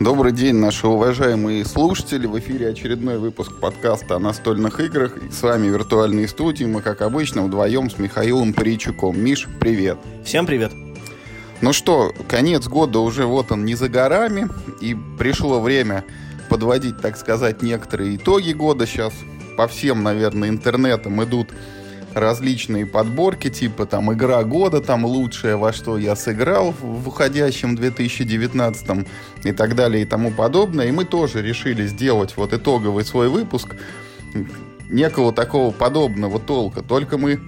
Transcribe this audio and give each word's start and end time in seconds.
Добрый 0.00 0.32
день, 0.32 0.56
наши 0.56 0.88
уважаемые 0.88 1.64
слушатели. 1.64 2.26
В 2.26 2.36
эфире 2.40 2.70
очередной 2.70 3.18
выпуск 3.18 3.52
подкаста 3.60 4.16
о 4.16 4.18
настольных 4.18 4.80
играх. 4.80 5.16
И 5.18 5.30
с 5.30 5.40
вами 5.40 5.68
виртуальные 5.68 6.26
студии. 6.26 6.64
Мы, 6.64 6.82
как 6.82 7.00
обычно, 7.00 7.42
вдвоем 7.42 7.88
с 7.88 7.98
Михаилом 7.98 8.52
Паричуком. 8.52 9.18
Миш, 9.18 9.46
привет. 9.60 9.96
Всем 10.24 10.46
привет. 10.46 10.72
Ну 11.60 11.72
что, 11.72 12.12
конец 12.28 12.66
года 12.66 12.98
уже 12.98 13.24
вот 13.24 13.52
он 13.52 13.64
не 13.64 13.76
за 13.76 13.88
горами. 13.88 14.48
И 14.80 14.96
пришло 15.16 15.60
время 15.60 16.04
подводить, 16.50 17.00
так 17.00 17.16
сказать, 17.16 17.62
некоторые 17.62 18.16
итоги 18.16 18.52
года. 18.52 18.86
Сейчас 18.86 19.12
по 19.56 19.68
всем, 19.68 20.02
наверное, 20.02 20.48
интернетам 20.48 21.22
идут 21.22 21.50
различные 22.14 22.86
подборки, 22.86 23.50
типа 23.50 23.86
там 23.86 24.12
игра 24.12 24.42
года, 24.44 24.80
там 24.80 25.04
лучшее, 25.04 25.56
во 25.56 25.72
что 25.72 25.98
я 25.98 26.16
сыграл 26.16 26.74
в 26.80 27.08
уходящем 27.08 27.74
2019 27.76 29.06
и 29.44 29.52
так 29.52 29.74
далее 29.74 30.02
и 30.02 30.06
тому 30.06 30.30
подобное. 30.30 30.86
И 30.86 30.92
мы 30.92 31.04
тоже 31.04 31.42
решили 31.42 31.86
сделать 31.86 32.36
вот 32.36 32.52
итоговый 32.52 33.04
свой 33.04 33.28
выпуск 33.28 33.76
некого 34.88 35.32
такого 35.32 35.72
подобного 35.72 36.38
толка. 36.38 36.82
Только 36.82 37.18
мы, 37.18 37.40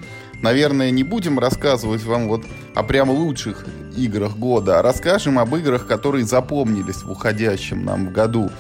наверное, 0.43 0.91
не 0.91 1.05
будем 1.05 1.39
рассказывать 1.39 2.05
вам 2.05 2.29
вот 2.29 2.45
о 2.75 2.83
прям 2.83 3.11
лучших 3.11 3.65
играх 3.97 4.37
года, 4.37 4.79
а 4.79 4.83
расскажем 4.83 5.39
об 5.39 5.55
играх, 5.57 5.87
которые 5.87 6.25
запомнились 6.25 7.03
в 7.03 7.11
уходящем 7.11 7.85
нам 7.85 8.09
в 8.09 8.13
году. 8.13 8.51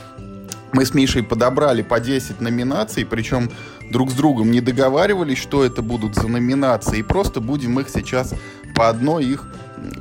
Мы 0.77 0.85
с 0.85 0.93
Мишей 0.93 1.23
подобрали 1.23 1.81
по 1.81 2.01
10 2.01 2.43
номинаций, 2.43 3.07
причем 3.07 3.51
друг 3.91 4.11
с 4.11 4.13
другом 4.13 4.51
не 4.51 4.61
договаривались, 4.61 5.39
что 5.39 5.65
это 5.65 5.81
будут 5.81 6.17
за 6.17 6.29
номинации, 6.29 6.99
и 6.99 7.03
просто 7.03 7.41
будем 7.41 7.81
их 7.81 7.89
сейчас 7.89 8.35
по 8.75 8.91
одной 8.91 9.25
их 9.25 9.49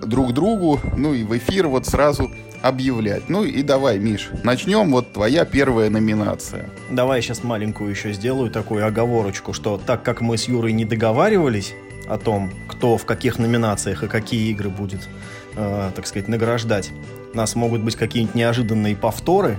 друг 0.06 0.34
другу, 0.34 0.82
ну 0.98 1.14
и 1.14 1.24
в 1.24 1.38
эфир 1.38 1.70
вот 1.70 1.86
сразу 1.86 2.30
объявлять. 2.62 3.30
Ну 3.30 3.46
и 3.46 3.64
давай, 3.64 4.00
Миш, 4.00 4.32
начнем. 4.44 4.92
Вот 4.92 5.14
твоя 5.14 5.46
первая 5.46 5.90
номинация. 5.90 6.70
Давай 6.90 7.20
я 7.20 7.22
сейчас 7.22 7.42
маленькую 7.42 7.90
еще 7.90 8.12
сделаю 8.12 8.52
такую 8.52 8.86
оговорочку, 8.86 9.54
что 9.54 9.78
так 9.78 10.04
как 10.04 10.20
мы 10.20 10.38
с 10.38 10.50
Юрой 10.50 10.74
не 10.74 10.84
договаривались 10.84 11.74
о 12.06 12.18
том, 12.18 12.52
кто 12.68 12.98
в 12.98 13.06
каких 13.06 13.40
номинациях 13.40 14.04
и 14.04 14.08
какие 14.10 14.52
игры 14.52 14.68
будет, 14.68 15.08
э, 15.56 15.92
так 15.96 16.06
сказать, 16.06 16.28
награждать, 16.28 16.92
нас 17.34 17.56
могут 17.56 17.80
быть 17.80 17.96
какие-нибудь 17.96 18.36
неожиданные 18.36 18.98
повторы, 18.98 19.58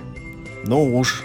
но 0.67 0.85
уж 0.85 1.25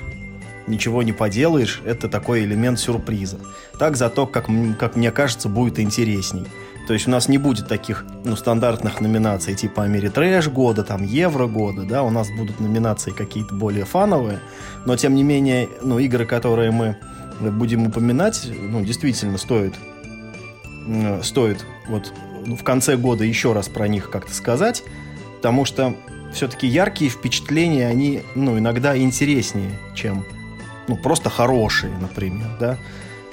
ничего 0.68 1.04
не 1.04 1.12
поделаешь, 1.12 1.82
это 1.86 2.08
такой 2.08 2.44
элемент 2.44 2.80
сюрприза. 2.80 3.40
Так 3.78 3.98
зато, 3.98 4.28
как, 4.28 4.48
как 4.80 4.96
мне 4.96 5.12
кажется, 5.12 5.50
будет 5.50 5.80
интересней. 5.80 6.46
То 6.88 6.94
есть 6.94 7.08
у 7.08 7.12
нас 7.12 7.30
не 7.30 7.38
будет 7.38 7.68
таких 7.68 8.06
ну, 8.26 8.36
стандартных 8.36 9.02
номинаций 9.02 9.56
типа 9.56 9.84
Америтрэш 9.84 10.50
года, 10.50 10.84
там 10.84 11.04
Евро 11.04 11.48
года, 11.48 11.84
да, 11.84 12.04
у 12.04 12.10
нас 12.10 12.30
будут 12.30 12.60
номинации 12.60 13.12
какие-то 13.12 13.54
более 13.54 13.86
фановые, 13.86 14.40
но 14.86 14.98
тем 14.98 15.16
не 15.16 15.24
менее, 15.24 15.70
ну, 15.82 16.00
игры, 16.00 16.26
которые 16.26 16.72
мы 16.72 16.98
будем 17.40 17.88
упоминать, 17.88 18.48
ну, 18.60 18.84
действительно 18.84 19.38
стоит, 19.38 19.74
стоит 21.24 21.66
вот 21.88 22.12
ну, 22.46 22.56
в 22.56 22.64
конце 22.64 22.98
года 22.98 23.24
еще 23.24 23.54
раз 23.54 23.70
про 23.70 23.88
них 23.88 24.10
как-то 24.10 24.34
сказать, 24.34 24.84
потому 25.38 25.66
что 25.66 25.96
все-таки 26.34 26.68
яркие 26.68 27.10
впечатления, 27.12 27.88
они, 27.88 28.22
ну, 28.36 28.58
иногда 28.58 28.98
интереснее, 28.98 29.72
чем 29.96 30.26
ну, 30.88 30.96
просто 30.96 31.30
хорошие, 31.30 31.94
например, 31.98 32.48
да. 32.60 32.78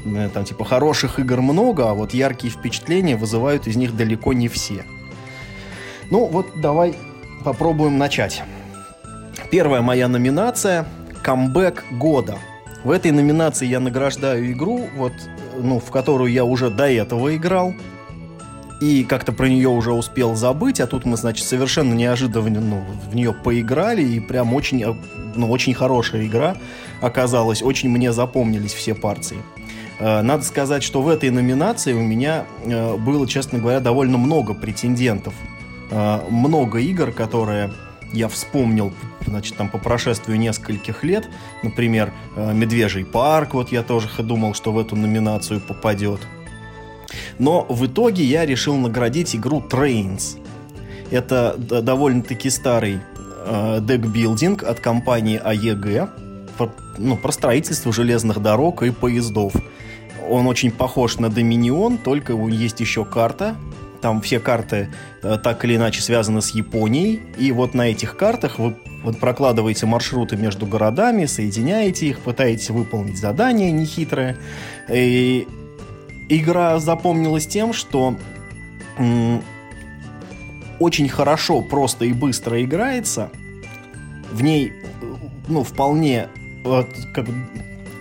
Э, 0.05 0.29
там, 0.33 0.45
типа, 0.45 0.65
хороших 0.65 1.19
игр 1.19 1.41
много, 1.41 1.91
а 1.91 1.95
вот 1.95 2.15
яркие 2.15 2.53
впечатления 2.53 3.17
вызывают 3.17 3.67
из 3.67 3.77
них 3.77 3.97
далеко 3.97 4.33
не 4.33 4.49
все. 4.49 4.85
Ну, 6.11 6.27
вот 6.27 6.47
давай 6.57 6.95
попробуем 7.45 7.99
начать. 7.99 8.43
Первая 9.51 9.83
моя 9.83 10.09
номинация– 10.09 10.87
камбэк 11.23 11.85
года. 11.93 12.39
В 12.85 12.91
этой 12.91 13.11
номинации 13.11 13.67
я 13.67 13.81
награждаю 13.81 14.53
игру, 14.53 14.89
вот, 14.97 15.13
ну, 15.57 15.81
в 15.81 15.91
которую 15.91 16.31
я 16.31 16.45
уже 16.45 16.71
до 16.71 16.89
этого 16.89 17.35
играл, 17.35 17.75
и 18.81 19.03
как-то 19.05 19.33
про 19.33 19.49
нее 19.49 19.69
уже 19.69 19.93
успел 19.93 20.35
забыть, 20.37 20.81
а 20.81 20.87
тут 20.87 21.05
мы, 21.05 21.17
значит, 21.17 21.47
совершенно 21.47 21.95
неожиданно 21.95 22.61
ну, 22.61 22.85
в 23.11 23.15
нее 23.15 23.33
поиграли, 23.33 24.03
и 24.03 24.21
прям 24.21 24.55
очень, 24.55 24.83
э, 24.83 24.95
ну, 25.35 25.51
очень 25.51 25.75
хорошая 25.75 26.27
игра 26.27 26.57
оказалась, 27.01 27.63
очень 27.63 27.89
мне 27.89 28.13
запомнились 28.13 28.73
все 28.73 28.95
партии. 28.95 29.39
Э, 29.99 30.23
надо 30.23 30.45
сказать, 30.45 30.85
что 30.85 31.03
в 31.03 31.09
этой 31.09 31.31
номинации 31.31 31.93
у 31.93 32.03
меня 32.03 32.45
э, 32.65 32.97
было, 32.97 33.27
честно 33.27 33.59
говоря, 33.59 33.81
довольно 33.81 34.19
много 34.19 34.55
претендентов. 34.55 35.35
Много 36.29 36.81
игр, 36.81 37.13
которые 37.13 37.71
я 38.13 38.29
вспомнил, 38.29 38.93
значит, 39.27 39.57
там 39.57 39.71
по 39.71 39.79
прошествию 39.79 40.39
нескольких 40.39 41.03
лет, 41.03 41.27
например, 41.63 42.13
«Медвежий 42.37 43.07
парк», 43.07 43.55
вот 43.55 43.73
я 43.73 43.83
тоже 43.83 44.11
думал, 44.19 44.53
что 44.53 44.71
в 44.71 44.79
эту 44.79 44.97
номинацию 44.97 45.63
попадет. 45.63 46.21
Но 47.39 47.67
в 47.69 47.87
итоге 47.87 48.25
я 48.25 48.47
решил 48.47 48.77
наградить 48.77 49.35
игру 49.37 49.63
Trains. 49.69 50.39
Это 51.11 51.57
довольно-таки 51.57 52.51
старый 52.51 53.01
э, 53.47 53.79
декбилдинг 53.81 54.63
от 54.63 54.81
компании 54.81 55.41
AEG 55.43 56.11
про, 56.59 56.71
ну, 56.99 57.17
про 57.17 57.33
строительство 57.33 57.93
железных 57.93 58.43
дорог 58.43 58.83
и 58.83 58.91
поездов. 58.91 59.55
Он 60.29 60.47
очень 60.47 60.71
похож 60.71 61.19
на 61.19 61.31
Доминион, 61.31 61.97
только 61.99 62.35
есть 62.35 62.81
еще 62.81 63.05
карта. 63.05 63.57
Там 64.03 64.21
все 64.21 64.39
карты 64.39 64.91
э, 65.23 65.39
так 65.43 65.65
или 65.65 65.77
иначе 65.77 66.03
связаны 66.03 66.43
с 66.43 66.51
Японией. 66.51 67.23
И 67.39 67.51
вот 67.53 67.75
на 67.75 67.89
этих 67.89 68.17
картах 68.17 68.59
вы 68.59 68.77
вот 69.03 69.19
прокладываете 69.19 69.87
маршруты 69.87 70.37
между 70.37 70.67
городами, 70.67 71.25
соединяете 71.25 72.09
их, 72.09 72.21
пытаетесь 72.21 72.71
выполнить 72.71 73.19
задание 73.19 73.71
нехитрое. 73.71 74.37
И 74.91 75.49
игра 76.29 76.79
запомнилась 76.79 77.47
тем, 77.47 77.73
что 77.73 78.17
очень 80.79 81.09
хорошо, 81.09 81.63
просто 81.63 82.05
и 82.05 82.13
быстро 82.13 82.63
играется. 82.63 83.31
В 84.31 84.43
ней, 84.43 84.73
ну, 85.49 85.63
вполне 85.65 86.29
как, 87.15 87.27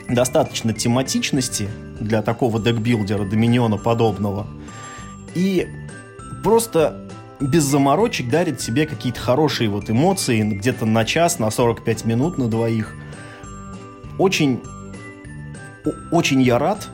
достаточно 0.09 0.73
тематичности 0.73 1.69
для 1.99 2.21
такого 2.21 2.59
декбилдера, 2.59 3.25
доминиона 3.25 3.77
подобного. 3.77 4.47
И 5.35 5.67
просто 6.43 7.09
без 7.39 7.63
заморочек 7.63 8.29
дарит 8.29 8.61
себе 8.61 8.85
какие-то 8.85 9.19
хорошие 9.19 9.69
вот 9.69 9.89
эмоции 9.89 10.41
где-то 10.41 10.85
на 10.85 11.05
час, 11.05 11.39
на 11.39 11.51
45 11.51 12.05
минут 12.05 12.37
на 12.37 12.47
двоих. 12.47 12.95
Очень, 14.17 14.61
очень 16.11 16.41
я 16.41 16.57
рад, 16.57 16.89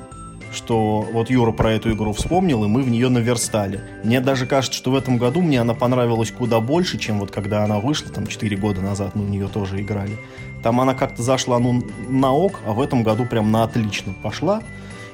что 0.53 1.01
вот 1.01 1.29
Юра 1.29 1.51
про 1.51 1.73
эту 1.73 1.91
игру 1.91 2.13
вспомнил, 2.13 2.63
и 2.63 2.67
мы 2.67 2.83
в 2.83 2.89
нее 2.89 3.09
наверстали. 3.09 3.81
Мне 4.03 4.21
даже 4.21 4.45
кажется, 4.45 4.77
что 4.77 4.91
в 4.91 4.95
этом 4.95 5.17
году 5.17 5.41
мне 5.41 5.59
она 5.59 5.73
понравилась 5.73 6.31
куда 6.31 6.59
больше, 6.59 6.97
чем 6.97 7.19
вот 7.19 7.31
когда 7.31 7.63
она 7.63 7.79
вышла, 7.79 8.11
там, 8.11 8.27
4 8.27 8.55
года 8.57 8.81
назад 8.81 9.15
мы 9.15 9.25
в 9.25 9.29
нее 9.29 9.47
тоже 9.47 9.81
играли. 9.81 10.17
Там 10.61 10.79
она 10.79 10.93
как-то 10.93 11.21
зашла, 11.21 11.59
ну, 11.59 11.83
на 12.07 12.31
ок, 12.31 12.61
а 12.65 12.71
в 12.73 12.81
этом 12.81 13.03
году 13.03 13.25
прям 13.25 13.51
на 13.51 13.63
отлично 13.63 14.13
пошла. 14.23 14.61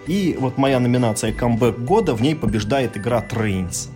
И 0.05 0.37
вот 0.39 0.57
моя 0.57 0.79
номинация 0.79 1.33
«Камбэк 1.33 1.79
года», 1.79 2.15
в 2.15 2.21
ней 2.21 2.35
побеждает 2.35 2.97
игра 2.97 3.23
Trains. 3.27 3.89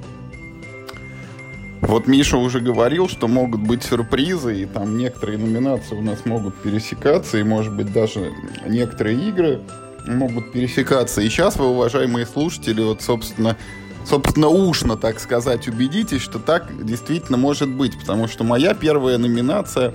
Вот 1.81 2.07
Миша 2.07 2.37
уже 2.37 2.61
говорил, 2.61 3.09
что 3.09 3.27
могут 3.27 3.61
быть 3.61 3.83
сюрпризы, 3.83 4.61
и 4.61 4.65
там 4.65 4.97
некоторые 4.97 5.37
номинации 5.37 5.95
у 5.95 6.01
нас 6.01 6.25
могут 6.25 6.55
пересекаться, 6.61 7.37
и, 7.37 7.43
может 7.43 7.75
быть, 7.75 7.91
даже 7.91 8.31
некоторые 8.65 9.17
игры 9.27 9.61
могут 10.05 10.51
пересекаться. 10.51 11.21
И 11.21 11.29
сейчас 11.29 11.55
вы, 11.57 11.67
уважаемые 11.67 12.25
слушатели, 12.25 12.81
вот, 12.81 13.01
собственно, 13.01 13.57
собственно, 14.05 14.47
ушно, 14.47 14.97
так 14.97 15.19
сказать, 15.19 15.67
убедитесь, 15.67 16.21
что 16.21 16.39
так 16.39 16.85
действительно 16.85 17.37
может 17.37 17.69
быть. 17.69 17.97
Потому 17.99 18.27
что 18.27 18.43
моя 18.43 18.73
первая 18.73 19.17
номинация, 19.17 19.93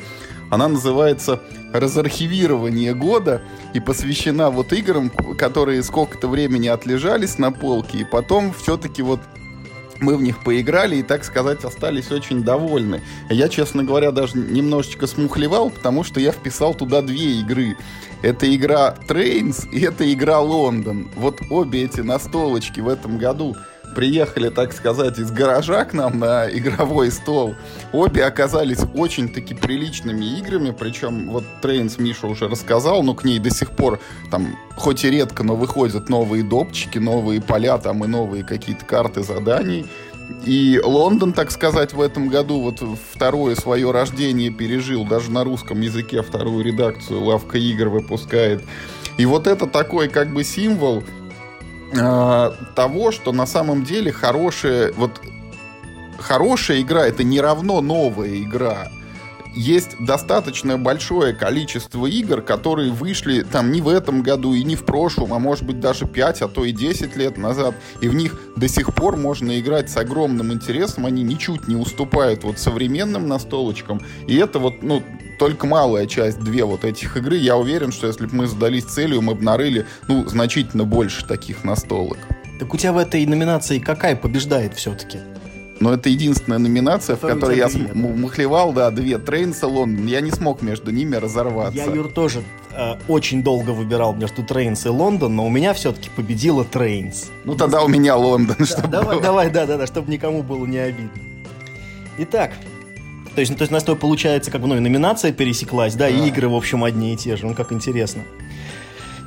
она 0.50 0.68
называется 0.68 1.40
«Разархивирование 1.72 2.94
года» 2.94 3.42
и 3.74 3.80
посвящена 3.80 4.50
вот 4.50 4.72
играм, 4.72 5.10
которые 5.36 5.82
сколько-то 5.82 6.28
времени 6.28 6.68
отлежались 6.68 7.38
на 7.38 7.52
полке, 7.52 7.98
и 7.98 8.04
потом 8.04 8.54
все-таки 8.54 9.02
вот 9.02 9.20
мы 10.00 10.16
в 10.16 10.22
них 10.22 10.42
поиграли 10.42 10.96
и, 10.96 11.02
так 11.02 11.24
сказать, 11.24 11.64
остались 11.64 12.10
очень 12.10 12.42
довольны. 12.42 13.02
Я, 13.30 13.48
честно 13.48 13.84
говоря, 13.84 14.10
даже 14.10 14.38
немножечко 14.38 15.06
смухлевал, 15.06 15.70
потому 15.70 16.04
что 16.04 16.20
я 16.20 16.32
вписал 16.32 16.74
туда 16.74 17.02
две 17.02 17.40
игры. 17.40 17.76
Это 18.22 18.52
игра 18.54 18.96
Trains 19.08 19.68
и 19.70 19.80
это 19.84 20.10
игра 20.12 20.40
Лондон. 20.40 21.08
Вот 21.16 21.40
обе 21.50 21.84
эти 21.84 22.00
настолочки 22.00 22.80
в 22.80 22.88
этом 22.88 23.18
году 23.18 23.56
приехали, 23.94 24.48
так 24.48 24.72
сказать, 24.72 25.18
из 25.18 25.30
гаража 25.30 25.84
к 25.84 25.92
нам 25.92 26.18
на 26.18 26.48
игровой 26.50 27.10
стол. 27.10 27.54
Обе 27.92 28.24
оказались 28.24 28.80
очень-таки 28.94 29.54
приличными 29.54 30.24
играми, 30.38 30.74
причем 30.78 31.30
вот 31.30 31.44
Trains 31.62 32.00
Миша 32.00 32.26
уже 32.26 32.48
рассказал, 32.48 33.02
но 33.02 33.14
к 33.14 33.24
ней 33.24 33.38
до 33.38 33.50
сих 33.50 33.70
пор 33.70 34.00
там, 34.30 34.56
хоть 34.76 35.04
и 35.04 35.10
редко, 35.10 35.42
но 35.42 35.56
выходят 35.56 36.08
новые 36.08 36.42
допчики, 36.42 36.98
новые 36.98 37.40
поля 37.40 37.78
там 37.78 38.04
и 38.04 38.06
новые 38.06 38.44
какие-то 38.44 38.84
карты 38.84 39.22
заданий. 39.22 39.86
И 40.44 40.80
Лондон, 40.84 41.32
так 41.32 41.50
сказать, 41.50 41.94
в 41.94 42.00
этом 42.00 42.28
году 42.28 42.60
вот 42.60 42.82
второе 43.12 43.54
свое 43.54 43.90
рождение 43.90 44.50
пережил. 44.50 45.06
Даже 45.06 45.30
на 45.30 45.42
русском 45.42 45.80
языке 45.80 46.22
вторую 46.22 46.62
редакцию 46.64 47.24
«Лавка 47.24 47.56
игр» 47.56 47.88
выпускает. 47.88 48.62
И 49.16 49.26
вот 49.26 49.46
это 49.46 49.66
такой 49.66 50.08
как 50.08 50.32
бы 50.32 50.44
символ 50.44 51.02
э, 51.92 52.52
того, 52.74 53.12
что 53.12 53.32
на 53.32 53.46
самом 53.46 53.84
деле 53.84 54.12
хорошая, 54.12 54.92
вот 54.92 55.20
хорошая 56.18 56.80
игра 56.80 57.06
это 57.06 57.24
не 57.24 57.40
равно 57.40 57.80
новая 57.80 58.36
игра 58.38 58.88
есть 59.58 59.96
достаточно 59.98 60.78
большое 60.78 61.34
количество 61.34 62.06
игр, 62.06 62.42
которые 62.42 62.92
вышли 62.92 63.42
там 63.42 63.72
не 63.72 63.80
в 63.80 63.88
этом 63.88 64.22
году 64.22 64.54
и 64.54 64.62
не 64.62 64.76
в 64.76 64.84
прошлом, 64.84 65.34
а 65.34 65.40
может 65.40 65.64
быть 65.64 65.80
даже 65.80 66.06
5, 66.06 66.42
а 66.42 66.48
то 66.48 66.64
и 66.64 66.70
10 66.70 67.16
лет 67.16 67.36
назад, 67.36 67.74
и 68.00 68.08
в 68.08 68.14
них 68.14 68.40
до 68.56 68.68
сих 68.68 68.94
пор 68.94 69.16
можно 69.16 69.58
играть 69.58 69.90
с 69.90 69.96
огромным 69.96 70.52
интересом, 70.52 71.06
они 71.06 71.24
ничуть 71.24 71.66
не 71.66 71.74
уступают 71.74 72.44
вот 72.44 72.60
современным 72.60 73.26
настолочкам, 73.26 74.00
и 74.28 74.36
это 74.36 74.60
вот, 74.60 74.82
ну, 74.82 75.02
только 75.40 75.66
малая 75.66 76.06
часть, 76.06 76.38
две 76.38 76.64
вот 76.64 76.84
этих 76.84 77.16
игры. 77.16 77.36
Я 77.36 77.56
уверен, 77.56 77.90
что 77.90 78.06
если 78.06 78.26
бы 78.26 78.34
мы 78.34 78.46
задались 78.46 78.84
целью, 78.84 79.22
мы 79.22 79.34
бы 79.34 79.42
нарыли, 79.42 79.86
ну, 80.06 80.26
значительно 80.28 80.84
больше 80.84 81.26
таких 81.26 81.64
настолок. 81.64 82.18
Так 82.60 82.72
у 82.74 82.76
тебя 82.76 82.92
в 82.92 82.98
этой 82.98 83.24
номинации 83.26 83.78
какая 83.78 84.16
побеждает 84.16 84.74
все-таки? 84.74 85.18
Но 85.80 85.92
это 85.92 86.08
единственная 86.08 86.58
номинация, 86.58 87.16
в 87.16 87.20
которой 87.20 87.56
я 87.56 87.68
две, 87.68 87.88
да. 87.88 87.94
мухлевал, 87.94 88.72
да, 88.72 88.90
две. 88.90 89.18
Trains 89.18 89.62
и 89.62 89.66
Лондон. 89.66 90.06
Я 90.06 90.20
не 90.20 90.30
смог 90.30 90.62
между 90.62 90.90
ними 90.90 91.16
разорваться. 91.16 91.78
Я, 91.78 91.86
Юр, 91.86 92.08
тоже 92.08 92.42
э, 92.72 92.94
очень 93.06 93.42
долго 93.42 93.70
выбирал 93.70 94.14
между 94.14 94.42
Trains 94.42 94.86
и 94.86 94.88
Лондон, 94.88 95.36
но 95.36 95.46
у 95.46 95.50
меня 95.50 95.74
все-таки 95.74 96.10
победила 96.10 96.64
Trains. 96.64 97.30
Ну 97.44 97.54
тогда 97.54 97.82
у 97.82 97.88
меня 97.88 98.16
Лондон, 98.16 98.56
да, 98.58 98.66
чтобы 98.66 98.88
Давай, 98.88 99.16
было. 99.16 99.22
давай, 99.22 99.50
да, 99.50 99.66
да, 99.66 99.76
да, 99.76 99.86
чтобы 99.86 100.10
никому 100.10 100.42
было 100.42 100.66
не 100.66 100.78
обидно. 100.78 101.10
Итак, 102.18 102.52
то 103.38 103.40
есть, 103.40 103.52
ну, 103.52 103.56
то 103.56 103.62
есть 103.62 103.70
у 103.70 103.74
нас 103.74 103.84
то 103.84 103.94
получается, 103.94 104.50
как 104.50 104.60
бы, 104.62 104.66
ну, 104.66 104.76
и 104.76 104.80
номинация 104.80 105.30
пересеклась, 105.30 105.94
да, 105.94 106.06
да, 106.06 106.08
и 106.08 106.26
игры, 106.26 106.48
в 106.48 106.56
общем, 106.56 106.82
одни 106.82 107.14
и 107.14 107.16
те 107.16 107.36
же. 107.36 107.46
Ну, 107.46 107.54
как 107.54 107.72
интересно. 107.72 108.22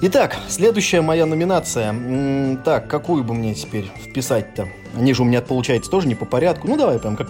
Итак, 0.03 0.35
следующая 0.47 1.01
моя 1.01 1.27
номинация. 1.27 2.57
Так, 2.65 2.87
какую 2.87 3.23
бы 3.23 3.35
мне 3.35 3.53
теперь 3.53 3.91
вписать-то? 4.03 4.67
Они 4.97 5.13
же 5.13 5.21
у 5.21 5.25
меня, 5.25 5.41
получается, 5.41 5.91
тоже 5.91 6.07
не 6.07 6.15
по 6.15 6.25
порядку. 6.25 6.67
Ну, 6.67 6.75
давай 6.75 6.97
прям 6.97 7.15
как, 7.15 7.29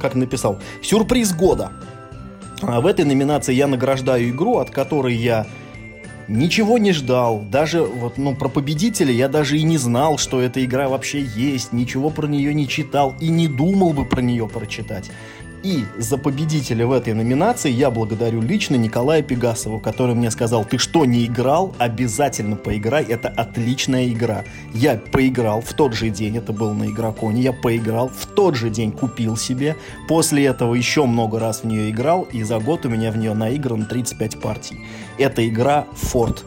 как 0.00 0.14
написал. 0.14 0.60
Сюрприз 0.80 1.34
года. 1.34 1.72
А 2.62 2.80
в 2.80 2.86
этой 2.86 3.04
номинации 3.04 3.52
я 3.52 3.66
награждаю 3.66 4.28
игру, 4.30 4.58
от 4.58 4.70
которой 4.70 5.16
я 5.16 5.44
ничего 6.28 6.78
не 6.78 6.92
ждал. 6.92 7.40
Даже 7.50 7.82
вот, 7.82 8.16
ну, 8.16 8.36
про 8.36 8.48
победителя 8.48 9.12
я 9.12 9.28
даже 9.28 9.58
и 9.58 9.64
не 9.64 9.76
знал, 9.76 10.16
что 10.16 10.40
эта 10.40 10.64
игра 10.64 10.88
вообще 10.88 11.20
есть. 11.20 11.72
Ничего 11.72 12.10
про 12.10 12.28
нее 12.28 12.54
не 12.54 12.68
читал 12.68 13.16
и 13.20 13.28
не 13.28 13.48
думал 13.48 13.92
бы 13.92 14.04
про 14.04 14.20
нее 14.20 14.46
прочитать. 14.46 15.10
И 15.64 15.86
за 15.96 16.18
победителя 16.18 16.86
в 16.86 16.92
этой 16.92 17.14
номинации 17.14 17.70
я 17.70 17.90
благодарю 17.90 18.42
лично 18.42 18.74
Николая 18.76 19.22
Пегасова, 19.22 19.80
который 19.80 20.14
мне 20.14 20.30
сказал, 20.30 20.66
ты 20.66 20.76
что, 20.76 21.06
не 21.06 21.24
играл? 21.24 21.74
Обязательно 21.78 22.56
поиграй, 22.56 23.02
это 23.02 23.28
отличная 23.30 24.06
игра. 24.08 24.44
Я 24.74 25.00
поиграл 25.10 25.62
в 25.62 25.72
тот 25.72 25.94
же 25.94 26.10
день, 26.10 26.36
это 26.36 26.52
был 26.52 26.74
на 26.74 26.90
Игроконе, 26.90 27.40
я 27.40 27.54
поиграл, 27.54 28.10
в 28.10 28.26
тот 28.26 28.56
же 28.56 28.68
день 28.68 28.92
купил 28.92 29.38
себе, 29.38 29.74
после 30.06 30.44
этого 30.44 30.74
еще 30.74 31.06
много 31.06 31.40
раз 31.40 31.62
в 31.62 31.64
нее 31.64 31.90
играл, 31.90 32.28
и 32.30 32.42
за 32.42 32.58
год 32.58 32.84
у 32.84 32.90
меня 32.90 33.10
в 33.10 33.16
нее 33.16 33.32
наиграно 33.32 33.86
35 33.86 34.42
партий. 34.42 34.80
Это 35.16 35.48
игра 35.48 35.86
Форт. 35.94 36.44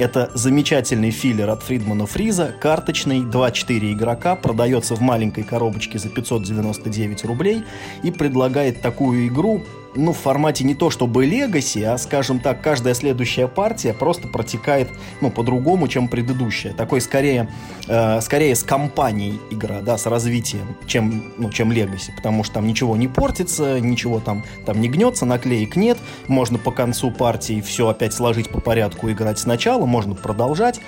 Это 0.00 0.30
замечательный 0.32 1.10
филлер 1.10 1.50
от 1.50 1.62
Фридмана 1.62 2.06
Фриза, 2.06 2.54
карточный, 2.58 3.18
2-4 3.18 3.92
игрока, 3.92 4.34
продается 4.34 4.94
в 4.96 5.02
маленькой 5.02 5.44
коробочке 5.44 5.98
за 5.98 6.08
599 6.08 7.26
рублей 7.26 7.64
и 8.02 8.10
предлагает 8.10 8.80
такую 8.80 9.28
игру, 9.28 9.62
ну, 9.94 10.12
в 10.12 10.18
формате 10.18 10.64
не 10.64 10.74
то 10.74 10.90
чтобы 10.90 11.26
Legacy, 11.26 11.84
а, 11.84 11.98
скажем 11.98 12.40
так, 12.40 12.62
каждая 12.62 12.94
следующая 12.94 13.48
партия 13.48 13.92
просто 13.92 14.28
протекает, 14.28 14.90
ну, 15.20 15.30
по-другому, 15.30 15.88
чем 15.88 16.08
предыдущая. 16.08 16.72
Такой, 16.72 17.00
скорее, 17.00 17.50
э, 17.88 18.20
скорее 18.20 18.54
с 18.54 18.62
компанией 18.62 19.40
игра, 19.50 19.80
да, 19.80 19.98
с 19.98 20.06
развитием, 20.06 20.76
чем, 20.86 21.32
ну, 21.38 21.50
чем 21.50 21.72
Legacy, 21.72 22.14
потому 22.14 22.44
что 22.44 22.54
там 22.54 22.66
ничего 22.66 22.96
не 22.96 23.08
портится, 23.08 23.80
ничего 23.80 24.20
там, 24.20 24.44
там 24.64 24.80
не 24.80 24.88
гнется, 24.88 25.26
наклеек 25.26 25.76
нет, 25.76 25.98
можно 26.28 26.58
по 26.58 26.70
концу 26.70 27.10
партии 27.10 27.60
все 27.60 27.88
опять 27.88 28.12
сложить 28.12 28.48
по 28.48 28.60
порядку, 28.60 29.10
играть 29.10 29.38
сначала, 29.38 29.86
можно 29.86 30.14
продолжать 30.14 30.80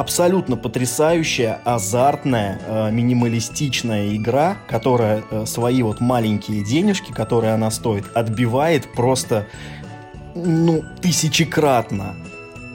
абсолютно 0.00 0.56
потрясающая, 0.56 1.60
азартная, 1.64 2.58
э, 2.66 2.90
минималистичная 2.90 4.16
игра, 4.16 4.56
которая 4.66 5.22
э, 5.30 5.44
свои 5.44 5.82
вот 5.82 6.00
маленькие 6.00 6.64
денежки, 6.64 7.12
которые 7.12 7.52
она 7.52 7.70
стоит, 7.70 8.04
отбивает 8.14 8.90
просто, 8.94 9.46
ну, 10.34 10.82
тысячекратно. 11.02 12.16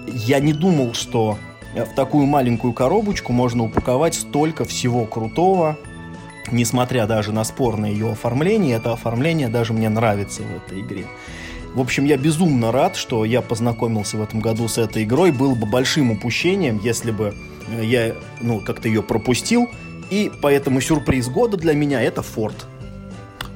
Я 0.07 0.39
не 0.39 0.53
думал, 0.53 0.93
что 0.93 1.39
в 1.73 1.95
такую 1.95 2.27
маленькую 2.27 2.73
коробочку 2.73 3.33
можно 3.33 3.63
упаковать 3.63 4.13
столько 4.13 4.63
всего 4.63 5.05
крутого, 5.05 5.77
несмотря 6.51 7.07
даже 7.07 7.31
на 7.31 7.43
спорное 7.43 7.89
ее 7.89 8.11
оформление, 8.11 8.77
это 8.77 8.93
оформление 8.93 9.47
даже 9.47 9.73
мне 9.73 9.89
нравится 9.89 10.43
в 10.43 10.55
этой 10.57 10.81
игре. 10.81 11.05
В 11.75 11.81
общем, 11.81 12.05
я 12.05 12.15
безумно 12.15 12.71
рад, 12.71 12.95
что 12.95 13.25
я 13.25 13.41
познакомился 13.41 14.15
в 14.15 14.21
этом 14.21 14.39
году 14.39 14.69
с 14.69 14.77
этой 14.77 15.03
игрой. 15.03 15.33
Было 15.33 15.55
бы 15.55 15.65
большим 15.65 16.09
упущением, 16.09 16.79
если 16.81 17.11
бы 17.11 17.35
э, 17.67 17.83
я 17.83 18.15
ну, 18.39 18.61
как-то 18.61 18.87
ее 18.87 19.03
пропустил. 19.03 19.69
И 20.09 20.31
поэтому 20.41 20.79
сюрприз 20.79 21.27
года 21.27 21.57
для 21.57 21.73
меня 21.73 22.01
это 22.01 22.21
Форд. 22.21 22.65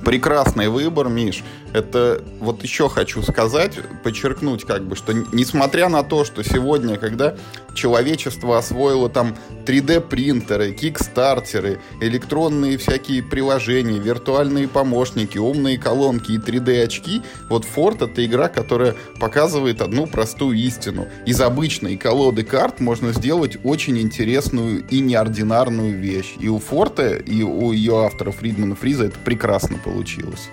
Прекрасный 0.03 0.67
выбор, 0.67 1.07
Миш 1.07 1.43
это 1.73 2.23
вот 2.39 2.63
еще 2.63 2.89
хочу 2.89 3.21
сказать, 3.21 3.73
подчеркнуть, 4.03 4.65
как 4.65 4.85
бы, 4.85 4.95
что 4.95 5.13
несмотря 5.13 5.89
на 5.89 6.03
то, 6.03 6.25
что 6.25 6.43
сегодня, 6.43 6.97
когда 6.97 7.35
человечество 7.73 8.57
освоило 8.57 9.09
там 9.09 9.35
3D-принтеры, 9.65 10.71
кикстартеры, 10.73 11.79
электронные 12.01 12.77
всякие 12.77 13.23
приложения, 13.23 13.99
виртуальные 13.99 14.67
помощники, 14.67 15.37
умные 15.37 15.77
колонки 15.77 16.31
и 16.31 16.37
3D-очки, 16.37 17.21
вот 17.49 17.65
Ford 17.65 18.03
это 18.03 18.25
игра, 18.25 18.47
которая 18.47 18.95
показывает 19.19 19.81
одну 19.81 20.07
простую 20.07 20.57
истину. 20.57 21.07
Из 21.25 21.39
обычной 21.41 21.97
колоды 21.97 22.43
карт 22.43 22.79
можно 22.79 23.13
сделать 23.13 23.57
очень 23.63 23.99
интересную 23.99 24.85
и 24.87 24.99
неординарную 24.99 25.97
вещь. 25.97 26.35
И 26.39 26.47
у 26.47 26.59
Форта, 26.59 27.15
и 27.15 27.43
у 27.43 27.71
ее 27.71 28.05
автора 28.05 28.31
Фридмана 28.31 28.75
Фриза 28.75 29.05
это 29.05 29.19
прекрасно 29.19 29.77
получилось. 29.77 30.49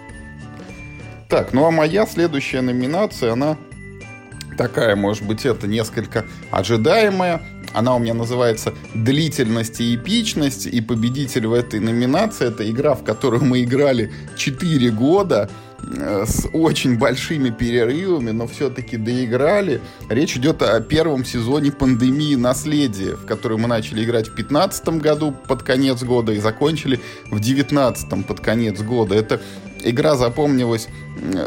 Так, 1.29 1.53
ну 1.53 1.67
а 1.67 1.71
моя 1.71 2.07
следующая 2.07 2.61
номинация, 2.61 3.33
она 3.33 3.57
такая, 4.57 4.95
может 4.95 5.25
быть, 5.25 5.45
это 5.45 5.67
несколько 5.67 6.25
ожидаемая. 6.51 7.43
Она 7.75 7.97
у 7.97 7.99
меня 7.99 8.15
называется 8.15 8.73
«Длительность 8.95 9.81
и 9.81 9.97
эпичность», 9.97 10.67
и 10.67 10.81
победитель 10.81 11.49
в 11.49 11.53
этой 11.53 11.81
номинации— 11.81 12.47
это 12.49 12.69
игра, 12.71 12.95
в 12.95 13.03
которую 13.03 13.45
мы 13.45 13.65
играли 13.65 14.13
4 14.37 14.91
года, 14.93 15.51
э, 15.83 16.25
с 16.27 16.49
очень 16.53 16.97
большими 16.97 17.51
перерывами, 17.51 18.31
но 18.31 18.47
все-таки 18.47 18.97
доиграли. 18.97 19.83
Речь 20.09 20.37
идет 20.37 20.63
о 20.63 20.81
первом 20.81 21.25
сезоне 21.25 21.71
пандемии 21.73 22.37
наследия, 22.37 23.17
в 23.17 23.27
которую 23.27 23.59
мы 23.59 23.67
начали 23.67 24.05
играть 24.05 24.29
в 24.29 24.35
2015 24.35 25.01
году 25.01 25.33
под 25.33 25.63
конец 25.65 26.03
года 26.03 26.33
и 26.33 26.39
закончили 26.39 27.01
в 27.27 27.41
2019 27.41 28.27
под 28.27 28.41
конец 28.41 28.81
года. 28.81 29.17
Это 29.17 29.43
игра 29.91 30.17
запомнилась 30.17 30.89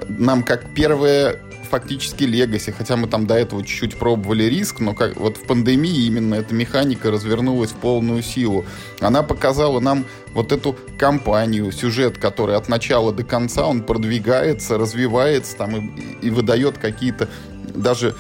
нам 0.08 0.44
как 0.44 0.74
первая 0.74 1.40
фактически 1.70 2.24
Легаси, 2.24 2.72
хотя 2.72 2.98
мы 2.98 3.08
там 3.08 3.28
до 3.28 3.36
этого 3.36 3.64
чуть-чуть 3.64 3.98
пробовали 3.98 4.44
риск, 4.46 4.80
но 4.80 4.96
как 4.96 5.18
вот 5.18 5.38
в 5.38 5.44
пандемии 5.44 6.06
именно 6.06 6.36
эта 6.36 6.54
механика 6.54 7.12
развернулась 7.12 7.72
в 7.72 7.76
полную 7.76 8.24
силу. 8.24 8.66
Она 9.00 9.22
показала 9.22 9.80
нам 9.80 10.06
вот 10.34 10.52
эту 10.52 10.76
кампанию, 10.98 11.72
сюжет, 11.72 12.18
который 12.18 12.56
от 12.56 12.70
начала 12.70 13.14
до 13.14 13.24
конца 13.24 13.68
он 13.68 13.84
продвигается, 13.84 14.78
развивается 14.78 15.56
там 15.58 15.76
и, 15.76 16.26
и 16.26 16.30
выдает 16.32 16.80
какие-то 16.80 17.30
даже, 17.76 18.16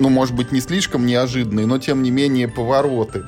ну, 0.00 0.08
может 0.08 0.34
быть, 0.34 0.50
не 0.50 0.60
слишком 0.60 1.04
неожиданные, 1.04 1.66
но 1.66 1.78
тем 1.78 2.02
не 2.02 2.10
менее 2.10 2.48
повороты 2.48 3.24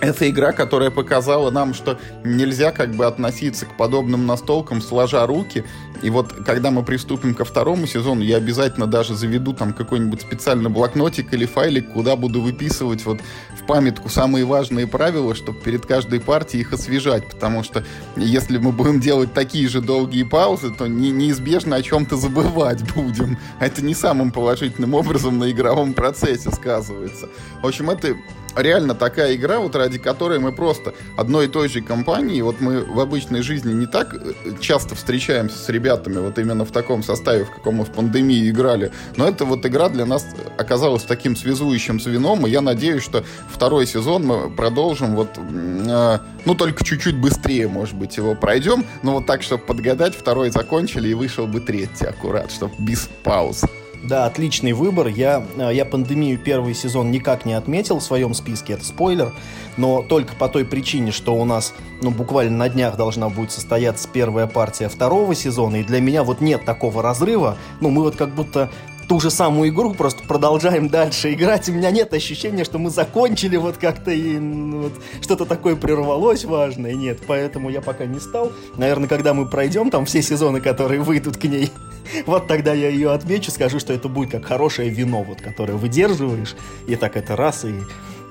это 0.00 0.28
игра, 0.28 0.52
которая 0.52 0.90
показала 0.90 1.50
нам, 1.50 1.74
что 1.74 1.98
нельзя 2.24 2.72
как 2.72 2.94
бы 2.94 3.06
относиться 3.06 3.66
к 3.66 3.76
подобным 3.76 4.26
настолкам, 4.26 4.82
сложа 4.82 5.26
руки. 5.26 5.64
И 6.02 6.10
вот 6.10 6.32
когда 6.44 6.70
мы 6.70 6.82
приступим 6.82 7.34
ко 7.34 7.44
второму 7.44 7.86
сезону, 7.86 8.20
я 8.20 8.36
обязательно 8.36 8.86
даже 8.86 9.14
заведу 9.14 9.54
там 9.54 9.72
какой-нибудь 9.72 10.20
специальный 10.20 10.68
блокнотик 10.68 11.32
или 11.32 11.46
файлик, 11.46 11.92
куда 11.92 12.16
буду 12.16 12.42
выписывать 12.42 13.04
вот 13.06 13.20
в 13.58 13.64
памятку 13.66 14.10
самые 14.10 14.44
важные 14.44 14.86
правила, 14.86 15.34
чтобы 15.34 15.58
перед 15.60 15.86
каждой 15.86 16.20
партией 16.20 16.60
их 16.60 16.72
освежать. 16.74 17.30
Потому 17.30 17.62
что 17.62 17.82
если 18.16 18.58
мы 18.58 18.72
будем 18.72 19.00
делать 19.00 19.32
такие 19.32 19.68
же 19.68 19.80
долгие 19.80 20.24
паузы, 20.24 20.70
то 20.70 20.86
не, 20.86 21.10
неизбежно 21.10 21.76
о 21.76 21.82
чем-то 21.82 22.16
забывать 22.16 22.82
будем. 22.94 23.38
Это 23.58 23.82
не 23.82 23.94
самым 23.94 24.30
положительным 24.30 24.92
образом 24.92 25.38
на 25.38 25.50
игровом 25.50 25.94
процессе 25.94 26.50
сказывается. 26.50 27.28
В 27.62 27.66
общем, 27.66 27.88
это 27.88 28.14
реально 28.56 28.94
такая 28.94 29.34
игра, 29.34 29.58
вот 29.58 29.76
ради 29.76 29.98
которой 29.98 30.38
мы 30.38 30.52
просто 30.52 30.94
одной 31.16 31.46
и 31.46 31.48
той 31.48 31.68
же 31.68 31.80
компании, 31.80 32.40
вот 32.40 32.60
мы 32.60 32.84
в 32.84 32.98
обычной 33.00 33.42
жизни 33.42 33.72
не 33.72 33.86
так 33.86 34.14
э, 34.14 34.32
часто 34.60 34.94
встречаемся 34.94 35.58
с 35.58 35.68
ребятами, 35.68 36.18
вот 36.18 36.38
именно 36.38 36.64
в 36.64 36.72
таком 36.72 37.02
составе, 37.02 37.44
в 37.44 37.50
каком 37.50 37.76
мы 37.76 37.84
в 37.84 37.90
пандемии 37.90 38.48
играли, 38.50 38.92
но 39.16 39.28
эта 39.28 39.44
вот 39.44 39.64
игра 39.66 39.88
для 39.88 40.06
нас 40.06 40.26
оказалась 40.58 41.02
таким 41.02 41.36
связующим 41.36 42.00
звеном, 42.00 42.46
и 42.46 42.50
я 42.50 42.60
надеюсь, 42.60 43.02
что 43.02 43.24
второй 43.48 43.86
сезон 43.86 44.26
мы 44.26 44.50
продолжим 44.50 45.14
вот, 45.16 45.30
э, 45.36 46.18
ну, 46.44 46.54
только 46.54 46.84
чуть-чуть 46.84 47.16
быстрее, 47.16 47.68
может 47.68 47.94
быть, 47.94 48.16
его 48.16 48.34
пройдем, 48.34 48.84
но 49.02 49.14
вот 49.14 49.26
так, 49.26 49.42
чтобы 49.42 49.64
подгадать, 49.64 50.14
второй 50.14 50.50
закончили 50.50 51.08
и 51.08 51.14
вышел 51.14 51.46
бы 51.46 51.60
третий 51.60 52.06
аккурат, 52.06 52.50
чтобы 52.50 52.74
без 52.78 53.08
пауз. 53.22 53.64
Да, 54.08 54.26
отличный 54.26 54.72
выбор. 54.72 55.08
Я, 55.08 55.44
э, 55.56 55.70
я 55.74 55.84
пандемию 55.84 56.38
первый 56.38 56.74
сезон 56.74 57.10
никак 57.10 57.44
не 57.44 57.54
отметил 57.54 57.98
в 57.98 58.04
своем 58.04 58.34
списке, 58.34 58.74
это 58.74 58.84
спойлер, 58.84 59.32
но 59.76 60.02
только 60.02 60.36
по 60.36 60.48
той 60.48 60.64
причине, 60.64 61.10
что 61.10 61.34
у 61.34 61.44
нас 61.44 61.74
ну, 62.02 62.12
буквально 62.12 62.56
на 62.56 62.68
днях 62.68 62.96
должна 62.96 63.28
будет 63.28 63.50
состояться 63.50 64.08
первая 64.08 64.46
партия 64.46 64.88
второго 64.88 65.34
сезона, 65.34 65.76
и 65.76 65.82
для 65.82 66.00
меня 66.00 66.22
вот 66.22 66.40
нет 66.40 66.64
такого 66.64 67.02
разрыва. 67.02 67.56
Ну, 67.80 67.90
мы 67.90 68.02
вот 68.02 68.14
как 68.14 68.32
будто 68.32 68.70
ту 69.08 69.20
же 69.20 69.30
самую 69.30 69.70
игру, 69.70 69.94
просто 69.94 70.22
продолжаем 70.24 70.88
дальше 70.88 71.32
играть. 71.32 71.68
У 71.68 71.72
меня 71.72 71.90
нет 71.90 72.12
ощущения, 72.12 72.64
что 72.64 72.78
мы 72.78 72.90
закончили 72.90 73.56
вот 73.56 73.76
как-то 73.76 74.10
и 74.10 74.38
вот, 74.38 74.92
что-то 75.20 75.44
такое 75.44 75.76
прервалось 75.76 76.44
важное. 76.44 76.94
Нет, 76.94 77.20
поэтому 77.26 77.70
я 77.70 77.80
пока 77.80 78.06
не 78.06 78.20
стал. 78.20 78.52
Наверное, 78.76 79.08
когда 79.08 79.34
мы 79.34 79.46
пройдем 79.46 79.90
там 79.90 80.04
все 80.06 80.22
сезоны, 80.22 80.60
которые 80.60 81.00
выйдут 81.00 81.36
к 81.36 81.44
ней, 81.44 81.70
вот 82.26 82.46
тогда 82.46 82.72
я 82.72 82.88
ее 82.88 83.12
отмечу, 83.12 83.50
скажу, 83.50 83.78
что 83.78 83.92
это 83.92 84.08
будет 84.08 84.30
как 84.30 84.44
хорошее 84.44 84.90
вино, 84.90 85.22
вот, 85.22 85.40
которое 85.40 85.74
выдерживаешь, 85.74 86.56
и 86.86 86.96
так 86.96 87.16
это 87.16 87.36
раз, 87.36 87.64
и, 87.64 87.74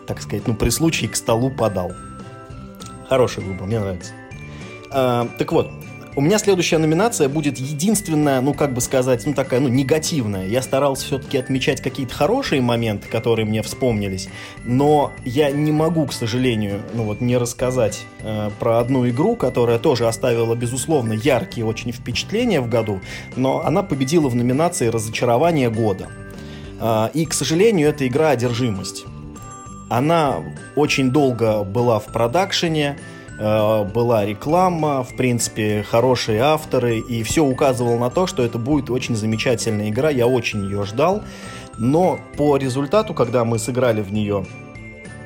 так 0.08 0.22
сказать, 0.22 0.48
ну, 0.48 0.56
при 0.56 0.70
случае 0.70 1.10
к 1.10 1.16
столу 1.16 1.50
подал. 1.50 1.94
Хороший 3.08 3.44
выбор, 3.44 3.68
мне 3.68 3.80
нравится. 3.80 4.14
А, 4.92 5.28
так 5.38 5.52
вот, 5.52 5.72
у 6.16 6.22
меня 6.22 6.40
следующая 6.40 6.78
номинация 6.78 7.28
будет 7.28 7.58
единственная, 7.58 8.40
ну, 8.40 8.54
как 8.54 8.74
бы 8.74 8.80
сказать, 8.80 9.26
ну, 9.26 9.34
такая, 9.34 9.60
ну, 9.60 9.68
негативная. 9.68 10.48
Я 10.48 10.62
старался 10.62 11.06
все-таки 11.06 11.38
отмечать 11.38 11.82
какие-то 11.82 12.14
хорошие 12.14 12.62
моменты, 12.62 13.08
которые 13.10 13.46
мне 13.46 13.62
вспомнились, 13.62 14.30
но 14.64 15.12
я 15.26 15.52
не 15.52 15.74
могу, 15.74 16.06
к 16.06 16.14
сожалению, 16.14 16.82
ну, 16.94 17.04
вот, 17.04 17.20
не 17.20 17.38
рассказать 17.38 18.06
э, 18.22 18.50
про 18.60 18.80
одну 18.80 19.08
игру, 19.10 19.36
которая 19.36 19.78
тоже 19.78 20.08
оставила, 20.08 20.56
безусловно, 20.56 21.14
яркие 21.14 21.66
очень 21.66 21.92
впечатления 21.92 22.62
в 22.62 22.70
году, 22.70 23.02
но 23.36 23.66
она 23.66 23.84
победила 23.84 24.30
в 24.30 24.36
номинации 24.36 24.88
«Разочарование 24.88 25.70
года». 25.70 26.08
Э, 26.80 27.10
и, 27.14 27.26
к 27.26 27.34
сожалению, 27.34 27.90
это 27.90 28.08
игра 28.08 28.30
«Одержимость». 28.30 29.06
Она 29.90 30.38
очень 30.76 31.12
долго 31.12 31.64
была 31.64 32.00
в 32.00 32.06
продакшене, 32.06 32.98
была 33.38 34.26
реклама, 34.26 35.04
в 35.04 35.16
принципе, 35.16 35.84
хорошие 35.84 36.42
авторы, 36.42 37.00
и 37.00 37.24
все 37.24 37.44
указывало 37.44 37.98
на 37.98 38.10
то, 38.10 38.28
что 38.28 38.44
это 38.44 38.58
будет 38.58 38.90
очень 38.90 39.16
замечательная 39.16 39.90
игра, 39.90 40.10
я 40.10 40.26
очень 40.26 40.64
ее 40.64 40.86
ждал, 40.86 41.22
но 41.78 42.20
по 42.38 42.56
результату, 42.56 43.14
когда 43.14 43.44
мы 43.44 43.60
сыграли 43.60 44.02
в 44.02 44.14
нее 44.14 44.46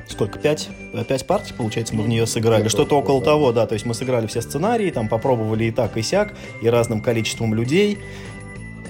сколько, 0.08 0.38
пять, 0.38 0.68
пять 1.08 1.26
партий, 1.26 1.54
получается, 1.56 1.94
мы 1.94 2.02
в 2.02 2.08
нее 2.08 2.26
сыграли, 2.26 2.68
что-то 2.68 2.98
около 2.98 3.22
того, 3.22 3.52
да, 3.52 3.66
то 3.66 3.74
есть 3.74 3.86
мы 3.86 3.94
сыграли 3.94 4.26
все 4.26 4.42
сценарии, 4.42 4.90
там 4.90 5.08
попробовали 5.08 5.64
и 5.64 5.70
так, 5.70 5.96
и 5.96 6.02
сяк, 6.02 6.34
и 6.60 6.68
разным 6.68 7.00
количеством 7.00 7.54
людей, 7.54 7.98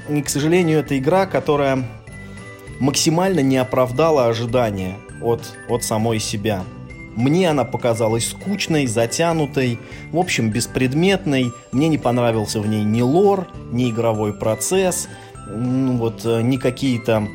и, 0.08 0.22
к 0.22 0.28
сожалению, 0.28 0.80
это 0.80 0.98
игра, 0.98 1.26
которая 1.26 1.84
максимально 2.80 3.40
не 3.40 3.58
оправдала 3.58 4.26
ожидания 4.26 4.96
от, 5.20 5.42
от 5.68 5.84
самой 5.84 6.18
себя. 6.18 6.64
Мне 7.16 7.50
она 7.50 7.64
показалась 7.64 8.28
скучной, 8.28 8.86
затянутой, 8.86 9.78
в 10.12 10.18
общем, 10.18 10.50
беспредметной. 10.50 11.52
Мне 11.72 11.88
не 11.88 11.98
понравился 11.98 12.60
в 12.60 12.66
ней 12.66 12.84
ни 12.84 13.02
лор, 13.02 13.48
ни 13.72 13.90
игровой 13.90 14.32
процесс, 14.32 15.08
ну, 15.48 15.96
вот, 15.96 16.22
э, 16.24 16.42
ни 16.42 16.56
какие-то 16.56 17.28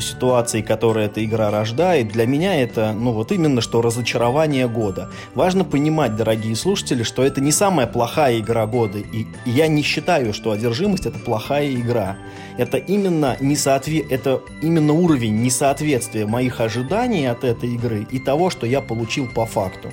ситуации, 0.00 0.62
которые 0.62 1.06
эта 1.06 1.24
игра 1.24 1.50
рождает, 1.50 2.08
для 2.08 2.26
меня 2.26 2.60
это, 2.60 2.92
ну 2.92 3.12
вот 3.12 3.32
именно 3.32 3.60
что 3.60 3.82
разочарование 3.82 4.68
года. 4.68 5.10
Важно 5.34 5.64
понимать, 5.64 6.16
дорогие 6.16 6.54
слушатели, 6.56 7.02
что 7.02 7.22
это 7.24 7.40
не 7.40 7.52
самая 7.52 7.86
плохая 7.86 8.38
игра 8.38 8.66
года, 8.66 8.98
и 8.98 9.26
я 9.44 9.68
не 9.68 9.82
считаю, 9.82 10.32
что 10.32 10.52
одержимость 10.52 11.06
это 11.06 11.18
плохая 11.18 11.72
игра. 11.72 12.16
Это 12.58 12.76
именно, 12.76 13.36
несоотве... 13.40 14.00
это 14.00 14.42
именно 14.60 14.92
уровень 14.92 15.42
несоответствия 15.42 16.26
моих 16.26 16.60
ожиданий 16.60 17.26
от 17.26 17.44
этой 17.44 17.74
игры 17.74 18.06
и 18.10 18.18
того, 18.18 18.50
что 18.50 18.66
я 18.66 18.80
получил 18.80 19.26
по 19.26 19.46
факту. 19.46 19.90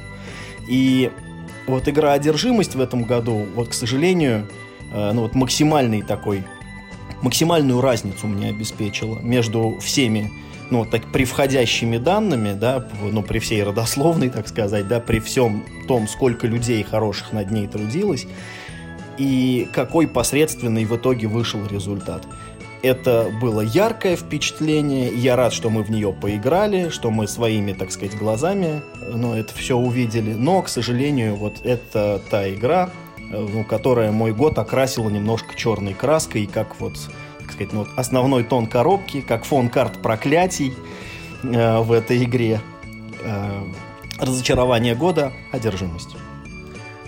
И 0.67 1.11
вот 1.67 1.87
игра 1.87 2.13
«Одержимость» 2.13 2.75
в 2.75 2.81
этом 2.81 3.03
году, 3.03 3.45
вот, 3.55 3.69
к 3.69 3.73
сожалению, 3.73 4.47
э, 4.91 5.11
ну 5.13 5.21
вот 5.21 5.35
максимальный 5.35 6.01
такой 6.01 6.43
максимальную 7.21 7.81
разницу 7.81 8.27
мне 8.27 8.49
обеспечила 8.49 9.19
между 9.19 9.77
всеми 9.79 10.31
ну, 10.69 10.85
так, 10.85 11.11
при 11.11 11.25
входящими 11.25 11.97
данными, 11.97 12.53
да, 12.53 12.87
ну, 13.01 13.23
при 13.23 13.39
всей 13.39 13.63
родословной, 13.63 14.29
так 14.29 14.47
сказать, 14.47 14.87
да, 14.87 14.99
при 14.99 15.19
всем 15.19 15.65
том, 15.87 16.07
сколько 16.07 16.47
людей 16.47 16.83
хороших 16.83 17.33
над 17.33 17.49
ней 17.51 17.67
трудилось, 17.67 18.27
и 19.17 19.67
какой 19.73 20.07
посредственный 20.07 20.85
в 20.85 20.95
итоге 20.95 21.27
вышел 21.27 21.59
результат. 21.65 22.27
Это 22.81 23.29
было 23.41 23.61
яркое 23.61 24.15
впечатление, 24.15 25.11
я 25.13 25.35
рад, 25.35 25.53
что 25.53 25.69
мы 25.69 25.83
в 25.83 25.89
нее 25.89 26.13
поиграли, 26.13 26.89
что 26.89 27.09
мы 27.09 27.27
своими, 27.27 27.73
так 27.73 27.91
сказать, 27.91 28.15
глазами 28.15 28.81
ну, 29.11 29.33
это 29.33 29.53
все 29.53 29.75
увидели, 29.75 30.33
но, 30.33 30.61
к 30.61 30.69
сожалению, 30.69 31.35
вот 31.35 31.65
это 31.65 32.21
та 32.29 32.47
игра, 32.49 32.89
Э, 32.89 33.08
ну, 33.29 33.63
которая 33.63 34.11
мой 34.11 34.33
год 34.33 34.57
окрасила 34.57 35.09
немножко 35.09 35.55
черной 35.55 35.93
краской, 35.93 36.45
как 36.45 36.79
вот, 36.79 36.93
так 37.39 37.51
сказать, 37.51 37.73
ну, 37.73 37.87
основной 37.95 38.43
тон 38.43 38.67
коробки, 38.67 39.21
как 39.21 39.45
фон 39.45 39.69
карт 39.69 40.01
проклятий 40.01 40.73
э, 41.43 41.79
в 41.79 41.91
этой 41.91 42.23
игре. 42.23 42.61
Э, 43.21 43.63
разочарование 44.19 44.95
года, 44.95 45.31
одержимость. 45.51 46.15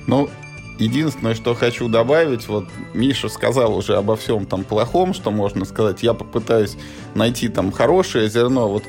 Ну, 0.08 0.30
единственное, 0.78 1.36
что 1.36 1.56
хочу 1.56 1.88
добавить, 1.88 2.48
вот 2.48 2.68
Миша 2.94 3.30
сказал 3.30 3.76
уже 3.76 3.96
обо 3.96 4.16
всем 4.16 4.46
там 4.46 4.64
плохом, 4.64 5.14
что 5.14 5.32
можно 5.32 5.66
сказать. 5.66 6.04
Я 6.04 6.14
попытаюсь 6.14 6.78
найти 7.16 7.50
там 7.50 7.72
хорошее 7.72 8.30
зерно. 8.30 8.70
Вот 8.70 8.84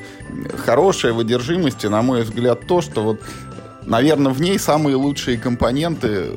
хорошее 0.57 1.13
в 1.13 1.19
одержимости, 1.19 1.87
на 1.87 2.01
мой 2.01 2.23
взгляд, 2.23 2.65
то, 2.67 2.81
что 2.81 3.03
вот 3.03 3.21
наверное, 3.85 4.31
в 4.31 4.41
ней 4.41 4.59
самые 4.59 4.95
лучшие 4.95 5.37
компоненты 5.37 6.31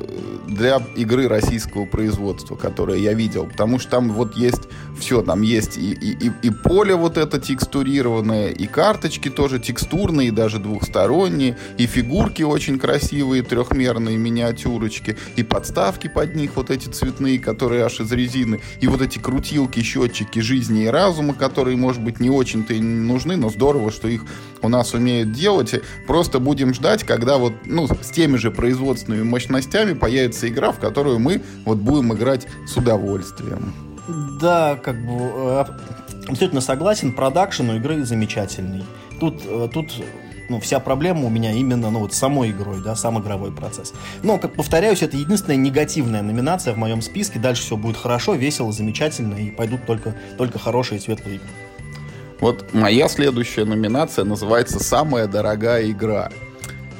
для 0.47 0.81
игры 0.95 1.27
российского 1.27 1.85
производства, 1.85 2.55
которые 2.55 3.03
я 3.03 3.13
видел. 3.13 3.45
Потому 3.45 3.79
что 3.79 3.91
там 3.91 4.11
вот 4.11 4.35
есть 4.35 4.63
все. 4.97 5.21
Там 5.21 5.41
есть 5.41 5.77
и, 5.77 5.91
и, 5.91 6.31
и 6.41 6.49
поле 6.49 6.95
вот 6.95 7.17
это 7.17 7.39
текстурированное, 7.39 8.49
и 8.49 8.67
карточки 8.67 9.29
тоже 9.29 9.59
текстурные, 9.59 10.31
даже 10.31 10.59
двухсторонние, 10.59 11.57
и 11.77 11.85
фигурки 11.85 12.43
очень 12.43 12.79
красивые, 12.79 13.43
трехмерные 13.43 14.17
миниатюрочки, 14.17 15.17
и 15.35 15.43
подставки 15.43 16.07
под 16.07 16.35
них 16.35 16.51
вот 16.55 16.69
эти 16.69 16.87
цветные, 16.89 17.39
которые 17.39 17.83
аж 17.83 17.99
из 17.99 18.11
резины, 18.11 18.59
и 18.81 18.87
вот 18.87 19.01
эти 19.01 19.19
крутилки, 19.19 19.81
счетчики 19.81 20.39
жизни 20.39 20.83
и 20.83 20.87
разума, 20.87 21.33
которые, 21.33 21.77
может 21.77 22.01
быть, 22.01 22.19
не 22.19 22.29
очень-то 22.29 22.73
и 22.73 22.79
нужны, 22.79 23.37
но 23.37 23.49
здорово, 23.49 23.91
что 23.91 24.07
их 24.07 24.25
у 24.61 24.69
нас 24.69 24.93
умеют 24.93 25.31
делать. 25.31 25.75
Просто 26.07 26.39
будем 26.39 26.73
ждать, 26.73 27.03
когда 27.03 27.37
вот, 27.37 27.53
ну, 27.65 27.87
с 27.87 28.09
теми 28.11 28.37
же 28.37 28.51
производственными 28.51 29.23
мощностями 29.23 29.93
появится 29.93 30.47
игра, 30.47 30.71
в 30.71 30.79
которую 30.79 31.19
мы 31.19 31.41
вот 31.65 31.77
будем 31.77 32.13
играть 32.13 32.47
с 32.67 32.75
удовольствием. 32.77 33.86
Да, 34.07 34.75
как 34.75 34.95
бы 35.05 35.13
э, 35.13 35.65
абсолютно 36.27 36.61
согласен. 36.61 37.13
Продакшн 37.13 37.69
у 37.69 37.75
игры 37.75 38.03
замечательный. 38.05 38.83
Тут, 39.19 39.41
э, 39.45 39.69
тут 39.73 39.91
ну, 40.49 40.59
вся 40.59 40.79
проблема 40.79 41.25
у 41.25 41.29
меня 41.29 41.51
именно 41.51 41.89
ну, 41.89 41.99
вот 41.99 42.13
самой 42.13 42.51
игрой, 42.51 42.81
да, 42.81 42.95
сам 42.95 43.19
игровой 43.19 43.51
процесс. 43.51 43.93
Но, 44.23 44.37
как 44.37 44.53
повторяюсь, 44.53 45.01
это 45.01 45.17
единственная 45.17 45.57
негативная 45.57 46.21
номинация 46.21 46.73
в 46.73 46.77
моем 46.77 47.01
списке. 47.01 47.39
Дальше 47.39 47.63
все 47.63 47.77
будет 47.77 47.97
хорошо, 47.97 48.35
весело, 48.35 48.71
замечательно, 48.71 49.35
и 49.35 49.51
пойдут 49.51 49.85
только, 49.85 50.15
только 50.37 50.59
хорошие 50.59 51.01
светлые 51.01 51.37
игры. 51.37 51.49
Вот 52.39 52.73
моя 52.73 53.07
следующая 53.07 53.65
номинация 53.65 54.23
называется 54.23 54.79
«Самая 54.79 55.27
дорогая 55.27 55.89
игра». 55.89 56.29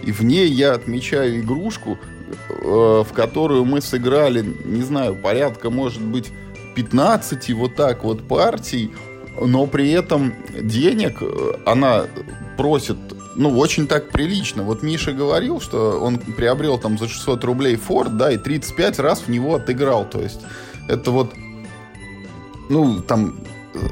И 0.04 0.12
в 0.12 0.22
ней 0.22 0.48
я 0.48 0.74
отмечаю 0.74 1.42
игрушку, 1.42 1.98
э, 2.50 3.04
в 3.08 3.14
которую 3.14 3.66
мы 3.66 3.82
сыграли, 3.82 4.44
не 4.66 4.82
знаю, 4.82 5.16
порядка, 5.16 5.70
может 5.70 6.02
быть, 6.02 6.32
15 6.78 7.54
вот 7.54 7.76
так 7.76 8.04
вот 8.04 8.28
партий, 8.28 8.92
но 9.42 9.66
при 9.66 9.90
этом 9.90 10.36
денег 10.62 11.18
э, 11.22 11.54
она 11.66 12.06
просит, 12.56 12.98
ну, 13.36 13.58
очень 13.58 13.88
так 13.88 14.10
прилично. 14.10 14.62
Вот 14.62 14.84
Миша 14.84 15.12
говорил, 15.12 15.60
что 15.60 16.00
он 16.00 16.20
приобрел 16.20 16.78
там 16.78 17.00
за 17.00 17.08
600 17.08 17.44
рублей 17.46 17.78
Форд, 17.78 18.16
да, 18.18 18.32
и 18.32 18.38
35 18.38 19.00
раз 19.00 19.22
в 19.22 19.30
него 19.30 19.56
отыграл. 19.56 20.06
То 20.06 20.22
есть 20.22 20.42
это 20.88 21.10
вот, 21.10 21.34
ну, 22.70 23.02
там 23.02 23.40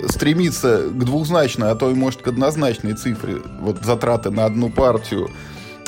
стремиться 0.07 0.87
к 0.89 1.03
двухзначной, 1.03 1.71
а 1.71 1.75
то 1.75 1.89
и 1.89 1.95
может 1.95 2.21
к 2.21 2.27
однозначной 2.27 2.93
цифре, 2.93 3.37
вот 3.61 3.83
затраты 3.83 4.29
на 4.29 4.45
одну 4.45 4.69
партию. 4.69 5.31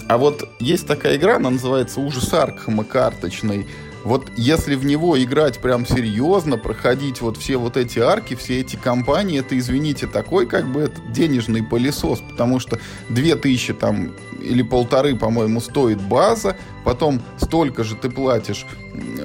А 0.07 0.17
вот 0.17 0.49
есть 0.59 0.87
такая 0.87 1.17
игра, 1.17 1.35
она 1.35 1.51
называется 1.51 1.99
«Ужас 1.99 2.33
Аркхема» 2.33 2.83
карточный. 2.83 3.67
Вот 4.07 4.31
если 4.37 4.75
в 4.75 4.85
него 4.85 5.21
играть 5.21 5.59
прям 5.59 5.85
серьезно, 5.85 6.57
проходить 6.57 7.19
вот 7.19 7.35
все 7.35 7.57
вот 7.57 7.75
эти 7.75 7.99
арки, 7.99 8.35
все 8.35 8.61
эти 8.61 8.77
компании, 8.77 9.41
это, 9.41 9.57
извините, 9.59 10.07
такой 10.07 10.45
как 10.45 10.65
бы 10.71 10.79
это 10.83 11.01
денежный 11.09 11.61
пылесос, 11.61 12.21
потому 12.21 12.61
что 12.61 12.79
2000 13.09 13.73
там 13.73 14.13
или 14.41 14.61
полторы, 14.61 15.17
по-моему, 15.17 15.59
стоит 15.59 16.01
база, 16.01 16.55
потом 16.85 17.21
столько 17.37 17.83
же 17.83 17.95
ты 17.95 18.09
платишь 18.09 18.65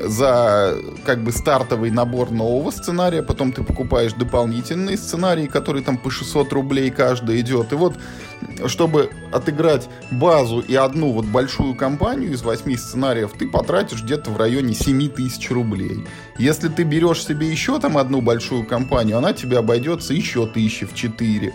за 0.05 0.76
как 1.05 1.23
бы 1.23 1.33
стартовый 1.33 1.91
набор 1.91 2.31
нового 2.31 2.71
сценария, 2.71 3.23
потом 3.23 3.52
ты 3.52 3.62
покупаешь 3.62 4.12
дополнительные 4.12 4.97
сценарии, 4.97 5.47
которые 5.47 5.85
там 5.85 5.97
по 5.97 6.11
600 6.11 6.52
рублей 6.52 6.91
каждый 6.91 7.41
идет. 7.41 7.73
И 7.73 7.76
вот, 7.76 7.95
чтобы 8.67 9.11
отыграть 9.33 9.88
базу 10.11 10.61
и 10.61 10.75
одну 10.75 11.12
вот 11.12 11.26
большую 11.26 11.75
компанию 11.75 12.33
из 12.33 12.43
8 12.43 12.76
сценариев, 12.76 13.33
ты 13.38 13.49
потратишь 13.49 14.02
где-то 14.02 14.31
в 14.31 14.37
районе 14.37 14.75
7 14.75 15.09
тысяч 15.09 15.50
рублей. 15.50 16.07
Если 16.38 16.69
ты 16.69 16.83
берешь 16.83 17.25
себе 17.25 17.50
еще 17.50 17.79
там 17.79 17.99
одну 17.99 18.21
большую 18.21 18.64
компанию, 18.64 19.19
она 19.19 19.33
тебе 19.33 19.59
обойдется 19.59 20.14
еще 20.14 20.47
тысячи 20.47 20.87
в 20.87 20.95
4. 20.95 21.52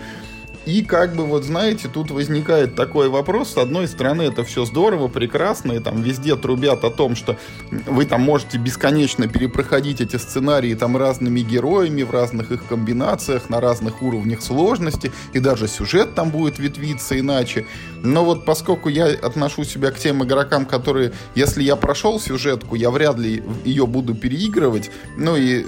И 0.67 0.83
как 0.83 1.15
бы 1.15 1.25
вот 1.25 1.45
знаете, 1.45 1.87
тут 1.87 2.11
возникает 2.11 2.75
такой 2.75 3.07
вопрос. 3.07 3.53
С 3.53 3.57
одной 3.57 3.87
стороны, 3.87 4.23
это 4.23 4.43
все 4.43 4.65
здорово, 4.65 5.07
прекрасно, 5.07 5.71
и 5.71 5.79
там 5.79 6.01
везде 6.01 6.35
трубят 6.35 6.83
о 6.83 6.89
том, 6.89 7.15
что 7.15 7.37
вы 7.85 8.03
там 8.03 8.21
можете 8.21 8.57
бесконечно 8.57 9.29
перепроходить 9.29 10.01
эти 10.01 10.17
сценарии 10.17 10.73
там 10.73 10.97
разными 10.97 11.39
героями, 11.39 12.03
в 12.03 12.11
разных 12.11 12.51
их 12.51 12.67
комбинациях, 12.67 13.49
на 13.49 13.61
разных 13.61 14.01
уровнях 14.01 14.41
сложности, 14.41 15.13
и 15.31 15.39
даже 15.39 15.69
сюжет 15.69 16.15
там 16.15 16.31
будет 16.31 16.59
ветвиться 16.59 17.17
иначе. 17.17 17.65
Но 18.03 18.25
вот 18.25 18.43
поскольку 18.43 18.89
я 18.89 19.05
отношу 19.05 19.63
себя 19.63 19.91
к 19.91 19.97
тем 19.97 20.21
игрокам, 20.25 20.65
которые, 20.65 21.13
если 21.33 21.63
я 21.63 21.77
прошел 21.77 22.19
сюжетку, 22.19 22.75
я 22.75 22.91
вряд 22.91 23.17
ли 23.17 23.41
ее 23.63 23.87
буду 23.87 24.15
переигрывать, 24.15 24.91
ну 25.15 25.37
и 25.37 25.65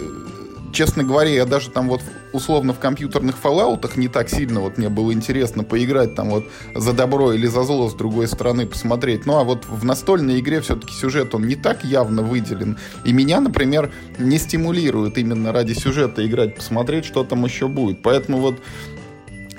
честно 0.72 1.04
говоря, 1.04 1.30
я 1.30 1.46
даже 1.46 1.70
там 1.70 1.90
вот 1.90 2.02
условно 2.34 2.74
в 2.74 2.80
компьютерных 2.80 3.38
фоллаутах 3.38 3.98
не 3.98 4.08
так 4.08 4.30
сильно 4.30 4.60
вот 4.62 4.78
мне 4.78 4.90
было 4.90 5.12
интересно 5.14 5.64
поиграть 5.64 6.16
там 6.16 6.30
вот 6.30 6.46
за 6.76 6.94
добро 6.94 7.34
или 7.34 7.48
за 7.48 7.64
зло 7.64 7.90
с 7.90 7.94
другой 7.94 8.28
стороны 8.28 8.66
посмотреть. 8.66 9.26
Ну 9.26 9.38
а 9.38 9.44
вот 9.44 9.66
в 9.68 9.84
настольной 9.84 10.40
игре 10.40 10.62
все-таки 10.62 10.94
сюжет 10.94 11.34
он 11.36 11.48
не 11.48 11.56
так 11.56 11.84
явно 11.84 12.22
выделен. 12.22 12.78
И 13.04 13.14
меня, 13.14 13.40
например, 13.42 13.92
не 14.18 14.38
стимулирует 14.38 15.18
именно 15.18 15.52
ради 15.52 15.74
сюжета 15.74 16.26
играть, 16.26 16.56
посмотреть, 16.56 17.06
что 17.06 17.24
там 17.24 17.46
еще 17.46 17.68
будет. 17.68 18.02
Поэтому 18.02 18.40
вот 18.40 18.60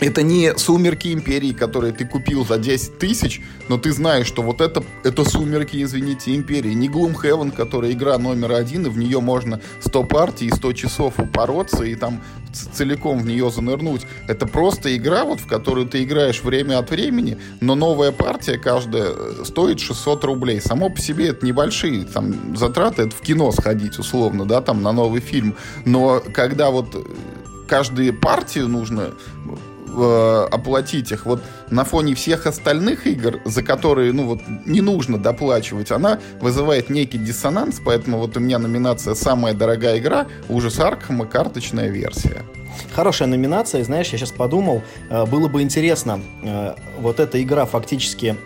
это 0.00 0.22
не 0.22 0.56
«Сумерки 0.56 1.12
Империи», 1.12 1.52
которые 1.52 1.92
ты 1.92 2.06
купил 2.06 2.46
за 2.46 2.58
10 2.58 2.98
тысяч, 2.98 3.42
но 3.68 3.78
ты 3.78 3.92
знаешь, 3.92 4.26
что 4.26 4.42
вот 4.42 4.60
это, 4.60 4.82
это 5.04 5.28
«Сумерки», 5.28 5.82
извините, 5.82 6.34
Империи. 6.34 6.72
Не 6.72 6.88
Gloomhaven, 6.88 7.52
которая 7.52 7.92
игра 7.92 8.18
номер 8.18 8.52
один, 8.52 8.86
и 8.86 8.88
в 8.88 8.98
нее 8.98 9.20
можно 9.20 9.60
100 9.80 10.04
партий 10.04 10.46
и 10.46 10.50
100 10.50 10.72
часов 10.72 11.18
упороться 11.18 11.84
и 11.84 11.94
там 11.94 12.22
целиком 12.52 13.20
в 13.20 13.26
нее 13.26 13.50
занырнуть. 13.50 14.02
Это 14.26 14.46
просто 14.46 14.96
игра, 14.96 15.24
вот, 15.24 15.40
в 15.40 15.46
которую 15.46 15.86
ты 15.86 16.02
играешь 16.02 16.42
время 16.42 16.78
от 16.78 16.90
времени, 16.90 17.38
но 17.60 17.74
новая 17.74 18.12
партия 18.12 18.58
каждая 18.58 19.10
э, 19.14 19.44
стоит 19.44 19.80
600 19.80 20.24
рублей. 20.24 20.60
Само 20.60 20.90
по 20.90 21.00
себе 21.00 21.28
это 21.28 21.46
небольшие 21.46 22.04
там, 22.04 22.56
затраты, 22.56 23.02
это 23.02 23.14
в 23.14 23.20
кино 23.20 23.52
сходить 23.52 23.98
условно, 23.98 24.46
да, 24.46 24.60
там 24.62 24.82
на 24.82 24.92
новый 24.92 25.20
фильм. 25.20 25.56
Но 25.84 26.20
когда 26.32 26.70
вот 26.70 26.94
э, 26.94 27.02
каждую 27.68 28.18
партию 28.18 28.68
нужно 28.68 29.12
э, 29.96 30.46
оплатить 30.50 31.12
их 31.12 31.26
вот 31.26 31.42
на 31.70 31.84
фоне 31.84 32.14
всех 32.14 32.46
остальных 32.46 33.06
игр, 33.06 33.40
за 33.44 33.62
которые, 33.62 34.12
ну 34.12 34.26
вот, 34.26 34.40
не 34.66 34.80
нужно 34.80 35.18
доплачивать, 35.18 35.90
она 35.90 36.18
вызывает 36.40 36.90
некий 36.90 37.18
диссонанс, 37.18 37.80
поэтому 37.84 38.18
вот 38.18 38.36
у 38.36 38.40
меня 38.40 38.58
номинация 38.58 39.14
«Самая 39.14 39.54
дорогая 39.54 39.98
игра» 39.98 40.26
ужас 40.48 40.78
Аркхема 40.78 41.26
карточная 41.26 41.88
версия. 41.88 42.42
Хорошая 42.92 43.28
номинация, 43.28 43.84
знаешь, 43.84 44.08
я 44.08 44.18
сейчас 44.18 44.32
подумал, 44.32 44.82
э, 45.10 45.26
было 45.26 45.48
бы 45.48 45.62
интересно, 45.62 46.20
э, 46.42 46.74
вот 46.98 47.20
эта 47.20 47.42
игра 47.42 47.66
фактически 47.66 48.36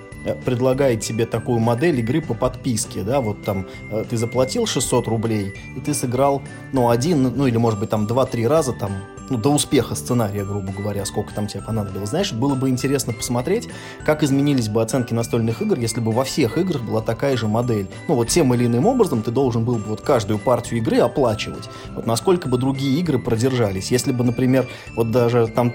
предлагает 0.46 1.02
тебе 1.02 1.26
такую 1.26 1.58
модель 1.58 2.00
игры 2.00 2.22
по 2.22 2.32
подписке, 2.32 3.02
да, 3.02 3.20
вот 3.20 3.44
там 3.44 3.66
ты 4.08 4.16
заплатил 4.16 4.64
600 4.64 5.06
рублей, 5.06 5.52
и 5.76 5.80
ты 5.80 5.92
сыграл, 5.92 6.40
ну, 6.72 6.88
один, 6.88 7.24
ну, 7.36 7.46
или, 7.46 7.58
может 7.58 7.78
быть, 7.78 7.90
там, 7.90 8.06
два-три 8.06 8.46
раза, 8.46 8.72
там, 8.72 8.92
ну, 9.30 9.38
до 9.38 9.50
успеха 9.50 9.94
сценария, 9.94 10.44
грубо 10.44 10.72
говоря, 10.72 11.04
сколько 11.04 11.34
там 11.34 11.46
тебе 11.46 11.62
понадобилось. 11.62 12.10
Знаешь, 12.10 12.32
было 12.32 12.54
бы 12.54 12.68
интересно 12.68 13.12
посмотреть, 13.12 13.68
как 14.04 14.22
изменились 14.22 14.68
бы 14.68 14.82
оценки 14.82 15.14
настольных 15.14 15.62
игр, 15.62 15.78
если 15.78 16.00
бы 16.00 16.12
во 16.12 16.24
всех 16.24 16.58
играх 16.58 16.82
была 16.82 17.00
такая 17.00 17.36
же 17.36 17.48
модель. 17.48 17.88
Ну, 18.08 18.14
вот 18.14 18.28
тем 18.28 18.52
или 18.54 18.66
иным 18.66 18.86
образом 18.86 19.22
ты 19.22 19.30
должен 19.30 19.64
был 19.64 19.76
бы 19.76 19.84
вот 19.84 20.00
каждую 20.00 20.38
партию 20.38 20.80
игры 20.80 20.98
оплачивать. 20.98 21.68
Вот 21.94 22.06
насколько 22.06 22.48
бы 22.48 22.58
другие 22.58 23.00
игры 23.00 23.18
продержались. 23.18 23.90
Если 23.90 24.12
бы, 24.12 24.24
например, 24.24 24.68
вот 24.96 25.10
даже 25.10 25.46
там, 25.46 25.72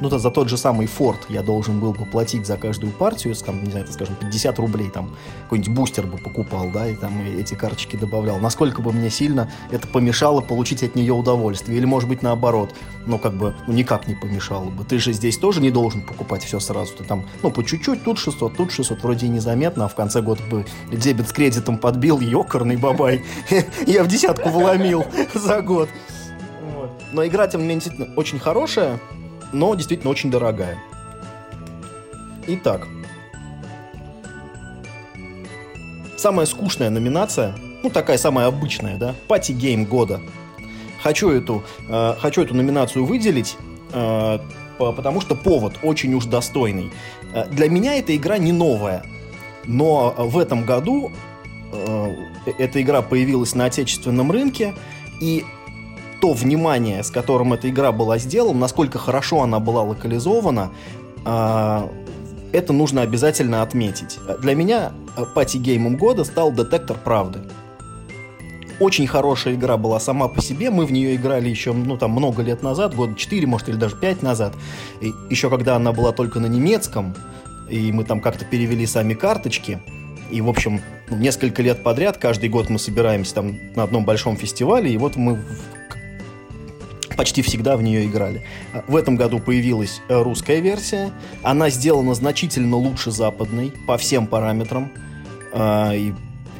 ну, 0.00 0.08
то 0.08 0.18
за 0.18 0.30
тот 0.30 0.48
же 0.48 0.56
самый 0.56 0.86
Ford 0.86 1.18
я 1.28 1.42
должен 1.42 1.80
был 1.80 1.92
бы 1.92 2.04
платить 2.04 2.46
за 2.46 2.56
каждую 2.56 2.92
партию, 2.92 3.34
там, 3.34 3.64
не 3.64 3.70
знаю, 3.70 3.84
это, 3.84 3.94
скажем, 3.94 4.16
50 4.16 4.58
рублей, 4.58 4.90
там, 4.90 5.16
какой-нибудь 5.44 5.74
бустер 5.74 6.06
бы 6.06 6.18
покупал, 6.18 6.70
да, 6.70 6.88
и 6.88 6.94
там 6.94 7.20
эти 7.22 7.54
карточки 7.54 7.96
добавлял. 7.96 8.38
Насколько 8.38 8.82
бы 8.82 8.92
мне 8.92 9.10
сильно 9.10 9.50
это 9.70 9.88
помешало 9.88 10.40
получить 10.40 10.82
от 10.82 10.94
нее 10.94 11.12
удовольствие. 11.12 11.78
Или, 11.78 11.86
может 11.86 12.08
быть, 12.08 12.22
наоборот, 12.22 12.59
наоборот, 12.60 12.74
ну, 13.06 13.18
как 13.18 13.34
бы, 13.34 13.54
ну, 13.66 13.72
никак 13.72 14.08
не 14.08 14.14
помешало 14.14 14.70
бы. 14.70 14.84
Ты 14.84 14.98
же 14.98 15.12
здесь 15.12 15.38
тоже 15.38 15.60
не 15.60 15.70
должен 15.70 16.02
покупать 16.02 16.44
все 16.44 16.60
сразу. 16.60 16.94
Ты 16.96 17.04
там, 17.04 17.26
ну, 17.42 17.50
по 17.50 17.64
чуть-чуть, 17.64 18.04
тут 18.04 18.18
600, 18.18 18.56
тут 18.56 18.72
600, 18.72 19.02
вроде 19.02 19.26
и 19.26 19.28
незаметно, 19.28 19.86
а 19.86 19.88
в 19.88 19.94
конце 19.94 20.20
года 20.20 20.42
бы 20.44 20.66
дебет 20.92 21.28
с 21.28 21.32
кредитом 21.32 21.78
подбил, 21.78 22.20
ёкарный 22.20 22.76
бабай. 22.76 23.24
Я 23.86 24.04
в 24.04 24.08
десятку 24.08 24.48
вломил 24.50 25.04
за 25.34 25.60
год. 25.62 25.88
Но 27.12 27.26
игра, 27.26 27.48
тем 27.48 27.62
не 27.62 27.66
менее, 27.66 27.82
действительно 27.82 28.14
очень 28.16 28.38
хорошая, 28.38 29.00
но 29.52 29.74
действительно 29.74 30.10
очень 30.10 30.30
дорогая. 30.30 30.78
Итак, 32.46 32.86
самая 36.16 36.46
скучная 36.46 36.90
номинация, 36.90 37.54
ну 37.82 37.90
такая 37.90 38.18
самая 38.18 38.46
обычная, 38.46 38.96
да, 38.96 39.14
пати 39.28 39.52
гейм 39.52 39.84
года– 39.84 40.20
хочу 41.02 41.30
эту, 41.30 41.62
э, 41.88 42.14
хочу 42.18 42.42
эту 42.42 42.54
номинацию 42.54 43.04
выделить, 43.04 43.56
э, 43.92 44.38
потому 44.78 45.20
что 45.20 45.34
повод 45.34 45.74
очень 45.82 46.14
уж 46.14 46.26
достойный. 46.26 46.90
Э, 47.34 47.46
для 47.50 47.68
меня 47.68 47.96
эта 47.96 48.16
игра 48.16 48.38
не 48.38 48.52
новая, 48.52 49.04
но 49.64 50.14
в 50.16 50.38
этом 50.38 50.64
году 50.64 51.12
э, 51.72 52.14
эта 52.58 52.82
игра 52.82 53.02
появилась 53.02 53.54
на 53.54 53.66
отечественном 53.66 54.30
рынке, 54.32 54.74
и 55.20 55.44
то 56.20 56.32
внимание, 56.32 57.02
с 57.02 57.10
которым 57.10 57.52
эта 57.52 57.68
игра 57.70 57.92
была 57.92 58.18
сделана, 58.18 58.58
насколько 58.58 58.98
хорошо 58.98 59.42
она 59.42 59.58
была 59.58 59.82
локализована, 59.82 60.70
э, 61.24 61.88
это 62.52 62.72
нужно 62.72 63.02
обязательно 63.02 63.62
отметить. 63.62 64.18
Для 64.40 64.56
меня 64.56 64.92
пати-геймом 65.34 65.96
года 65.96 66.24
стал 66.24 66.50
«Детектор 66.50 66.98
правды». 66.98 67.38
Очень 68.80 69.06
хорошая 69.06 69.54
игра 69.54 69.76
была 69.76 70.00
сама 70.00 70.26
по 70.28 70.40
себе. 70.40 70.70
Мы 70.70 70.86
в 70.86 70.92
нее 70.92 71.14
играли 71.14 71.50
еще, 71.50 71.74
ну, 71.74 71.98
там, 71.98 72.12
много 72.12 72.42
лет 72.42 72.62
назад, 72.62 72.94
года 72.94 73.14
4, 73.14 73.46
может, 73.46 73.68
или 73.68 73.76
даже 73.76 73.94
5 73.94 74.22
назад. 74.22 74.54
И 75.02 75.12
еще 75.28 75.50
когда 75.50 75.76
она 75.76 75.92
была 75.92 76.12
только 76.12 76.40
на 76.40 76.46
немецком, 76.46 77.14
и 77.68 77.92
мы 77.92 78.04
там 78.04 78.20
как-то 78.20 78.46
перевели 78.46 78.86
сами 78.86 79.12
карточки. 79.12 79.80
И, 80.30 80.40
в 80.40 80.48
общем, 80.48 80.80
ну, 81.10 81.18
несколько 81.18 81.62
лет 81.62 81.82
подряд, 81.82 82.16
каждый 82.16 82.48
год 82.48 82.70
мы 82.70 82.78
собираемся 82.78 83.34
там 83.34 83.58
на 83.76 83.82
одном 83.82 84.06
большом 84.06 84.36
фестивале, 84.36 84.90
и 84.90 84.96
вот 84.96 85.14
мы 85.16 85.44
почти 87.18 87.42
всегда 87.42 87.76
в 87.76 87.82
нее 87.82 88.06
играли. 88.06 88.46
В 88.88 88.96
этом 88.96 89.16
году 89.16 89.40
появилась 89.40 90.00
русская 90.08 90.60
версия. 90.60 91.12
Она 91.42 91.68
сделана 91.68 92.14
значительно 92.14 92.76
лучше 92.76 93.10
западной 93.10 93.74
по 93.86 93.98
всем 93.98 94.26
параметрам. 94.26 94.90
А, 95.52 95.92
и 95.92 96.14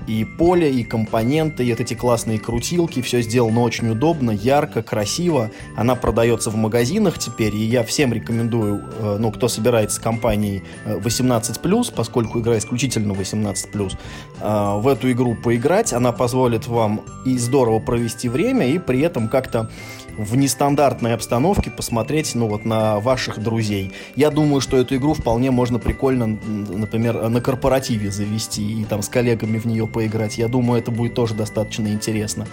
и 0.07 0.25
поле, 0.25 0.71
и 0.73 0.85
компоненты, 0.85 1.65
и 1.65 1.71
вот 1.71 1.81
эти 1.81 1.95
классные 1.95 2.39
крутилки. 2.39 3.03
Все 3.03 3.23
сделано 3.23 3.61
очень 3.61 3.89
удобно, 3.91 4.31
ярко, 4.31 4.83
красиво. 4.83 5.51
Она 5.77 5.95
продается 5.95 6.51
в 6.51 6.57
магазинах 6.57 7.19
теперь, 7.19 7.55
и 7.55 7.65
я 7.65 7.83
всем 7.85 8.13
рекомендую, 8.13 8.83
э, 8.99 9.17
ну, 9.19 9.31
кто 9.31 9.49
собирается 9.49 9.97
с 9.97 9.99
компанией 9.99 10.63
18+, 10.87 11.91
э, 11.91 11.93
поскольку 11.95 12.41
игра 12.41 12.59
исключительно 12.59 13.13
18+, 13.13 13.97
э, 14.41 14.81
в 14.81 14.89
эту 14.89 15.11
игру 15.11 15.35
поиграть. 15.35 15.93
Она 15.93 16.13
позволит 16.13 16.67
вам 16.67 17.03
и 17.25 17.37
здорово 17.39 17.79
провести 17.79 18.29
время, 18.29 18.67
и 18.67 18.79
при 18.79 19.01
этом 19.01 19.29
как-то 19.29 19.71
в 20.17 20.37
нестандартной 20.37 21.15
обстановке 21.15 21.71
посмотреть, 21.71 22.35
ну, 22.35 22.49
вот 22.49 22.65
на 22.65 23.01
ваших 23.01 23.43
друзей. 23.43 23.93
Я 24.17 24.31
думаю, 24.31 24.61
что 24.61 24.77
эту 24.77 24.97
игру 24.97 25.15
вполне 25.15 25.51
можно 25.51 25.79
прикольно, 25.79 26.27
например, 26.27 27.29
на 27.29 27.41
корпоративе 27.41 28.11
завести 28.11 28.83
и 28.83 28.85
там 28.85 29.03
с 29.03 29.09
коллегами 29.09 29.59
в 29.59 29.67
нее 29.67 29.87
поиграть. 29.87 30.39
Я 30.39 30.49
думаю, 30.49 30.81
это 30.81 30.91
будет 30.91 31.15
тоже 31.15 31.35
достаточно 31.35 31.89
интересно. 31.89 32.47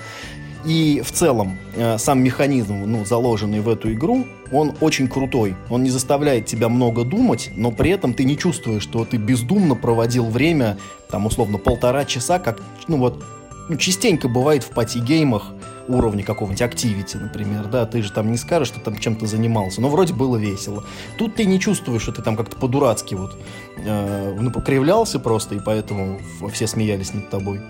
И 0.66 1.02
в 1.06 1.12
целом 1.12 1.58
э, 1.76 1.98
сам 1.98 2.22
механизм, 2.22 2.84
ну, 2.86 3.06
заложенный 3.06 3.62
в 3.62 3.70
эту 3.70 3.94
игру, 3.94 4.26
он 4.52 4.74
очень 4.82 5.08
крутой. 5.08 5.56
Он 5.70 5.84
не 5.84 5.90
заставляет 5.90 6.46
тебя 6.46 6.68
много 6.68 7.04
думать, 7.04 7.52
но 7.56 7.72
при 7.72 7.92
этом 7.92 8.14
ты 8.14 8.26
не 8.26 8.38
чувствуешь, 8.38 8.84
что 8.84 9.06
ты 9.06 9.18
бездумно 9.18 9.76
проводил 9.76 10.26
время, 10.26 10.78
там, 11.10 11.26
условно, 11.26 11.58
полтора 11.58 12.04
часа, 12.04 12.40
как, 12.40 12.60
ну, 12.88 12.98
вот, 12.98 13.24
ну, 13.70 13.78
частенько 13.78 14.28
бывает 14.28 14.64
в 14.64 14.70
пати-геймах 14.70 15.54
уровня 15.88 16.24
какого-нибудь 16.24 16.62
Activity, 16.62 17.20
например, 17.20 17.66
да, 17.66 17.86
ты 17.86 18.02
же 18.02 18.12
там 18.12 18.32
не 18.32 18.38
скажешь, 18.38 18.70
что 18.70 18.80
там 18.80 18.98
чем-то 18.98 19.26
занимался, 19.26 19.82
но 19.82 19.90
вроде 19.90 20.14
было 20.14 20.38
весело. 20.38 20.84
Тут 21.18 21.36
ты 21.36 21.46
не 21.46 21.60
чувствуешь, 21.60 22.02
что 22.02 22.12
ты 22.12 22.22
там 22.22 22.36
как-то 22.36 22.58
по-дурацки 22.58 23.16
вот 23.16 23.38
э, 23.78 24.38
ну, 24.40 24.52
покривлялся 24.52 25.20
просто, 25.20 25.56
и 25.56 25.60
поэтому 25.60 26.20
все 26.52 26.68
смеялись 26.68 27.14
над 27.14 27.30
тобой. 27.30 27.62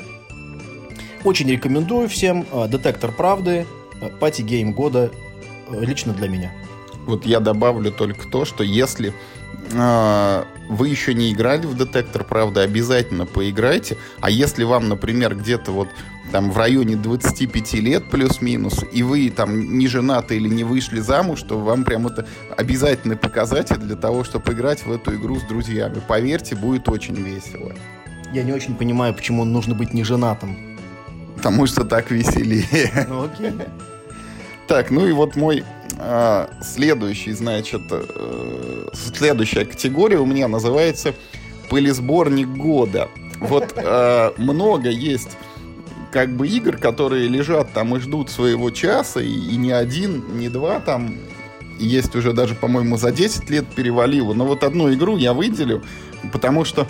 Очень 1.23 1.49
рекомендую 1.49 2.09
всем. 2.09 2.45
Э, 2.51 2.67
Детектор 2.67 3.11
правды, 3.11 3.65
party-game 4.19 4.73
года 4.73 5.11
э, 5.69 5.79
лично 5.83 6.13
для 6.13 6.27
меня. 6.27 6.51
Вот 7.05 7.25
я 7.25 7.39
добавлю 7.39 7.91
только 7.91 8.27
то, 8.27 8.45
что 8.45 8.63
если 8.63 9.09
э, 9.09 9.13
вы 10.69 10.89
еще 10.89 11.13
не 11.13 11.31
играли 11.31 11.65
в 11.65 11.75
детектор 11.75 12.23
правды, 12.23 12.61
обязательно 12.61 13.25
поиграйте. 13.25 13.97
А 14.19 14.29
если 14.29 14.63
вам, 14.63 14.87
например, 14.89 15.35
где-то 15.35 15.71
вот 15.71 15.89
там 16.31 16.51
в 16.51 16.57
районе 16.57 16.95
25 16.95 17.73
лет 17.75 18.09
плюс-минус, 18.09 18.83
и 18.91 19.03
вы 19.03 19.29
там 19.29 19.77
не 19.77 19.87
женаты 19.87 20.35
или 20.35 20.49
не 20.49 20.63
вышли 20.63 20.99
замуж, 20.99 21.41
то 21.43 21.57
вам 21.57 21.83
прям 21.83 22.07
это 22.07 22.27
обязательный 22.57 23.15
показатель 23.15 23.77
для 23.77 23.95
того, 23.95 24.23
чтобы 24.23 24.51
играть 24.51 24.85
в 24.85 24.91
эту 24.91 25.15
игру 25.15 25.39
с 25.39 25.43
друзьями. 25.43 26.01
Поверьте, 26.05 26.55
будет 26.55 26.89
очень 26.89 27.15
весело. 27.15 27.73
Я 28.33 28.43
не 28.43 28.51
очень 28.51 28.75
понимаю, 28.75 29.13
почему 29.13 29.45
нужно 29.45 29.73
быть 29.73 29.93
не 29.93 30.03
женатым. 30.03 30.57
Потому 31.37 31.65
что 31.65 31.85
так 31.85 32.11
веселее. 32.11 33.05
Ну 33.07 33.25
окей. 33.25 33.53
Так, 34.67 34.91
ну 34.91 35.07
и 35.07 35.13
вот 35.13 35.35
мой 35.35 35.63
а, 35.97 36.49
следующий, 36.61 37.31
значит, 37.31 37.83
э, 37.89 38.89
следующая 39.13 39.65
категория 39.65 40.19
у 40.19 40.25
меня 40.25 40.49
называется 40.49 41.13
пылесборник 41.69 42.49
года. 42.49 43.09
Вот 43.39 43.73
э, 43.75 44.31
много 44.37 44.89
есть 44.89 45.37
как 46.11 46.35
бы 46.35 46.47
игр, 46.47 46.77
которые 46.77 47.27
лежат 47.29 47.71
там 47.73 47.95
и 47.95 47.99
ждут 47.99 48.29
своего 48.29 48.69
часа, 48.69 49.21
и, 49.21 49.31
и 49.31 49.55
не 49.55 49.71
один, 49.71 50.37
не 50.37 50.49
два 50.49 50.81
там, 50.81 51.15
есть 51.79 52.15
уже 52.15 52.33
даже, 52.33 52.53
по-моему, 52.53 52.97
за 52.97 53.11
10 53.11 53.49
лет 53.49 53.67
перевалило. 53.67 54.33
Но 54.33 54.45
вот 54.45 54.63
одну 54.63 54.93
игру 54.93 55.15
я 55.15 55.33
выделю, 55.33 55.81
потому 56.33 56.65
что 56.65 56.87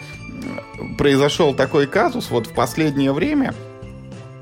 произошел 0.98 1.54
такой 1.54 1.86
казус 1.86 2.32
вот 2.32 2.48
в 2.48 2.54
последнее 2.54 3.14
время– 3.14 3.54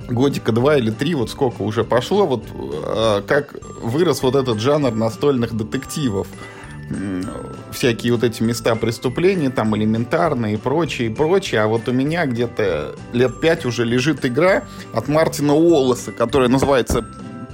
годика 0.08 0.52
два 0.52 0.78
или 0.78 0.91
три, 0.91 1.15
вот 1.15 1.30
сколько 1.30 1.62
уже 1.62 1.84
пошло, 1.84 2.26
вот 2.26 2.46
э, 2.54 3.22
как 3.28 3.56
вырос 3.82 4.22
вот 4.24 4.36
этот 4.36 4.60
жанр 4.60 4.91
настольных 4.91 5.56
детективов. 5.56 6.28
Всякие 7.72 8.13
вот 8.13 8.24
эти 8.24 8.44
места 8.44 8.76
преступления, 8.76 9.50
там 9.50 9.76
элементарные 9.76 10.54
и 10.54 10.58
прочее, 10.58 11.10
и 11.10 11.13
прочее. 11.13 11.62
А 11.62 11.68
вот 11.68 11.88
у 11.89 11.91
меня 11.91 12.28
где-то 12.28 12.96
лет 13.12 13.41
пять 13.41 13.65
уже 13.65 13.86
лежит 13.86 14.24
игра 14.24 14.65
от 14.94 15.08
Мартина 15.08 15.56
Уоллеса, 15.56 16.12
которая 16.12 16.48
называется 16.48 17.04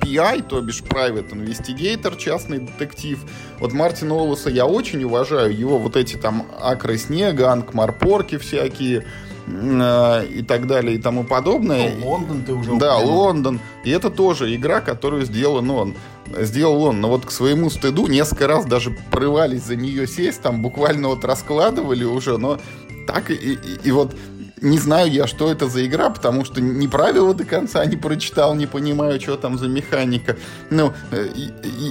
PI, 0.02 0.44
то 0.50 0.60
бишь 0.60 0.82
Private 0.82 1.32
Investigator, 1.32 2.18
частный 2.18 2.60
детектив. 2.60 3.20
Вот 3.60 3.72
Мартина 3.72 4.16
Уоллеса 4.16 4.50
я 4.50 4.66
очень 4.66 5.02
уважаю. 5.06 5.56
Его 5.58 5.78
вот 5.78 5.96
эти 5.96 6.18
там 6.18 6.48
Акры 6.60 6.98
Снега, 6.98 7.52
Анкмарпорки 7.52 8.38
всякие 8.38 9.06
и 9.52 10.44
так 10.44 10.68
далее 10.68 10.96
и 10.96 10.98
тому 10.98 11.24
подобное. 11.24 11.94
Ну, 12.00 12.08
Лондон 12.08 12.44
ты 12.44 12.54
уже 12.54 12.76
Да, 12.78 12.98
упомянул. 12.98 13.20
Лондон. 13.20 13.60
И 13.84 13.90
это 13.90 14.10
тоже 14.10 14.56
игра, 14.56 14.82
которую 14.82 15.26
сделан 15.26 15.70
он. 15.70 15.96
Сделал 16.40 16.84
он, 16.84 17.02
но 17.02 17.10
вот 17.10 17.26
к 17.26 17.32
своему 17.32 17.70
стыду 17.70 18.08
несколько 18.08 18.48
раз 18.48 18.66
даже 18.66 18.92
прорывались 19.12 19.64
за 19.64 19.76
нее 19.76 20.08
сесть, 20.08 20.42
там 20.42 20.62
буквально 20.62 21.10
вот 21.10 21.26
раскладывали 21.26 22.06
уже, 22.06 22.38
но 22.38 22.58
так 23.06 23.30
и, 23.32 23.34
и, 23.34 23.58
и 23.84 23.92
вот 23.92 24.16
не 24.62 24.78
знаю 24.78 25.12
я, 25.12 25.26
что 25.26 25.52
это 25.52 25.68
за 25.68 25.86
игра, 25.86 26.10
потому 26.12 26.46
что 26.46 26.62
ни 26.62 26.86
правила 26.86 27.34
до 27.34 27.46
конца 27.46 27.84
не 27.86 27.98
прочитал, 27.98 28.54
не 28.54 28.68
понимаю, 28.68 29.20
что 29.20 29.36
там 29.36 29.58
за 29.58 29.68
механика. 29.68 30.38
Ну, 30.70 30.94
э, 31.10 31.30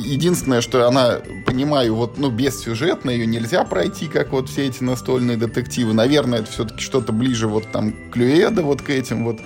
единственное, 0.05 0.61
что 0.61 0.87
она, 0.87 1.19
понимаю, 1.47 1.97
вот, 1.97 2.17
ну, 2.17 2.31
без 2.31 2.61
сюжетно 2.61 3.11
ее 3.11 3.27
нельзя 3.27 3.65
пройти, 3.65 4.07
как 4.07 4.31
вот 4.31 4.49
все 4.49 4.69
эти 4.69 4.85
настольные 4.85 5.37
детективы. 5.37 5.93
Наверное, 5.95 6.41
это 6.41 6.51
все-таки 6.51 6.81
что-то 6.81 7.13
ближе 7.13 7.49
вот 7.49 7.71
там 7.73 7.93
к 8.13 8.17
Люэда, 8.17 8.63
вот 8.63 8.83
к 8.83 8.91
этим 8.91 9.25
вот 9.25 9.41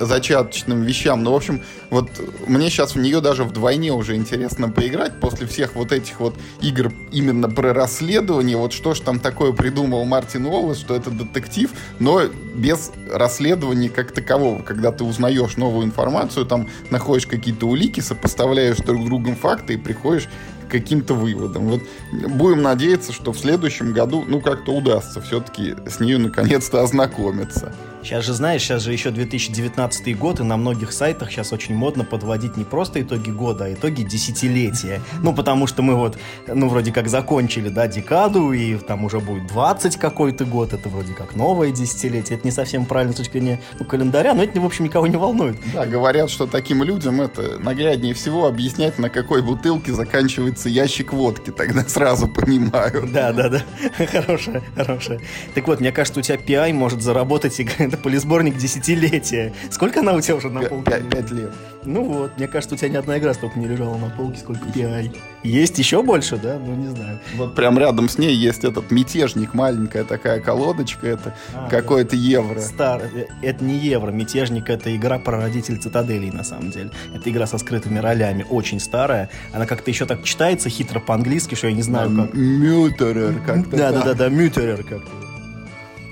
зачаточным 0.00 0.82
вещам. 0.82 1.22
Ну, 1.22 1.32
в 1.32 1.36
общем, 1.36 1.62
вот 1.90 2.08
мне 2.46 2.70
сейчас 2.70 2.94
в 2.94 2.98
нее 2.98 3.20
даже 3.20 3.44
вдвойне 3.44 3.92
уже 3.92 4.16
интересно 4.16 4.70
поиграть 4.70 5.20
после 5.20 5.46
всех 5.46 5.74
вот 5.74 5.92
этих 5.92 6.20
вот 6.20 6.34
игр 6.62 6.92
именно 7.12 7.48
про 7.48 7.72
расследование. 7.72 8.56
Вот 8.56 8.72
что 8.72 8.94
ж 8.94 9.00
там 9.00 9.20
такое 9.20 9.52
придумал 9.52 10.04
Мартин 10.04 10.46
Уоллес, 10.46 10.78
что 10.78 10.96
это 10.96 11.10
детектив, 11.10 11.70
но 11.98 12.22
без 12.56 12.92
расследования 13.10 13.88
как 13.88 14.12
такового. 14.12 14.62
Когда 14.62 14.92
ты 14.92 15.04
узнаешь 15.04 15.56
новую 15.56 15.86
информацию, 15.86 16.46
там 16.46 16.68
находишь 16.90 17.26
какие-то 17.26 17.66
улики, 17.66 18.00
сопоставляешь 18.00 18.78
друг 18.78 19.02
с 19.02 19.04
другом 19.04 19.36
факты 19.36 19.74
и 19.74 19.76
приходишь 19.76 20.28
к 20.68 20.70
каким-то 20.70 21.14
выводам. 21.14 21.68
Вот 21.68 21.82
будем 22.12 22.62
надеяться, 22.62 23.12
что 23.12 23.32
в 23.32 23.38
следующем 23.38 23.92
году, 23.92 24.24
ну, 24.26 24.40
как-то 24.40 24.72
удастся 24.72 25.20
все-таки 25.20 25.76
с 25.86 26.00
ней 26.00 26.16
наконец-то 26.16 26.82
ознакомиться. 26.82 27.74
Сейчас 28.06 28.24
же, 28.24 28.34
знаешь, 28.34 28.62
сейчас 28.62 28.82
же 28.82 28.92
еще 28.92 29.10
2019 29.10 30.16
год, 30.16 30.38
и 30.38 30.44
на 30.44 30.56
многих 30.56 30.92
сайтах 30.92 31.32
сейчас 31.32 31.52
очень 31.52 31.74
модно 31.74 32.04
подводить 32.04 32.56
не 32.56 32.62
просто 32.62 33.02
итоги 33.02 33.30
года, 33.30 33.64
а 33.64 33.72
итоги 33.72 34.04
десятилетия. 34.04 35.02
Ну, 35.22 35.34
потому 35.34 35.66
что 35.66 35.82
мы 35.82 35.96
вот, 35.96 36.16
ну, 36.46 36.68
вроде 36.68 36.92
как 36.92 37.08
закончили, 37.08 37.68
да, 37.68 37.88
декаду, 37.88 38.52
и 38.52 38.76
там 38.76 39.04
уже 39.04 39.18
будет 39.18 39.48
20 39.48 39.96
какой-то 39.96 40.44
год, 40.44 40.72
это 40.72 40.88
вроде 40.88 41.14
как 41.14 41.34
новое 41.34 41.72
десятилетие. 41.72 42.38
Это 42.38 42.46
не 42.46 42.52
совсем 42.52 42.86
правильно 42.86 43.12
с 43.12 43.16
точки 43.16 43.32
зрения 43.38 43.60
ну, 43.80 43.84
календаря, 43.84 44.34
но 44.34 44.44
это, 44.44 44.60
в 44.60 44.64
общем, 44.64 44.84
никого 44.84 45.08
не 45.08 45.16
волнует. 45.16 45.56
Да, 45.74 45.84
говорят, 45.84 46.30
что 46.30 46.46
таким 46.46 46.84
людям 46.84 47.20
это 47.20 47.58
нагляднее 47.58 48.14
всего 48.14 48.46
объяснять, 48.46 49.00
на 49.00 49.10
какой 49.10 49.42
бутылке 49.42 49.92
заканчивается 49.92 50.68
ящик 50.68 51.12
водки. 51.12 51.50
Тогда 51.50 51.82
сразу 51.82 52.28
понимаю. 52.28 53.08
Да, 53.12 53.32
да, 53.32 53.48
да. 53.48 53.62
Хорошая, 54.06 54.62
хорошая. 54.76 55.20
Так 55.56 55.66
вот, 55.66 55.80
мне 55.80 55.90
кажется, 55.90 56.20
у 56.20 56.22
тебя 56.22 56.36
PI 56.36 56.72
может 56.72 57.02
заработать 57.02 57.52
это 57.96 58.02
полисборник 58.02 58.56
десятилетия. 58.56 59.52
Сколько 59.70 60.00
она 60.00 60.12
у 60.14 60.20
тебя 60.20 60.36
уже 60.36 60.50
на 60.50 60.62
полке? 60.62 61.02
Пять 61.10 61.30
лет. 61.30 61.50
Ну 61.84 62.04
вот, 62.04 62.36
мне 62.36 62.48
кажется, 62.48 62.74
у 62.74 62.78
тебя 62.78 62.88
ни 62.88 62.96
одна 62.96 63.18
игра 63.18 63.32
столько 63.32 63.58
не 63.58 63.66
лежала 63.66 63.96
на 63.96 64.10
полке, 64.10 64.40
сколько 64.40 64.66
PI. 64.66 65.16
Есть 65.44 65.78
еще 65.78 66.02
больше, 66.02 66.36
да? 66.36 66.58
Ну, 66.58 66.74
не 66.74 66.88
знаю. 66.88 67.20
Вот 67.36 67.54
прям 67.54 67.78
рядом 67.78 68.08
с 68.08 68.18
ней 68.18 68.34
есть 68.34 68.64
этот 68.64 68.90
мятежник, 68.90 69.54
маленькая 69.54 70.02
такая 70.02 70.40
колодочка, 70.40 71.06
это 71.06 71.34
а, 71.54 71.68
какое-то 71.68 72.12
да. 72.12 72.16
евро. 72.16 72.60
Стар... 72.60 73.02
Э, 73.14 73.26
это 73.42 73.64
не 73.64 73.78
евро, 73.78 74.10
мятежник— 74.10 74.68
это 74.68 74.94
игра 74.96 75.20
про 75.20 75.40
родителей 75.40 75.78
цитаделей, 75.78 76.32
на 76.32 76.42
самом 76.42 76.72
деле. 76.72 76.90
Это 77.14 77.30
игра 77.30 77.46
со 77.46 77.58
скрытыми 77.58 78.00
ролями, 78.00 78.44
очень 78.48 78.80
старая. 78.80 79.30
Она 79.52 79.66
как-то 79.66 79.90
еще 79.90 80.06
так 80.06 80.24
читается 80.24 80.68
хитро 80.68 80.98
по-английски, 80.98 81.54
что 81.54 81.68
я 81.68 81.72
не 81.72 81.82
знаю, 81.82 82.10
как... 82.16 82.34
Мютерер 82.34 83.40
как-то 83.46 83.76
Да-да-да, 83.76 84.28
мютерер 84.28 84.82
как-то. 84.82 85.25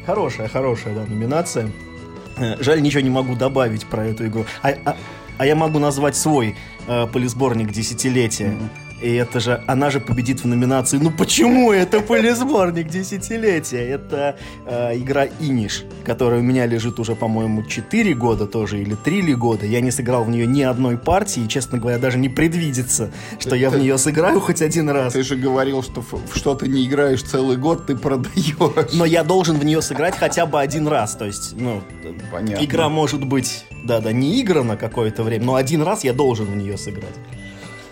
Хорошая, 0.07 0.49
хорошая, 0.49 0.95
да, 0.95 1.07
номинация. 1.07 1.71
Э, 2.37 2.63
жаль, 2.63 2.83
ничего 2.83 3.01
не 3.01 3.11
могу 3.11 3.35
добавить 3.37 3.87
про 3.87 4.07
эту 4.07 4.27
игру. 4.27 4.45
А, 4.63 4.75
а, 4.85 4.97
а 5.39 5.47
я 5.47 5.55
могу 5.57 5.79
назвать 5.79 6.17
свой 6.17 6.57
э, 6.87 7.07
полисборник 7.07 7.71
десятилетия. 7.71 8.49
Mm-hmm. 8.49 8.84
И 9.05 9.17
это 9.17 9.39
же, 9.39 9.63
она 9.67 9.91
же 9.91 10.01
победит 10.01 10.45
в 10.45 10.47
номинации. 10.47 10.97
Ну 10.97 11.11
почему 11.11 11.73
это 11.73 12.01
полисборник 12.01 12.89
десятилетия? 12.89 13.87
Это 13.87 14.37
э, 14.65 14.97
игра 14.97 15.27
Иниш, 15.41 15.85
которая 16.07 16.41
у 16.41 16.43
меня 16.43 16.65
лежит 16.65 16.99
уже, 16.99 17.15
по-моему, 17.15 17.65
4 17.65 18.15
года 18.15 18.47
тоже, 18.47 18.81
или 18.81 18.95
3 18.95 19.21
ли 19.21 19.35
года. 19.35 19.67
Я 19.67 19.83
не 19.83 19.91
сыграл 19.91 20.25
в 20.25 20.31
нее 20.31 20.47
ни 20.47 20.63
одной 20.63 20.97
партии, 20.97 21.43
и, 21.45 21.49
честно 21.49 21.77
говоря, 21.77 21.99
даже 21.99 22.17
не 22.17 22.31
предвидится, 22.31 23.11
что 23.39 23.51
ты, 23.51 23.59
я 23.59 23.69
в 23.69 23.79
нее 23.79 23.99
сыграю 23.99 24.41
хоть 24.41 24.63
один 24.63 24.89
раз. 24.89 25.13
Ты 25.13 25.23
же 25.23 25.37
говорил, 25.37 25.83
что 25.83 26.01
в 26.01 26.35
что 26.35 26.55
ты 26.55 26.67
не 26.67 26.87
играешь 26.87 27.23
целый 27.23 27.59
год, 27.59 27.85
ты 27.85 27.97
продаешь. 27.97 28.95
Но 28.95 29.05
я 29.05 29.23
должен 29.23 29.59
в 29.59 29.65
нее 29.67 29.83
сыграть 29.83 30.17
хотя 30.17 30.47
бы 30.47 30.63
один 30.63 30.89
раз. 30.89 31.15
То 31.15 31.27
есть, 31.27 31.53
ну, 31.59 31.83
Понятно. 32.33 32.65
игра 32.65 32.89
может 32.89 33.23
быть, 33.23 33.67
да-да, 33.85 34.13
не 34.13 34.41
играна 34.41 34.79
какое-то 34.79 35.25
время, 35.25 35.45
но 35.45 35.57
один 35.57 35.83
раз 35.83 36.05
я 36.05 36.15
должен 36.15 36.47
в 36.47 36.57
нее 36.57 36.79
сыграть. 36.79 37.15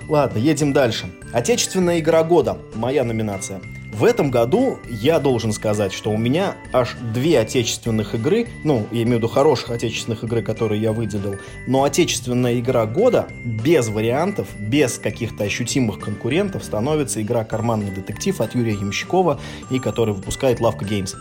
Ладно, 0.09 0.39
едем 0.39 0.73
дальше. 0.73 1.07
Отечественная 1.33 2.01
игра 2.01 2.23
года. 2.25 2.59
Моя 2.75 3.05
номинация. 3.05 3.61
В 3.93 4.05
этом 4.05 4.31
году 4.31 4.79
я 4.89 5.21
должен 5.21 5.53
сказать, 5.53 5.93
что 5.93 6.11
у 6.11 6.17
меня 6.17 6.57
аж 6.73 6.97
две 7.13 7.39
отечественных 7.39 8.15
игры, 8.15 8.49
ну, 8.65 8.87
я 8.91 9.03
имею 9.03 9.17
в 9.17 9.19
виду 9.19 9.29
хороших 9.29 9.71
отечественных 9.71 10.25
игры, 10.25 10.41
которые 10.43 10.81
я 10.81 10.93
выделил, 10.93 11.37
но 11.67 11.85
отечественная 11.85 12.59
игра 12.59 12.87
года 12.87 13.27
без 13.45 13.89
вариантов, 13.89 14.49
без 14.59 14.99
каких-то 14.99 15.45
ощутимых 15.45 16.01
конкурентов 16.01 16.65
становится 16.65 17.21
игра 17.21 17.45
«Карманный 17.45 17.91
детектив» 17.91 18.41
от 18.41 18.55
Юрия 18.55 18.73
Ямщикова 18.73 19.39
и 19.71 19.79
который 19.79 20.15
выпускает 20.15 20.61
Лавка 20.61 20.87
Games. 20.87 21.15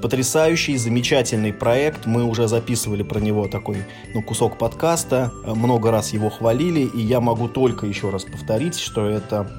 Потрясающий, 0.00 0.76
замечательный 0.76 1.52
проект. 1.52 2.06
Мы 2.06 2.24
уже 2.24 2.48
записывали 2.48 3.02
про 3.02 3.20
него 3.20 3.48
такой 3.48 3.84
ну, 4.14 4.22
кусок 4.22 4.56
подкаста. 4.56 5.30
Много 5.44 5.90
раз 5.90 6.12
его 6.14 6.30
хвалили. 6.30 6.80
И 6.80 7.00
я 7.00 7.20
могу 7.20 7.48
только 7.48 7.86
еще 7.86 8.08
раз 8.08 8.24
повторить, 8.24 8.78
что 8.78 9.06
это, 9.06 9.50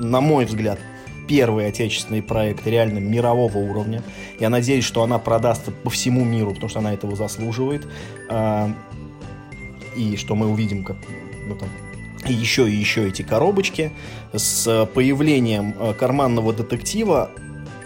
на 0.00 0.20
мой 0.20 0.46
взгляд, 0.46 0.80
первый 1.28 1.68
отечественный 1.68 2.22
проект 2.22 2.66
реально 2.66 2.98
мирового 2.98 3.58
уровня. 3.58 4.02
Я 4.40 4.48
надеюсь, 4.48 4.84
что 4.84 5.02
она 5.02 5.18
продастся 5.18 5.70
по 5.70 5.90
всему 5.90 6.24
миру, 6.24 6.54
потому 6.54 6.68
что 6.68 6.80
она 6.80 6.92
этого 6.92 7.14
заслуживает. 7.14 7.86
А, 8.28 8.72
и 9.94 10.16
что 10.16 10.34
мы 10.34 10.48
увидим, 10.48 10.82
как 10.82 10.96
ну, 11.46 11.54
там, 11.54 11.68
и 12.26 12.32
еще 12.32 12.68
и 12.68 12.74
еще 12.74 13.06
эти 13.06 13.22
коробочки. 13.22 13.92
С 14.32 14.88
появлением 14.92 15.74
э, 15.78 15.94
карманного 15.94 16.52
детектива 16.52 17.30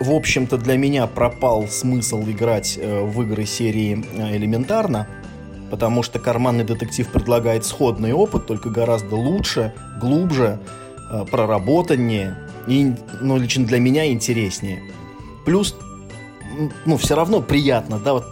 в 0.02 0.10
общем-то, 0.12 0.58
для 0.58 0.76
меня 0.76 1.06
пропал 1.06 1.68
смысл 1.68 2.22
играть 2.22 2.78
э, 2.80 3.02
в 3.02 3.22
игры 3.22 3.46
серии 3.46 4.04
э, 4.14 4.36
элементарно, 4.36 5.08
потому 5.70 6.02
что 6.02 6.18
карманный 6.18 6.64
детектив 6.64 7.08
предлагает 7.08 7.64
сходный 7.64 8.12
опыт, 8.12 8.46
только 8.46 8.70
гораздо 8.70 9.16
лучше, 9.16 9.72
глубже, 10.00 10.60
проработаннее 11.30 12.38
и, 12.66 12.94
ну, 13.20 13.36
лично 13.36 13.66
для 13.66 13.78
меня 13.78 14.10
интереснее. 14.10 14.82
Плюс, 15.44 15.76
ну, 16.86 16.96
все 16.96 17.14
равно 17.16 17.42
приятно, 17.42 17.98
да, 17.98 18.14
вот 18.14 18.24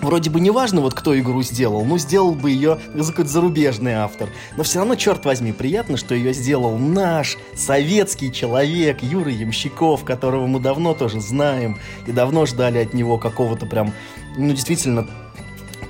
Вроде 0.00 0.30
бы 0.30 0.40
не 0.40 0.50
важно, 0.50 0.80
вот 0.80 0.94
кто 0.94 1.18
игру 1.18 1.42
сделал, 1.42 1.84
ну 1.84 1.98
сделал 1.98 2.34
бы 2.34 2.50
ее 2.50 2.78
какой-то 2.94 3.30
зарубежный 3.30 3.94
автор. 3.94 4.28
Но 4.56 4.62
все 4.62 4.78
равно, 4.78 4.94
черт 4.94 5.24
возьми, 5.24 5.52
приятно, 5.52 5.96
что 5.96 6.14
ее 6.14 6.32
сделал 6.32 6.78
наш 6.78 7.36
советский 7.54 8.32
человек 8.32 9.02
Юра 9.02 9.30
Ямщиков, 9.30 10.04
которого 10.04 10.46
мы 10.46 10.60
давно 10.60 10.94
тоже 10.94 11.20
знаем 11.20 11.78
и 12.06 12.12
давно 12.12 12.46
ждали 12.46 12.78
от 12.78 12.94
него 12.94 13.18
какого-то 13.18 13.66
прям, 13.66 13.92
ну 14.36 14.52
действительно 14.52 15.08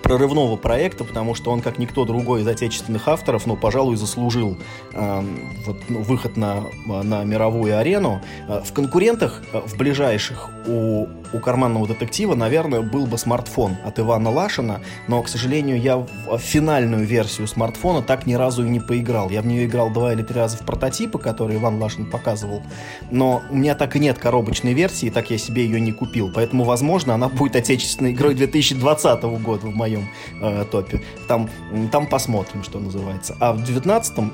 прорывного 0.02 0.56
проекта, 0.56 1.04
потому 1.04 1.34
что 1.34 1.50
он, 1.50 1.60
как 1.60 1.78
никто 1.78 2.04
другой 2.04 2.42
из 2.42 2.46
отечественных 2.46 3.08
авторов, 3.08 3.46
ну, 3.46 3.56
пожалуй, 3.56 3.96
заслужил 3.96 4.56
э, 4.92 5.22
вот, 5.66 5.76
ну, 5.88 6.02
выход 6.02 6.36
на, 6.36 6.64
на 6.86 7.24
мировую 7.24 7.78
арену. 7.78 8.20
Э, 8.48 8.62
в 8.64 8.72
конкурентах, 8.72 9.42
э, 9.52 9.60
в 9.64 9.76
ближайших 9.76 10.48
у 10.66 11.06
у 11.32 11.38
карманного 11.38 11.86
детектива, 11.86 12.34
наверное, 12.34 12.80
был 12.80 13.06
бы 13.06 13.18
смартфон 13.18 13.76
от 13.84 13.98
Ивана 13.98 14.30
Лашина, 14.30 14.80
но, 15.06 15.22
к 15.22 15.28
сожалению, 15.28 15.80
я 15.80 15.96
в 15.98 16.38
финальную 16.38 17.04
версию 17.04 17.46
смартфона 17.48 18.02
так 18.02 18.26
ни 18.26 18.34
разу 18.34 18.64
и 18.66 18.68
не 18.68 18.80
поиграл. 18.80 19.30
Я 19.30 19.42
в 19.42 19.46
нее 19.46 19.66
играл 19.66 19.90
два 19.90 20.12
или 20.12 20.22
три 20.22 20.36
раза 20.36 20.56
в 20.56 20.60
прототипы, 20.60 21.18
которые 21.18 21.58
Иван 21.58 21.80
Лашин 21.80 22.06
показывал, 22.06 22.62
но 23.10 23.42
у 23.50 23.56
меня 23.56 23.74
так 23.74 23.96
и 23.96 23.98
нет 23.98 24.18
коробочной 24.18 24.72
версии, 24.72 25.10
так 25.10 25.30
я 25.30 25.38
себе 25.38 25.64
ее 25.64 25.80
не 25.80 25.92
купил. 25.92 26.30
Поэтому, 26.32 26.64
возможно, 26.64 27.14
она 27.14 27.28
будет 27.28 27.56
отечественной 27.56 28.12
игрой 28.12 28.34
2020 28.34 29.22
года 29.22 29.66
в 29.66 29.76
моем 29.88 30.08
э, 30.40 30.64
топе. 30.70 31.00
Там, 31.26 31.48
там 31.90 32.06
посмотрим, 32.06 32.62
что 32.62 32.78
называется. 32.78 33.36
А 33.40 33.52
в 33.52 33.56
2019 33.56 34.32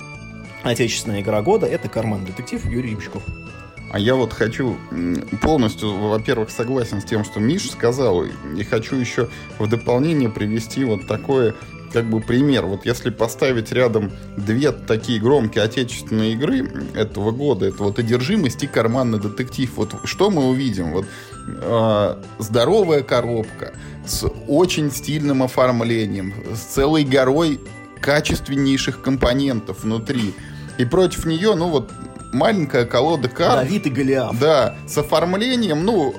отечественная 0.62 1.20
игра 1.20 1.42
года 1.42 1.66
это 1.66 1.88
карманный 1.88 2.26
детектив 2.26 2.64
Юрий 2.66 2.90
Ямщиков. 2.90 3.22
А 3.92 3.98
я 3.98 4.16
вот 4.16 4.32
хочу 4.32 4.76
полностью, 5.40 5.96
во-первых, 5.96 6.50
согласен 6.50 7.00
с 7.00 7.04
тем, 7.04 7.24
что 7.24 7.38
Миш 7.38 7.70
сказал, 7.70 8.24
и 8.24 8.64
хочу 8.64 8.96
еще 8.96 9.28
в 9.60 9.68
дополнение 9.68 10.28
привести 10.28 10.84
вот 10.84 11.06
такое 11.06 11.54
как 11.94 12.10
бы 12.10 12.20
пример. 12.20 12.66
Вот 12.66 12.84
если 12.84 13.10
поставить 13.10 13.70
рядом 13.70 14.10
две 14.36 14.72
такие 14.72 15.20
громкие 15.20 15.62
отечественные 15.62 16.32
игры 16.32 16.68
этого 16.94 17.30
года, 17.30 17.66
это 17.66 17.84
вот 17.84 18.00
«Одержимость» 18.00 18.64
и 18.64 18.66
«Карманный 18.66 19.20
детектив», 19.20 19.70
вот 19.76 19.94
что 20.02 20.28
мы 20.28 20.48
увидим? 20.48 20.92
Вот 20.92 21.06
э, 21.46 22.16
здоровая 22.40 23.02
коробка 23.02 23.74
с 24.04 24.28
очень 24.48 24.90
стильным 24.90 25.44
оформлением, 25.44 26.34
с 26.52 26.74
целой 26.74 27.04
горой 27.04 27.60
качественнейших 28.00 29.00
компонентов 29.00 29.84
внутри. 29.84 30.34
И 30.78 30.84
против 30.84 31.26
нее, 31.26 31.54
ну 31.54 31.68
вот, 31.68 31.92
маленькая 32.32 32.86
колода 32.86 33.28
карт. 33.28 33.68
Давид 33.68 33.86
и 33.86 33.90
Голиаф. 33.90 34.36
Да, 34.40 34.74
с 34.88 34.98
оформлением, 34.98 35.84
ну, 35.84 36.12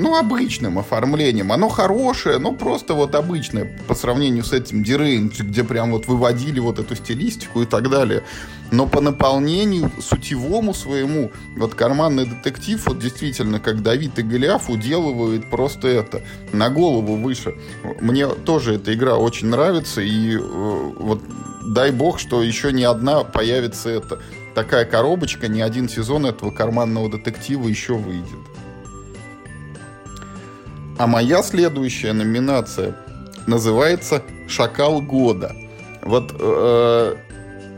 ну, 0.00 0.16
обычным 0.16 0.78
оформлением. 0.78 1.52
Оно 1.52 1.68
хорошее, 1.68 2.38
но 2.38 2.52
просто 2.52 2.94
вот 2.94 3.14
обычное 3.14 3.78
по 3.86 3.94
сравнению 3.94 4.44
с 4.44 4.52
этим 4.52 4.82
Deranged, 4.82 5.42
где 5.42 5.62
прям 5.62 5.92
вот 5.92 6.06
выводили 6.06 6.58
вот 6.58 6.78
эту 6.78 6.96
стилистику 6.96 7.62
и 7.62 7.66
так 7.66 7.90
далее. 7.90 8.22
Но 8.70 8.86
по 8.86 9.00
наполнению 9.00 9.90
сутевому 10.00 10.74
своему, 10.74 11.30
вот 11.56 11.74
карманный 11.74 12.26
детектив, 12.26 12.84
вот 12.86 12.98
действительно, 12.98 13.60
как 13.60 13.82
Давид 13.82 14.18
и 14.18 14.22
Голиаф 14.22 14.70
уделывают 14.70 15.50
просто 15.50 15.88
это 15.88 16.22
на 16.52 16.70
голову 16.70 17.16
выше. 17.16 17.54
Мне 18.00 18.28
тоже 18.28 18.74
эта 18.74 18.94
игра 18.94 19.16
очень 19.16 19.48
нравится, 19.48 20.00
и 20.00 20.36
э, 20.36 20.38
вот 20.40 21.20
дай 21.66 21.90
бог, 21.90 22.18
что 22.18 22.42
еще 22.42 22.72
не 22.72 22.84
одна 22.84 23.24
появится 23.24 23.90
это 23.90 24.20
такая 24.54 24.84
коробочка, 24.84 25.48
ни 25.48 25.60
один 25.60 25.88
сезон 25.88 26.26
этого 26.26 26.50
карманного 26.50 27.10
детектива 27.10 27.68
еще 27.68 27.94
выйдет. 27.94 28.49
А 31.00 31.06
моя 31.06 31.42
следующая 31.42 32.12
номинация 32.12 32.94
называется 33.46 34.22
«Шакал 34.46 35.00
года». 35.00 35.56
Вот, 36.02 36.34
э, 36.38 37.16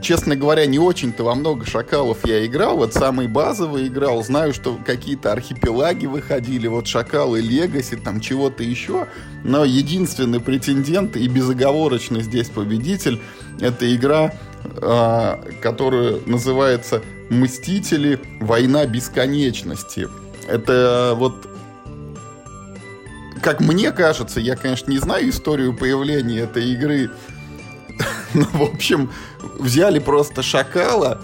честно 0.03 0.35
говоря, 0.35 0.67
не 0.67 0.81
очень-то 0.81 1.23
во 1.23 1.37
много 1.37 1.65
шакалов 1.65 2.27
я 2.27 2.45
играл. 2.45 2.79
Вот 2.79 2.95
самый 2.95 3.29
базовый 3.29 3.87
играл. 3.87 4.25
Знаю, 4.25 4.53
что 4.53 4.77
какие-то 4.85 5.31
архипелаги 5.31 6.07
выходили. 6.07 6.67
Вот 6.67 6.89
шакалы 6.89 7.41
Легаси, 7.41 7.95
там 7.95 8.21
чего-то 8.21 8.65
еще. 8.65 9.07
Но 9.45 9.65
единственный 9.65 10.41
претендент 10.41 11.17
и 11.17 11.29
безоговорочно 11.29 12.23
здесь 12.23 12.49
победитель— 12.49 13.21
это 13.61 13.95
игра 13.95 14.33
а, 14.81 15.41
которую 15.61 16.23
называется 16.27 17.03
«Мстители. 17.31 18.19
Война 18.41 18.85
бесконечности». 18.85 20.09
Это 20.49 21.15
вот 21.17 21.52
как 23.43 23.61
мне 23.61 23.91
кажется, 23.91 24.41
я, 24.41 24.57
конечно, 24.57 24.91
не 24.91 24.99
знаю 24.99 25.29
историю 25.29 25.75
появления 25.75 26.41
этой 26.41 26.73
игры, 26.73 27.11
но, 28.35 28.47
в 28.53 28.63
общем, 28.63 29.11
взяли 29.59 29.99
просто 29.99 30.43
шакала, 30.43 31.21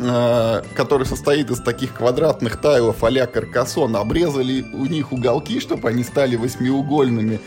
а, 0.00 0.62
который 0.74 1.06
состоит 1.06 1.50
из 1.50 1.60
таких 1.60 1.94
квадратных 1.94 2.60
тайлов 2.60 3.02
а-ля 3.02 3.26
Каркасон, 3.26 3.96
обрезали 3.96 4.62
у 4.74 4.84
них 4.84 5.10
уголки, 5.10 5.58
чтобы 5.58 5.88
они 5.88 6.04
стали 6.04 6.36
восьмиугольными, 6.36 7.40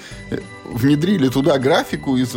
внедрили 0.66 1.30
туда 1.30 1.60
графику 1.60 2.18
из 2.18 2.36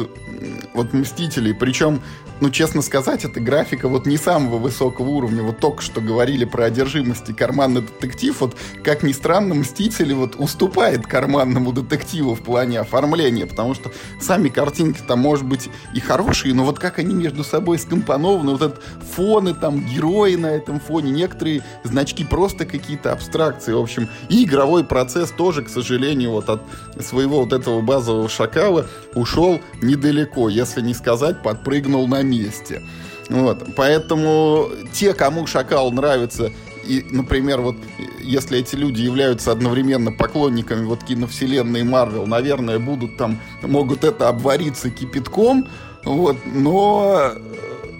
вот 0.74 0.92
Мстителей, 0.92 1.55
причем 1.55 2.00
ну, 2.40 2.48
честно 2.48 2.81
сказать, 2.81 3.24
эта 3.24 3.38
графика 3.38 3.88
вот 3.88 4.07
не 4.07 4.16
самого 4.16 4.59
высокого 4.59 5.09
уровня. 5.11 5.42
Вот 5.42 5.59
только 5.59 5.83
что 5.83 6.00
говорили 6.00 6.44
про 6.44 6.64
одержимость 6.64 7.29
и 7.29 7.35
карманный 7.35 7.83
детектив. 7.83 8.40
Вот, 8.40 8.57
как 8.83 9.03
ни 9.03 9.12
странно, 9.12 9.55
Мстители 9.55 10.14
вот 10.14 10.37
уступает 10.38 11.07
карманному 11.07 11.72
детективу 11.72 12.35
в 12.35 12.40
плане 12.40 12.81
оформления, 12.81 13.46
потому 13.46 13.74
что 13.74 13.92
сами 14.20 14.48
картинки 14.48 15.00
там, 15.07 15.20
может 15.20 15.44
быть, 15.44 15.68
и 15.94 16.00
хорошие, 16.00 16.55
но 16.55 16.64
вот 16.64 16.79
как 16.79 16.98
они 16.98 17.14
между 17.14 17.44
собой 17.44 17.79
скомпонованы, 17.79 18.53
вот 18.53 18.62
этот 18.62 18.83
фоны, 19.14 19.55
там, 19.55 19.85
герои 19.85 20.37
на 20.37 20.46
этом 20.46 20.81
фоне, 20.81 21.11
некоторые 21.11 21.62
значки 21.85 22.24
просто 22.24 22.64
какие-то 22.64 23.12
абстракции. 23.12 23.72
В 23.72 23.79
общем, 23.79 24.09
и 24.31 24.44
игровой 24.44 24.85
процесс 24.85 25.31
тоже, 25.31 25.62
к 25.62 25.68
сожалению, 25.68 26.31
вот 26.33 26.48
от 26.48 26.62
своего 27.00 27.40
вот 27.40 27.53
этого 27.53 27.83
базового 27.83 28.29
шакала 28.29 28.87
ушел 29.14 29.61
недалеко, 29.83 30.49
если 30.49 30.81
не 30.81 30.94
сказать, 30.94 31.42
подпрыгнул 31.42 32.07
на 32.07 32.23
месте. 32.23 32.83
Вот. 33.29 33.75
Поэтому 33.77 34.68
те, 34.92 35.14
кому 35.14 35.46
шакал 35.46 35.92
нравится, 35.92 36.51
и, 36.85 37.07
например, 37.11 37.61
вот 37.61 37.77
если 38.20 38.59
эти 38.59 38.75
люди 38.75 39.03
являются 39.03 39.53
одновременно 39.53 40.11
поклонниками 40.11 40.85
вот 40.85 41.05
киновселенной 41.05 41.85
Марвел, 41.85 42.27
наверное, 42.27 42.79
будут 42.79 43.16
там, 43.16 43.38
могут 43.62 44.03
это 44.03 44.29
обвариться 44.29 44.90
кипятком, 44.90 45.68
вот, 46.05 46.37
но 46.46 47.33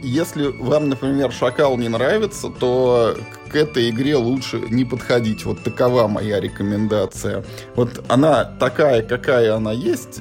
если 0.03 0.49
вам, 0.49 0.89
например, 0.89 1.31
Шакал 1.31 1.77
не 1.77 1.89
нравится, 1.89 2.49
то 2.49 3.15
к 3.51 3.57
этой 3.57 3.91
игре 3.91 4.17
лучше 4.17 4.61
не 4.71 4.85
подходить. 4.85 5.45
Вот 5.45 5.63
такова 5.63 6.09
моя 6.09 6.41
рекомендация. 6.41 7.45
Вот 7.75 8.03
она 8.09 8.45
такая, 8.45 9.03
какая 9.03 9.55
она 9.55 9.73
есть, 9.73 10.21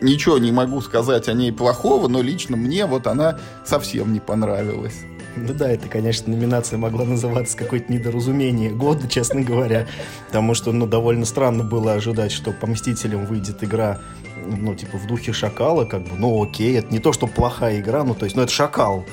ничего 0.00 0.38
не 0.38 0.52
могу 0.52 0.80
сказать 0.80 1.28
о 1.28 1.32
ней 1.32 1.52
плохого, 1.52 2.08
но 2.08 2.22
лично 2.22 2.56
мне 2.56 2.86
вот 2.86 3.06
она 3.06 3.38
совсем 3.64 4.12
не 4.12 4.20
понравилась. 4.20 4.96
Ну 5.36 5.54
да, 5.54 5.70
это, 5.70 5.88
конечно, 5.88 6.32
номинация 6.34 6.76
могла 6.76 7.04
называться 7.04 7.56
какое-то 7.56 7.92
недоразумение 7.92 8.70
года, 8.70 9.06
честно 9.08 9.42
говоря. 9.42 9.86
Потому 10.26 10.54
что, 10.54 10.72
ну, 10.72 10.86
довольно 10.86 11.24
странно 11.24 11.62
было 11.62 11.92
ожидать, 11.92 12.32
что 12.32 12.52
по 12.52 12.66
Мстителям 12.66 13.26
выйдет 13.26 13.62
игра, 13.62 14.00
ну, 14.44 14.74
типа, 14.74 14.98
в 14.98 15.06
духе 15.06 15.32
Шакала, 15.32 15.84
как 15.84 16.02
бы, 16.02 16.16
ну, 16.18 16.42
окей, 16.42 16.76
это 16.76 16.92
не 16.92 16.98
то, 16.98 17.12
что 17.12 17.28
плохая 17.28 17.78
игра, 17.80 18.02
ну, 18.02 18.14
то 18.14 18.24
есть, 18.24 18.36
ну, 18.36 18.42
это 18.42 18.52
Шакал. 18.52 19.04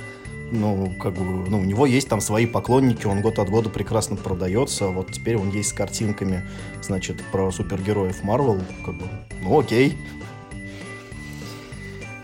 ну, 0.51 0.93
как 0.99 1.13
бы, 1.13 1.23
ну, 1.49 1.59
у 1.59 1.63
него 1.63 1.85
есть 1.85 2.07
там 2.07 2.21
свои 2.21 2.45
поклонники, 2.45 3.05
он 3.05 3.21
год 3.21 3.39
от 3.39 3.49
года 3.49 3.69
прекрасно 3.69 4.15
продается, 4.15 4.87
вот 4.87 5.11
теперь 5.11 5.37
он 5.37 5.51
есть 5.51 5.69
с 5.69 5.73
картинками, 5.73 6.47
значит, 6.81 7.23
про 7.31 7.51
супергероев 7.51 8.23
Марвел, 8.23 8.61
как 8.85 8.95
бы, 8.95 9.05
ну, 9.41 9.59
окей. 9.59 9.97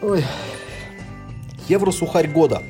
Ой. 0.03 0.25
Евро-сухарь 1.69 2.27
года. 2.27 2.61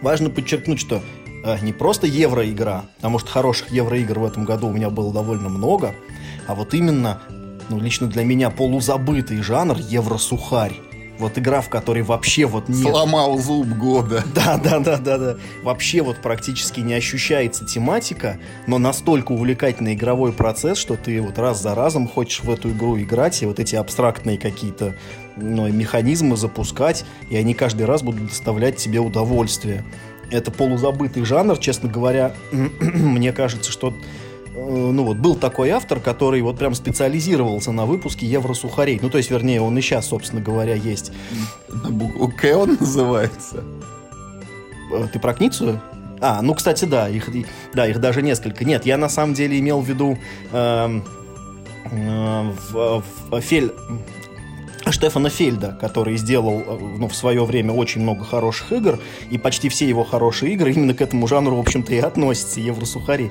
Важно 0.00 0.30
подчеркнуть, 0.30 0.78
что 0.78 1.02
э, 1.44 1.58
не 1.62 1.72
просто 1.72 2.06
евроигра, 2.06 2.84
потому 2.96 3.18
что 3.18 3.28
хороших 3.28 3.72
евроигр 3.72 4.20
в 4.20 4.24
этом 4.24 4.44
году 4.44 4.68
у 4.68 4.72
меня 4.72 4.88
было 4.88 5.12
довольно 5.12 5.48
много, 5.48 5.96
а 6.46 6.54
вот 6.54 6.74
именно, 6.74 7.20
ну, 7.68 7.80
лично 7.80 8.06
для 8.06 8.22
меня 8.22 8.50
полузабытый 8.50 9.42
жанр 9.42 9.78
евро-сухарь. 9.78 10.76
Вот 11.18 11.36
игра, 11.36 11.60
в 11.60 11.68
которой 11.68 12.04
вообще 12.04 12.46
вот 12.46 12.68
нет... 12.68 12.92
Сломал 12.92 13.36
зуб 13.38 13.66
года. 13.66 14.22
Да, 14.36 14.56
да, 14.56 14.78
да, 14.78 14.98
да, 14.98 15.18
да. 15.18 15.36
Вообще 15.64 16.02
вот 16.02 16.18
практически 16.18 16.78
не 16.78 16.94
ощущается 16.94 17.64
тематика, 17.64 18.38
но 18.68 18.78
настолько 18.78 19.32
увлекательный 19.32 19.94
игровой 19.94 20.32
процесс, 20.32 20.78
что 20.78 20.94
ты 20.94 21.20
вот 21.20 21.36
раз 21.40 21.60
за 21.60 21.74
разом 21.74 22.06
хочешь 22.06 22.44
в 22.44 22.50
эту 22.50 22.70
игру 22.70 22.96
играть, 22.96 23.42
и 23.42 23.46
вот 23.46 23.58
эти 23.58 23.74
абстрактные 23.74 24.38
какие-то 24.38 24.94
ну, 25.40 25.68
механизмы 25.68 26.36
запускать, 26.36 27.04
и 27.30 27.36
они 27.36 27.54
каждый 27.54 27.86
раз 27.86 28.02
будут 28.02 28.26
доставлять 28.28 28.76
тебе 28.76 29.00
удовольствие. 29.00 29.84
Это 30.30 30.50
полузабытый 30.50 31.24
жанр, 31.24 31.58
честно 31.58 31.88
говоря, 31.88 32.34
мне 32.52 33.32
кажется, 33.32 33.70
что 33.70 33.94
Э, 34.58 34.90
ну 34.92 35.04
вот 35.04 35.16
был 35.18 35.36
такой 35.36 35.70
автор, 35.70 36.00
который 36.00 36.42
вот 36.42 36.58
прям 36.58 36.74
специализировался 36.74 37.72
на 37.72 37.86
выпуске 37.86 38.26
евросухарей. 38.26 38.98
Ну, 39.00 39.10
то 39.10 39.18
есть, 39.18 39.30
вернее, 39.30 39.60
он 39.60 39.76
и 39.78 39.80
сейчас, 39.80 40.06
собственно 40.06 40.42
говоря, 40.42 40.74
есть. 40.74 41.12
На 41.68 41.90
букву 41.90 42.28
К 42.28 42.56
он 42.56 42.76
называется. 42.80 43.62
Э, 44.92 45.06
ты 45.12 45.18
про 45.18 45.34
Кницу? 45.34 45.80
А, 46.20 46.42
ну, 46.42 46.54
кстати, 46.54 46.84
да, 46.84 47.08
их, 47.08 47.28
да, 47.72 47.86
их 47.86 48.00
даже 48.00 48.22
несколько. 48.22 48.64
Нет, 48.64 48.84
я 48.84 48.96
на 48.96 49.08
самом 49.08 49.34
деле 49.34 49.58
имел 49.58 49.80
в 49.80 49.88
виду 49.88 50.18
э, 50.52 51.00
э, 51.90 52.52
в, 52.70 53.04
в, 53.30 53.40
Фель... 53.40 53.72
Штефана 54.92 55.30
Фельда, 55.30 55.76
который 55.80 56.16
сделал 56.16 56.60
э, 56.60 56.78
ну, 56.98 57.08
в 57.08 57.14
свое 57.14 57.44
время 57.44 57.72
очень 57.72 58.02
много 58.02 58.24
хороших 58.24 58.72
игр, 58.72 58.98
и 59.30 59.38
почти 59.38 59.68
все 59.68 59.88
его 59.88 60.04
хорошие 60.04 60.52
игры 60.54 60.72
именно 60.72 60.94
к 60.94 61.00
этому 61.00 61.26
жанру, 61.26 61.56
в 61.56 61.60
общем-то, 61.60 61.94
и 61.94 61.98
относятся, 61.98 62.60
евросухари. 62.60 63.30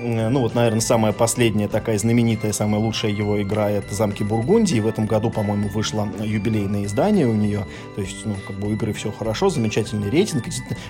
Ну 0.00 0.40
вот, 0.40 0.54
наверное, 0.54 0.80
самая 0.80 1.12
последняя 1.12 1.68
такая 1.68 1.96
знаменитая, 1.98 2.52
самая 2.52 2.80
лучшая 2.80 3.12
его 3.12 3.40
игра 3.40 3.70
это 3.70 3.94
«Замки 3.94 4.22
Бургундии». 4.22 4.80
В 4.80 4.86
этом 4.86 5.06
году, 5.06 5.30
по-моему, 5.30 5.68
вышло 5.68 6.08
юбилейное 6.20 6.84
издание 6.84 7.26
у 7.26 7.34
нее. 7.34 7.66
То 7.94 8.02
есть, 8.02 8.26
ну, 8.26 8.34
как 8.46 8.56
бы 8.58 8.68
у 8.68 8.72
игры 8.72 8.92
все 8.92 9.12
хорошо, 9.12 9.48
замечательный 9.48 10.10
рейтинг, 10.10 10.44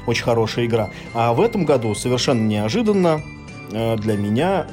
очень 0.07 0.25
хорошая 0.25 0.67
игра. 0.67 0.91
А 1.13 1.33
в 1.33 1.41
этом 1.41 1.65
году 1.65 1.95
совершенно 1.95 2.43
неожиданно 2.47 3.23
э, 3.71 3.97
для 3.99 4.17
меня 4.17 4.67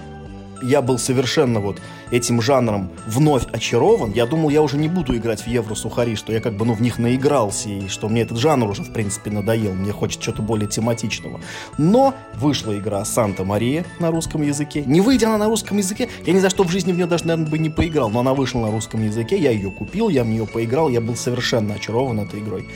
я 0.62 0.82
был 0.82 0.98
совершенно 0.98 1.60
вот 1.60 1.82
этим 2.12 2.42
жанром 2.42 2.92
вновь 3.08 3.46
очарован. 3.52 4.12
Я 4.12 4.26
думал, 4.26 4.50
я 4.50 4.62
уже 4.62 4.78
не 4.78 4.88
буду 4.88 5.16
играть 5.16 5.42
в 5.42 5.48
евро-сухари, 5.48 6.16
что 6.16 6.34
я 6.34 6.42
как 6.42 6.56
бы, 6.56 6.66
ну, 6.66 6.74
в 6.74 6.82
них 6.82 7.00
наигрался, 7.00 7.70
и 7.70 7.88
что 7.88 8.10
мне 8.10 8.22
этот 8.22 8.38
жанр 8.38 8.70
уже, 8.70 8.84
в 8.84 8.92
принципе, 8.92 9.32
надоел. 9.32 9.74
Мне 9.74 9.92
хочется 9.92 10.22
что-то 10.22 10.42
более 10.42 10.68
тематичного. 10.68 11.40
Но 11.78 12.14
вышла 12.36 12.78
игра 12.78 13.04
«Санта-Мария» 13.06 13.86
на 14.00 14.12
русском 14.12 14.42
языке. 14.42 14.84
Не 14.86 15.02
выйдя 15.02 15.28
она 15.28 15.38
на 15.38 15.48
русском 15.48 15.78
языке, 15.78 16.10
я 16.26 16.34
ни 16.34 16.40
за 16.40 16.50
что 16.50 16.64
в 16.64 16.72
жизни 16.72 16.92
в 16.92 16.96
нее 16.96 17.08
даже, 17.08 17.26
наверное, 17.26 17.50
бы 17.50 17.58
не 17.58 17.70
поиграл, 17.70 18.10
но 18.10 18.20
она 18.20 18.34
вышла 18.34 18.60
на 18.60 18.72
русском 18.72 19.04
языке, 19.04 19.38
я 19.38 19.52
ее 19.52 19.72
купил, 19.72 20.10
я 20.10 20.24
в 20.24 20.28
нее 20.28 20.46
поиграл, 20.46 20.90
я 20.90 21.02
был 21.02 21.16
совершенно 21.16 21.76
очарован 21.76 22.20
этой 22.20 22.40
игрой 22.40 22.68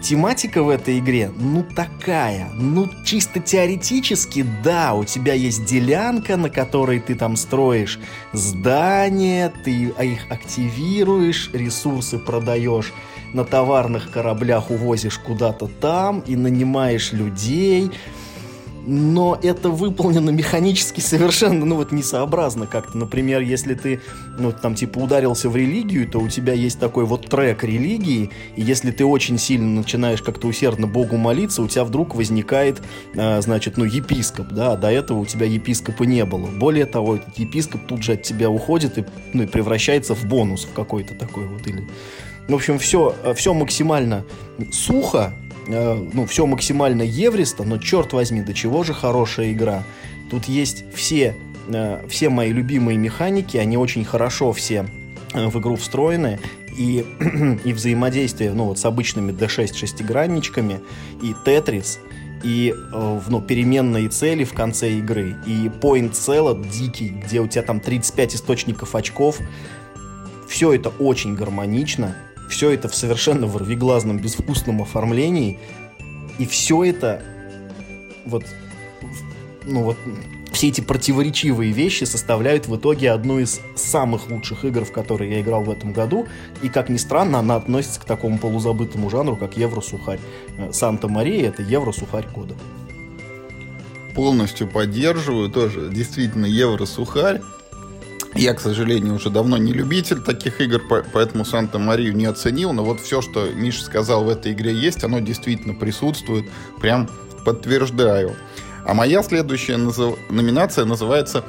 тематика 0.00 0.62
в 0.62 0.68
этой 0.68 0.98
игре, 0.98 1.30
ну 1.36 1.62
такая, 1.62 2.48
ну 2.54 2.88
чисто 3.04 3.40
теоретически, 3.40 4.44
да, 4.64 4.94
у 4.94 5.04
тебя 5.04 5.34
есть 5.34 5.64
делянка, 5.64 6.36
на 6.36 6.50
которой 6.50 7.00
ты 7.00 7.14
там 7.14 7.36
строишь 7.36 7.98
здания, 8.32 9.52
ты 9.64 9.70
их 9.70 10.30
активируешь, 10.30 11.50
ресурсы 11.52 12.18
продаешь, 12.18 12.92
на 13.32 13.44
товарных 13.44 14.10
кораблях 14.10 14.70
увозишь 14.70 15.18
куда-то 15.18 15.68
там 15.68 16.20
и 16.20 16.34
нанимаешь 16.34 17.12
людей, 17.12 17.90
но 18.86 19.38
это 19.42 19.68
выполнено 19.68 20.30
механически 20.30 21.00
совершенно, 21.00 21.64
ну 21.64 21.76
вот, 21.76 21.92
несообразно 21.92 22.66
как-то. 22.66 22.96
Например, 22.98 23.40
если 23.40 23.74
ты, 23.74 24.00
ну, 24.38 24.52
там, 24.52 24.74
типа, 24.74 24.98
ударился 24.98 25.48
в 25.48 25.56
религию, 25.56 26.08
то 26.08 26.18
у 26.18 26.28
тебя 26.28 26.52
есть 26.52 26.78
такой 26.78 27.04
вот 27.04 27.28
трек 27.28 27.64
религии, 27.64 28.30
и 28.56 28.62
если 28.62 28.90
ты 28.90 29.04
очень 29.04 29.38
сильно 29.38 29.80
начинаешь 29.80 30.22
как-то 30.22 30.46
усердно 30.48 30.86
Богу 30.86 31.16
молиться, 31.16 31.62
у 31.62 31.68
тебя 31.68 31.84
вдруг 31.84 32.14
возникает, 32.14 32.80
э, 33.14 33.40
значит, 33.42 33.76
ну, 33.76 33.84
епископ, 33.84 34.48
да, 34.48 34.76
до 34.76 34.90
этого 34.90 35.18
у 35.18 35.26
тебя 35.26 35.46
епископа 35.46 36.04
не 36.04 36.24
было. 36.24 36.46
Более 36.46 36.86
того, 36.86 37.16
этот 37.16 37.38
епископ 37.38 37.86
тут 37.86 38.02
же 38.02 38.12
от 38.12 38.22
тебя 38.22 38.50
уходит 38.50 38.98
и, 38.98 39.04
ну, 39.32 39.44
и 39.44 39.46
превращается 39.46 40.14
в 40.14 40.24
бонус 40.24 40.64
в 40.64 40.72
какой-то 40.72 41.14
такой 41.14 41.46
вот, 41.46 41.66
или... 41.66 41.86
В 42.48 42.54
общем, 42.54 42.80
все, 42.80 43.14
все 43.36 43.54
максимально 43.54 44.24
сухо, 44.72 45.32
ну, 45.70 46.26
все 46.26 46.46
максимально 46.46 47.02
евристо, 47.02 47.64
но 47.64 47.78
черт 47.78 48.12
возьми, 48.12 48.42
до 48.42 48.54
чего 48.54 48.82
же 48.82 48.94
хорошая 48.94 49.52
игра. 49.52 49.84
Тут 50.30 50.46
есть 50.46 50.84
все, 50.94 51.36
э, 51.68 52.06
все 52.08 52.28
мои 52.28 52.52
любимые 52.52 52.98
механики, 52.98 53.56
они 53.56 53.76
очень 53.76 54.04
хорошо 54.04 54.52
все 54.52 54.86
э, 55.32 55.46
в 55.46 55.58
игру 55.58 55.76
встроены, 55.76 56.38
и, 56.76 57.04
и 57.64 57.72
взаимодействие 57.72 58.52
ну, 58.52 58.64
вот, 58.66 58.78
с 58.78 58.84
обычными 58.84 59.32
D6 59.32 59.74
шестигранничками, 59.74 60.80
и 61.22 61.34
Тетрис, 61.44 61.98
и 62.42 62.74
ну, 62.92 63.42
переменные 63.42 64.08
цели 64.08 64.44
в 64.44 64.54
конце 64.54 64.92
игры, 64.92 65.36
и 65.46 65.66
point 65.68 66.12
salad 66.12 66.66
дикий, 66.70 67.08
где 67.08 67.40
у 67.40 67.46
тебя 67.46 67.62
там 67.62 67.80
35 67.80 68.36
источников 68.36 68.94
очков. 68.94 69.40
Все 70.48 70.72
это 70.72 70.88
очень 70.88 71.34
гармонично, 71.34 72.16
все 72.50 72.70
это 72.70 72.88
в 72.88 72.94
совершенно 72.94 73.46
ворвиглазном, 73.46 74.18
безвкусном 74.18 74.82
оформлении. 74.82 75.58
И 76.38 76.46
все 76.46 76.84
это 76.84 77.22
вот, 78.26 78.44
ну 79.64 79.84
вот, 79.84 79.96
все 80.52 80.68
эти 80.68 80.80
противоречивые 80.80 81.72
вещи 81.72 82.04
составляют 82.04 82.66
в 82.66 82.76
итоге 82.76 83.12
одну 83.12 83.38
из 83.38 83.60
самых 83.76 84.28
лучших 84.30 84.64
игр, 84.64 84.84
в 84.84 84.92
которые 84.92 85.30
я 85.30 85.40
играл 85.40 85.62
в 85.62 85.70
этом 85.70 85.92
году. 85.92 86.26
И, 86.62 86.68
как 86.68 86.88
ни 86.88 86.96
странно, 86.96 87.38
она 87.38 87.56
относится 87.56 88.00
к 88.00 88.04
такому 88.04 88.38
полузабытому 88.38 89.08
жанру, 89.10 89.36
как 89.36 89.56
Евросухарь. 89.56 90.20
Э, 90.58 90.72
Санта-Мария— 90.72 91.48
это 91.50 91.62
Евросухарь 91.62 92.26
года. 92.34 92.54
Полностью 94.14 94.66
поддерживаю 94.66 95.50
тоже. 95.50 95.88
Действительно, 95.88 96.46
Евросухарь 96.46 97.40
я, 98.34 98.54
к 98.54 98.60
сожалению, 98.60 99.14
уже 99.14 99.28
давно 99.28 99.56
не 99.56 99.72
любитель 99.72 100.20
таких 100.20 100.60
игр, 100.60 100.80
поэтому 101.12 101.44
Санта-Марию 101.44 102.14
не 102.14 102.26
оценил. 102.26 102.72
Но 102.72 102.84
вот 102.84 103.00
все, 103.00 103.22
что 103.22 103.48
Миша 103.50 103.84
сказал 103.84 104.24
в 104.24 104.28
этой 104.28 104.52
игре 104.52 104.72
есть, 104.72 105.02
оно 105.02 105.18
действительно 105.18 105.74
присутствует. 105.74 106.46
Прям 106.80 107.08
подтверждаю. 107.44 108.36
А 108.84 108.94
моя 108.94 109.22
следующая 109.22 109.76
назов... 109.76 110.18
номинация 110.30 110.84
называется 110.84 111.44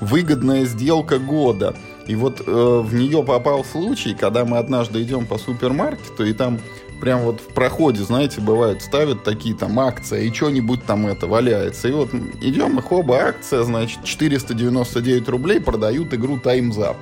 «Выгодная 0.00 0.64
сделка 0.64 1.18
года». 1.18 1.76
И 2.06 2.14
вот 2.16 2.42
э, 2.46 2.52
в 2.84 2.94
нее 2.94 3.22
попал 3.22 3.64
случай, 3.64 4.14
когда 4.14 4.44
мы 4.44 4.58
однажды 4.58 5.02
идем 5.02 5.26
по 5.26 5.38
супермаркету, 5.38 6.26
и 6.26 6.34
там 6.34 6.58
прям 7.04 7.20
вот 7.20 7.42
в 7.42 7.48
проходе, 7.48 8.02
знаете, 8.02 8.40
бывают, 8.40 8.80
ставят 8.80 9.24
такие 9.24 9.54
там 9.54 9.78
акции, 9.78 10.26
и 10.26 10.32
что-нибудь 10.32 10.86
там 10.86 11.06
это 11.06 11.26
валяется. 11.26 11.88
И 11.88 11.92
вот 11.92 12.14
идем, 12.40 12.78
и 12.78 12.82
хоба, 12.82 13.26
акция, 13.26 13.62
значит, 13.62 14.04
499 14.04 15.28
рублей 15.28 15.60
продают 15.60 16.14
игру 16.14 16.38
Time's 16.42 16.78
Up. 16.78 16.96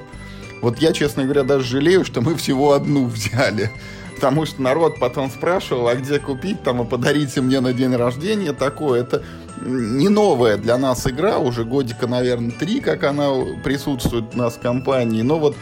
Вот 0.61 0.79
я, 0.79 0.93
честно 0.93 1.23
говоря, 1.23 1.45
даже 1.45 1.65
жалею, 1.65 2.05
что 2.05 2.21
мы 2.21 2.35
всего 2.35 2.73
одну 2.73 3.07
взяли. 3.07 3.71
Потому 4.17 4.45
что 4.45 4.61
народ 4.61 4.99
потом 4.99 5.31
спрашивал, 5.31 5.87
а 5.87 5.95
где 5.95 6.19
купить 6.19 6.65
там, 6.65 6.83
и 6.83 6.85
подарите 6.85 7.41
мне 7.41 7.61
на 7.61 7.73
день 7.73 7.95
рождения 7.95 8.53
такое. 8.53 9.03
Это 9.03 9.23
не 9.65 10.09
новая 10.09 10.57
для 10.57 10.79
нас 10.79 11.07
игра, 11.07 11.39
уже 11.39 11.65
годика, 11.65 12.09
наверное, 12.09 12.51
три, 12.51 12.81
как 12.81 13.05
она 13.05 13.29
присутствует 13.63 14.35
у 14.35 14.39
нас 14.39 14.55
в 14.55 14.61
компании. 14.61 15.23
Но 15.23 15.39
вот 15.39 15.57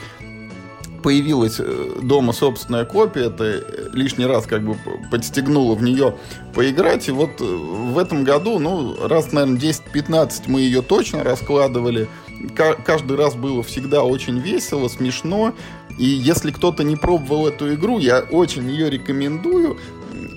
появилась 1.02 1.56
э, 1.58 2.00
дома 2.02 2.32
собственная 2.32 2.84
копия, 2.84 3.26
это 3.26 3.44
э, 3.44 3.88
лишний 3.92 4.26
раз 4.26 4.46
как 4.46 4.62
бы 4.62 4.76
подстегнуло 5.10 5.74
в 5.74 5.82
нее 5.82 6.16
поиграть. 6.54 7.08
И 7.08 7.10
вот 7.10 7.40
э, 7.40 7.44
в 7.44 7.98
этом 7.98 8.24
году, 8.24 8.58
ну, 8.58 8.96
раз, 9.06 9.32
наверное, 9.32 9.58
10-15 9.60 10.42
мы 10.46 10.60
ее 10.60 10.82
точно 10.82 11.24
раскладывали. 11.24 12.08
Каждый 12.56 13.16
раз 13.16 13.34
было 13.34 13.62
всегда 13.62 14.02
очень 14.02 14.38
весело, 14.38 14.88
смешно. 14.88 15.54
И 15.98 16.04
если 16.04 16.50
кто-то 16.50 16.84
не 16.84 16.96
пробовал 16.96 17.48
эту 17.48 17.74
игру, 17.74 17.98
я 17.98 18.20
очень 18.20 18.68
ее 18.70 18.88
рекомендую 18.88 19.78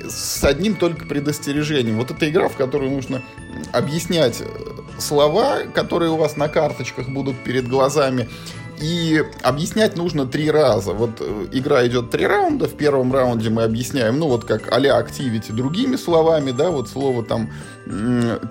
с 0.09 0.43
одним 0.43 0.76
только 0.76 1.05
предостережением. 1.05 1.97
Вот 1.97 2.11
эта 2.11 2.30
игра, 2.30 2.49
в 2.49 2.55
которой 2.55 2.89
нужно 2.89 3.22
объяснять 3.72 4.43
слова, 4.97 5.59
которые 5.74 6.11
у 6.11 6.18
вас 6.18 6.36
на 6.38 6.47
карточках 6.47 7.09
будут 7.09 7.38
перед 7.38 7.68
глазами, 7.68 8.30
И 8.82 9.24
объяснять 9.41 9.95
нужно 9.95 10.26
три 10.26 10.49
раза. 10.51 10.93
Вот 10.93 11.11
э, 11.19 11.47
игра 11.51 11.86
идет 11.88 12.09
три 12.09 12.26
раунда. 12.26 12.67
В 12.67 12.76
первом 12.76 13.13
раунде 13.13 13.49
мы 13.49 13.63
объясняем, 13.63 14.19
ну 14.19 14.28
вот 14.28 14.45
как 14.45 14.74
а-ля 14.74 14.99
Activity 14.99 15.53
другими 15.53 15.95
словами, 15.95 16.51
да, 16.51 16.69
вот 16.69 16.89
слово 16.89 17.24
там 17.24 17.49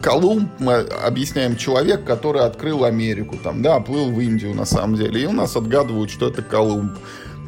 Колумб 0.00 0.50
мы 0.58 0.74
объясняем 0.74 1.56
человек, 1.56 2.04
который 2.04 2.42
открыл 2.42 2.84
Америку, 2.84 3.38
там, 3.42 3.62
да, 3.62 3.80
плыл 3.80 4.10
в 4.10 4.20
Индию 4.20 4.54
на 4.54 4.64
самом 4.64 4.96
деле. 4.96 5.22
И 5.22 5.26
у 5.26 5.32
нас 5.32 5.56
отгадывают, 5.56 6.10
что 6.10 6.28
это 6.28 6.42
Колумб. 6.42 6.92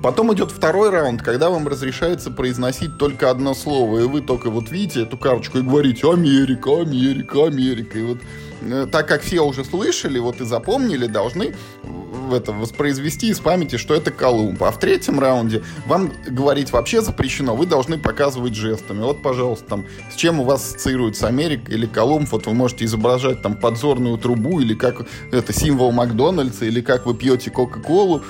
Потом 0.03 0.35
идет 0.35 0.51
второй 0.51 0.91
раунд, 0.91 1.23
когда 1.23 1.49
вам 1.49 1.67
разрешается 1.67 2.31
произносить 2.31 2.99
только 2.99 3.31
одно 3.31 3.55
слово, 3.55 4.01
и 4.01 4.03
вы 4.03 4.21
только 4.21 4.51
вот 4.51 4.71
видите 4.71 5.05
эту 5.05 5.17
карточку 5.17 5.59
и 5.59 5.63
говорите 5.63 6.11
«Америка, 6.11 6.83
Америка, 6.83 7.47
Америка». 7.47 7.99
И 7.99 8.03
вот 8.03 8.19
э, 8.61 8.87
так 8.93 9.09
как 9.09 9.23
все 9.23 9.41
уже 9.41 9.65
слышали, 9.65 10.19
вот 10.19 10.43
и 10.43 10.45
запомнили, 10.45 11.07
должны 11.07 11.55
в 12.25 12.35
это 12.35 12.53
воспроизвести 12.53 13.29
из 13.29 13.41
памяти, 13.41 13.77
что 13.77 13.95
это 13.95 14.11
Колумб. 14.11 14.63
А 14.63 14.71
в 14.71 14.79
третьем 14.79 15.21
раунде 15.21 15.63
вам 15.87 16.13
говорить 16.27 16.73
вообще 16.73 17.01
запрещено, 17.01 17.55
вы 17.55 17.67
должны 17.67 17.99
показывать 17.99 18.55
жестами. 18.55 19.03
Вот, 19.03 19.23
пожалуйста, 19.23 19.65
там, 19.67 19.85
с 20.13 20.17
чем 20.17 20.41
у 20.41 20.45
вас 20.45 20.65
ассоциируется 20.65 21.29
Америка 21.29 21.71
или 21.73 21.87
Колумб, 21.87 22.31
вот 22.33 22.47
вы 22.47 22.55
можете 22.55 22.85
изображать 22.85 23.43
там 23.43 23.57
подзорную 23.57 24.19
трубу 24.19 24.61
или 24.61 24.75
как 24.75 25.07
это 25.31 25.53
символ 25.53 25.93
Макдональдса, 25.93 26.65
или 26.65 26.81
как 26.81 27.07
вы 27.07 27.15
пьете 27.15 27.51
Кока-Колу, 27.51 28.23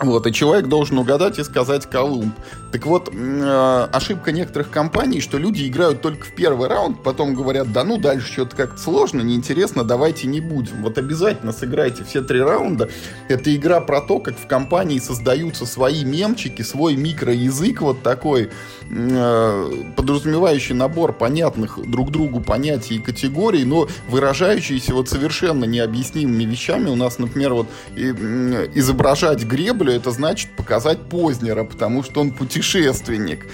вот, 0.00 0.26
и 0.26 0.32
человек 0.32 0.66
должен 0.66 0.98
угадать 0.98 1.38
и 1.38 1.44
сказать 1.44 1.84
Колумб. 1.84 2.34
Так 2.72 2.86
вот, 2.86 3.10
э, 3.12 3.88
ошибка 3.92 4.30
некоторых 4.30 4.70
компаний, 4.70 5.20
что 5.20 5.38
люди 5.38 5.66
играют 5.66 6.02
только 6.02 6.26
в 6.26 6.32
первый 6.32 6.68
раунд, 6.68 7.02
потом 7.02 7.34
говорят, 7.34 7.72
да 7.72 7.82
ну 7.82 7.98
дальше 7.98 8.32
что-то 8.32 8.54
как-то 8.54 8.80
сложно, 8.80 9.22
неинтересно, 9.22 9.82
давайте 9.82 10.28
не 10.28 10.40
будем. 10.40 10.82
Вот 10.82 10.96
обязательно 10.96 11.52
сыграйте 11.52 12.04
все 12.04 12.22
три 12.22 12.40
раунда. 12.40 12.88
Это 13.28 13.54
игра 13.54 13.80
про 13.80 14.00
то, 14.00 14.20
как 14.20 14.38
в 14.38 14.46
компании 14.46 15.00
создаются 15.00 15.66
свои 15.66 16.04
мемчики, 16.04 16.62
свой 16.62 16.94
микроязык 16.94 17.80
вот 17.80 18.02
такой, 18.02 18.50
э, 18.88 19.72
подразумевающий 19.96 20.74
набор 20.74 21.12
понятных 21.12 21.78
друг 21.90 22.12
другу 22.12 22.40
понятий 22.40 22.96
и 22.96 22.98
категорий, 23.00 23.64
но 23.64 23.88
выражающиеся 24.08 24.94
вот 24.94 25.08
совершенно 25.08 25.64
необъяснимыми 25.64 26.44
вещами. 26.44 26.88
У 26.88 26.96
нас, 26.96 27.18
например, 27.18 27.54
вот 27.54 27.66
изображать 27.96 29.44
греблю, 29.44 29.92
это 29.92 30.12
значит 30.12 30.50
показать 30.56 31.00
Познера, 31.00 31.64
потому 31.64 32.04
что 32.04 32.20
он 32.20 32.30
пути 32.30 32.59
путешественник. 32.60 33.46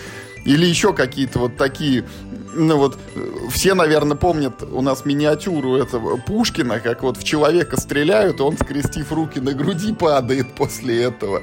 Или 0.44 0.66
еще 0.66 0.92
какие-то 0.92 1.40
вот 1.40 1.56
такие 1.56 2.04
ну 2.54 2.78
вот 2.78 2.98
все, 3.50 3.74
наверное, 3.74 4.16
помнят 4.16 4.62
у 4.62 4.80
нас 4.80 5.04
миниатюру 5.04 5.76
этого 5.76 6.16
Пушкина, 6.16 6.80
как 6.80 7.02
вот 7.02 7.18
в 7.18 7.24
человека 7.24 7.78
стреляют, 7.78 8.40
он, 8.40 8.56
скрестив 8.56 9.12
руки 9.12 9.40
на 9.40 9.52
груди, 9.52 9.92
падает 9.92 10.54
после 10.54 11.02
этого. 11.02 11.42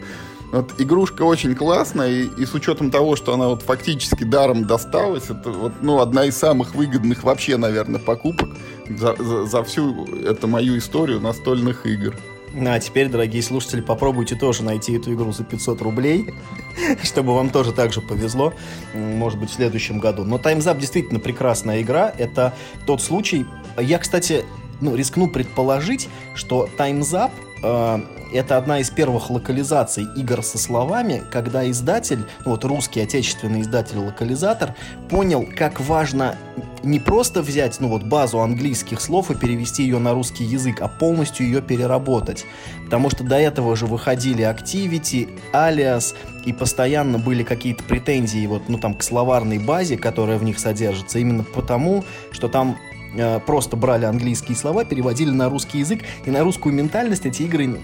Вот 0.52 0.74
игрушка 0.80 1.22
очень 1.22 1.56
классная, 1.56 2.10
и, 2.10 2.24
и 2.42 2.46
с 2.48 2.56
учетом 2.56 2.90
того, 2.90 3.16
что 3.16 3.34
она 3.36 3.48
вот 3.48 3.62
фактически 3.62 4.24
даром 4.24 4.66
досталась, 4.66 5.30
это 5.30 5.52
вот, 5.52 5.74
ну, 5.82 6.00
одна 6.00 6.26
из 6.26 6.36
самых 6.36 6.74
выгодных 6.74 7.24
вообще, 7.24 7.58
наверное, 7.58 8.00
покупок 8.00 8.50
за, 8.90 9.16
за, 9.16 9.46
за 9.46 9.64
всю 9.64 10.06
эту 10.26 10.48
мою 10.48 10.80
историю 10.80 11.20
настольных 11.20 11.86
игр. 11.86 12.16
А 12.56 12.80
теперь, 12.80 13.10
дорогие 13.10 13.42
слушатели, 13.42 13.82
попробуйте 13.82 14.36
тоже 14.36 14.64
найти 14.64 14.94
эту 14.94 15.14
игру 15.14 15.32
за 15.32 15.44
500 15.44 15.82
рублей, 15.82 16.34
чтобы 17.04 17.34
вам 17.34 17.50
тоже 17.50 17.72
так 17.72 17.92
же 17.92 18.02
повезло, 18.02 18.54
может 18.94 19.40
быть, 19.40 19.50
в 19.50 19.54
следующем 19.54 20.00
году. 20.00 20.24
Но 20.24 20.38
Time's 20.38 20.72
Up 20.72 20.80
действительно 20.80 21.20
прекрасная 21.20 21.82
игра. 21.82 22.14
Это 22.18 22.54
тот 22.86 23.02
случай... 23.02 23.46
Я, 23.80 23.98
кстати, 23.98 24.46
ну, 24.84 24.96
рискну 24.96 25.28
предположить, 25.28 26.10
что 26.36 26.70
Time's 26.78 27.14
Up 27.14 27.32
э, 27.64 28.00
это 28.34 28.58
одна 28.58 28.80
из 28.80 28.90
первых 28.90 29.30
локализаций 29.30 30.08
игр 30.16 30.44
со 30.44 30.58
словами, 30.58 31.24
когда 31.32 31.70
издатель, 31.70 32.26
ну, 32.46 32.52
вот 32.52 32.66
русский 32.66 33.00
отечественный 33.00 33.62
издатель-локализатор, 33.62 34.76
понял, 35.10 35.48
как 35.56 35.80
важно 35.80 36.36
не 36.82 37.00
просто 37.00 37.42
взять, 37.42 37.80
ну 37.80 37.88
вот, 37.88 38.04
базу 38.04 38.40
английских 38.40 39.00
слов 39.00 39.32
и 39.32 39.36
перевести 39.36 39.84
ее 39.84 40.00
на 40.00 40.14
русский 40.14 40.44
язык, 40.44 40.82
а 40.82 40.88
полностью 40.88 41.46
ее 41.46 41.62
переработать. 41.62 42.46
Потому 42.86 43.10
что 43.10 43.24
до 43.24 43.38
этого 43.38 43.76
же 43.76 43.86
выходили 43.86 44.44
Activity, 44.44 45.30
Alias, 45.54 46.16
и 46.46 46.52
постоянно 46.52 47.20
были 47.20 47.44
какие-то 47.44 47.84
претензии 47.84 48.46
вот, 48.48 48.64
ну, 48.68 48.78
там, 48.78 48.96
к 48.96 49.04
словарной 49.04 49.60
базе, 49.60 49.96
которая 49.98 50.38
в 50.38 50.44
них 50.44 50.60
содержится, 50.60 51.20
именно 51.20 51.44
потому, 51.44 52.04
что 52.32 52.50
там 52.50 52.78
э, 53.16 53.40
просто 53.40 53.76
брали 53.76 54.06
английские 54.06 54.58
слова, 54.58 54.86
переводили 54.86 55.32
на 55.32 55.50
русский 55.50 55.80
язык, 55.80 56.02
и 56.26 56.32
на 56.32 56.44
русскую 56.44 56.74
ментальность 56.74 57.26
эти 57.26 57.44
игры, 57.44 57.80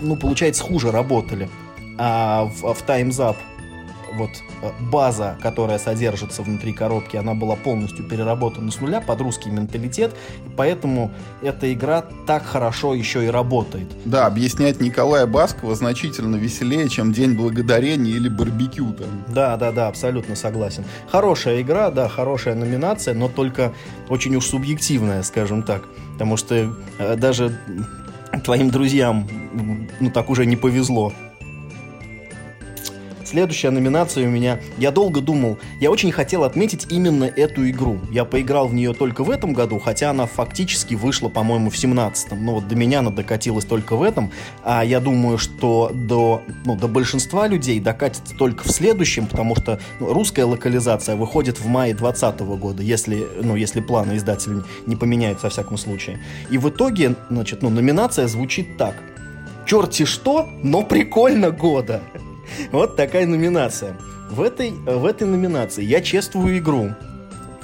ну, 0.00 0.16
получается, 0.16 0.62
хуже 0.62 0.90
работали. 0.90 1.48
А 1.96 2.44
в, 2.44 2.74
в 2.74 2.84
Time's 2.86 3.18
Up 3.20 3.36
вот 4.16 4.30
э, 4.62 4.70
база, 4.90 5.36
которая 5.42 5.78
содержится 5.78 6.42
внутри 6.42 6.72
коробки, 6.72 7.16
она 7.16 7.34
была 7.34 7.56
полностью 7.56 8.04
переработана 8.04 8.70
с 8.70 8.80
нуля 8.80 9.00
под 9.00 9.20
русский 9.20 9.50
менталитет, 9.50 10.12
и 10.46 10.50
поэтому 10.56 11.10
эта 11.42 11.72
игра 11.72 12.04
так 12.26 12.44
хорошо 12.44 12.94
еще 12.94 13.24
и 13.24 13.28
работает. 13.28 13.86
Да, 14.04 14.26
объяснять 14.26 14.80
Николая 14.80 15.26
Баскова 15.26 15.74
значительно 15.74 16.36
веселее, 16.36 16.88
чем 16.88 17.12
День 17.12 17.34
Благодарения 17.34 18.12
или 18.12 18.28
Барбекю. 18.28 18.92
Там. 18.92 19.08
Да, 19.28 19.56
да, 19.56 19.72
да, 19.72 19.88
абсолютно 19.88 20.36
согласен. 20.36 20.84
Хорошая 21.08 21.60
игра, 21.60 21.90
да, 21.90 22.08
хорошая 22.08 22.54
номинация, 22.54 23.14
но 23.14 23.28
только 23.28 23.72
очень 24.08 24.34
уж 24.36 24.46
субъективная, 24.46 25.22
скажем 25.22 25.62
так. 25.62 25.84
Потому 26.12 26.36
что 26.36 26.74
э, 26.98 27.16
даже 27.16 27.58
твоим 28.44 28.70
друзьям 28.70 29.28
ну 30.00 30.10
так 30.10 30.28
уже 30.30 30.46
не 30.46 30.56
повезло 30.56 31.12
Следующая 33.34 33.70
номинация 33.70 34.28
у 34.28 34.30
меня. 34.30 34.60
Я 34.78 34.92
долго 34.92 35.20
думал, 35.20 35.58
я 35.80 35.90
очень 35.90 36.12
хотел 36.12 36.44
отметить 36.44 36.86
именно 36.88 37.24
эту 37.24 37.68
игру. 37.68 37.98
Я 38.12 38.24
поиграл 38.24 38.68
в 38.68 38.74
нее 38.74 38.94
только 38.94 39.24
в 39.24 39.30
этом 39.30 39.54
году, 39.54 39.80
хотя 39.80 40.10
она 40.10 40.26
фактически 40.26 40.94
вышла, 40.94 41.28
по-моему, 41.28 41.68
в 41.68 41.74
17-м. 41.74 42.44
Но 42.44 42.54
вот 42.54 42.68
до 42.68 42.76
меня 42.76 43.00
она 43.00 43.10
докатилась 43.10 43.64
только 43.64 43.96
в 43.96 44.04
этом. 44.04 44.30
А 44.62 44.84
я 44.84 45.00
думаю, 45.00 45.38
что 45.38 45.90
до, 45.92 46.42
ну, 46.64 46.76
до 46.76 46.86
большинства 46.86 47.48
людей 47.48 47.80
докатится 47.80 48.36
только 48.36 48.62
в 48.62 48.70
следующем, 48.70 49.26
потому 49.26 49.56
что 49.56 49.80
ну, 49.98 50.12
русская 50.12 50.44
локализация 50.44 51.16
выходит 51.16 51.58
в 51.58 51.66
мае 51.66 51.92
2020 51.92 52.40
года, 52.60 52.84
если, 52.84 53.26
ну, 53.42 53.56
если 53.56 53.80
планы 53.80 54.16
издателя 54.16 54.62
не 54.86 54.94
поменяются 54.94 55.46
во 55.46 55.50
всяком 55.50 55.76
случае. 55.76 56.20
И 56.50 56.58
в 56.58 56.68
итоге, 56.68 57.16
значит, 57.30 57.62
ну, 57.62 57.70
номинация 57.70 58.28
звучит 58.28 58.76
так. 58.76 58.94
Черти 59.66 60.04
что, 60.04 60.48
но 60.62 60.84
прикольно 60.84 61.50
года. 61.50 62.00
Вот 62.72 62.96
такая 62.96 63.26
номинация. 63.26 63.96
В 64.30 64.40
этой, 64.40 64.70
в 64.70 65.04
этой 65.04 65.26
номинации 65.26 65.84
я 65.84 66.00
чествую 66.00 66.58
игру, 66.58 66.90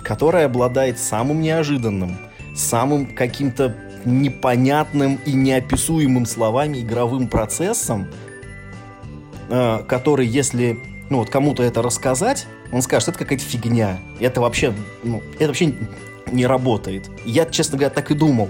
которая 0.03 0.47
обладает 0.47 0.99
самым 0.99 1.41
неожиданным, 1.41 2.16
самым 2.55 3.14
каким-то 3.14 3.74
непонятным 4.05 5.18
и 5.26 5.33
неописуемым 5.33 6.26
словами 6.26 6.81
игровым 6.81 7.28
процессом, 7.28 8.09
э, 9.49 9.83
который, 9.87 10.26
если 10.26 10.78
ну 11.11 11.18
вот 11.18 11.28
кому-то 11.28 11.62
это 11.62 11.83
рассказать, 11.83 12.47
он 12.72 12.83
скажет, 12.83 13.11
это 13.11 13.18
какая-то 13.18 13.45
фигня. 13.45 13.99
Это 14.20 14.41
вообще, 14.41 14.72
ну, 15.03 15.22
это 15.35 15.49
вообще 15.49 15.74
не 16.31 16.47
работает. 16.47 17.11
Я, 17.24 17.45
честно 17.47 17.76
говоря, 17.76 17.93
так 17.93 18.11
и 18.11 18.14
думал 18.14 18.49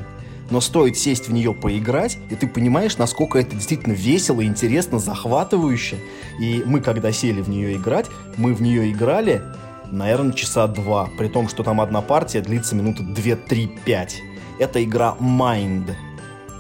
но 0.51 0.61
стоит 0.61 0.98
сесть 0.98 1.28
в 1.28 1.32
нее 1.32 1.55
поиграть, 1.55 2.18
и 2.30 2.34
ты 2.34 2.46
понимаешь, 2.46 2.98
насколько 2.98 3.38
это 3.38 3.55
действительно 3.55 3.92
весело, 3.92 4.44
интересно, 4.44 4.98
захватывающе. 4.98 5.96
И 6.40 6.62
мы, 6.66 6.80
когда 6.80 7.12
сели 7.12 7.40
в 7.40 7.48
нее 7.48 7.76
играть, 7.76 8.07
мы 8.36 8.53
в 8.53 8.61
нее 8.61 8.90
играли, 8.90 9.42
наверное, 9.90 10.32
часа 10.32 10.66
два, 10.66 11.09
при 11.18 11.28
том, 11.28 11.48
что 11.48 11.62
там 11.62 11.80
одна 11.80 12.03
партия 12.03 12.40
длится 12.40 12.74
минуты 12.74 13.03
2, 13.03 13.36
3, 13.48 13.70
5. 13.84 14.22
Это 14.59 14.84
игра 14.84 15.16
Mind. 15.20 15.94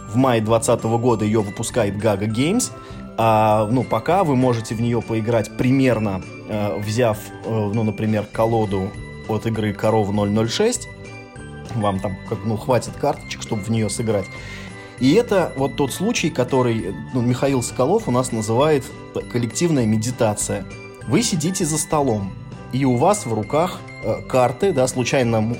В 0.08 0.16
мае 0.16 0.40
2020 0.40 0.84
года 1.00 1.24
ее 1.24 1.40
выпускает 1.40 1.94
Gaga 1.96 2.26
Games, 2.26 2.72
а, 3.22 3.68
ну, 3.70 3.84
пока 3.84 4.24
вы 4.24 4.34
можете 4.34 4.74
в 4.74 4.80
нее 4.80 5.02
поиграть 5.02 5.54
примерно, 5.58 6.22
э, 6.48 6.78
взяв, 6.78 7.18
э, 7.44 7.70
ну, 7.74 7.84
например, 7.84 8.24
колоду 8.32 8.90
от 9.28 9.46
игры 9.46 9.74
Корова 9.74 10.10
006, 10.10 10.88
вам 11.76 12.00
там 12.00 12.16
как, 12.28 12.38
ну, 12.44 12.56
хватит 12.56 12.94
карточек, 12.96 13.42
чтобы 13.42 13.62
в 13.62 13.70
нее 13.70 13.88
сыграть. 13.88 14.26
И 15.00 15.14
это 15.14 15.52
вот 15.56 15.76
тот 15.76 15.92
случай, 15.92 16.28
который 16.28 16.94
ну, 17.14 17.22
Михаил 17.22 17.62
Соколов 17.62 18.06
у 18.06 18.10
нас 18.10 18.32
называет 18.32 18.84
коллективная 19.32 19.86
медитация. 19.86 20.66
Вы 21.08 21.22
сидите 21.22 21.64
за 21.64 21.78
столом, 21.78 22.32
и 22.72 22.84
у 22.84 22.96
вас 22.96 23.24
в 23.24 23.32
руках 23.32 23.80
э, 24.04 24.22
карты, 24.28 24.72
да, 24.72 24.86
случайным, 24.86 25.56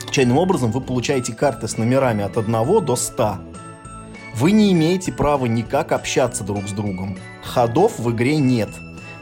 случайным 0.00 0.38
образом 0.38 0.70
вы 0.70 0.80
получаете 0.80 1.34
карты 1.34 1.66
с 1.66 1.76
номерами 1.76 2.22
от 2.22 2.38
1 2.38 2.84
до 2.84 2.96
100. 2.96 3.38
Вы 4.36 4.52
не 4.52 4.72
имеете 4.72 5.12
права 5.12 5.46
никак 5.46 5.90
общаться 5.90 6.44
друг 6.44 6.68
с 6.68 6.72
другом. 6.72 7.18
Ходов 7.42 7.98
в 7.98 8.10
игре 8.12 8.36
нет. 8.36 8.70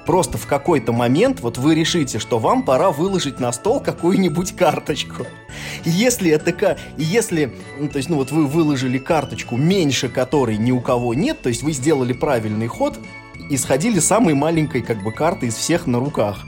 Просто 0.06 0.38
в 0.38 0.46
какой-то 0.46 0.92
момент 0.92 1.40
вот 1.40 1.58
вы 1.58 1.74
решите, 1.74 2.18
что 2.18 2.38
вам 2.38 2.62
пора 2.62 2.90
выложить 2.90 3.40
на 3.40 3.52
стол 3.52 3.80
какую-нибудь 3.80 4.56
карточку. 4.56 5.26
И 5.84 5.90
если 5.90 6.30
это 6.30 6.78
если, 6.96 7.54
ну, 7.78 7.88
то 7.88 7.98
есть, 7.98 8.08
ну 8.08 8.16
вот 8.16 8.30
вы 8.30 8.46
выложили 8.46 8.98
карточку 8.98 9.56
меньше 9.56 10.08
которой 10.08 10.56
ни 10.56 10.70
у 10.70 10.80
кого 10.80 11.12
нет, 11.12 11.42
то 11.42 11.48
есть 11.48 11.62
вы 11.62 11.72
сделали 11.72 12.12
правильный 12.12 12.68
ход 12.68 12.98
и 13.50 13.56
сходили 13.56 13.98
самой 13.98 14.34
маленькой 14.34 14.82
как 14.82 15.02
бы 15.02 15.12
карты 15.12 15.46
из 15.46 15.54
всех 15.54 15.86
на 15.86 15.98
руках 15.98 16.38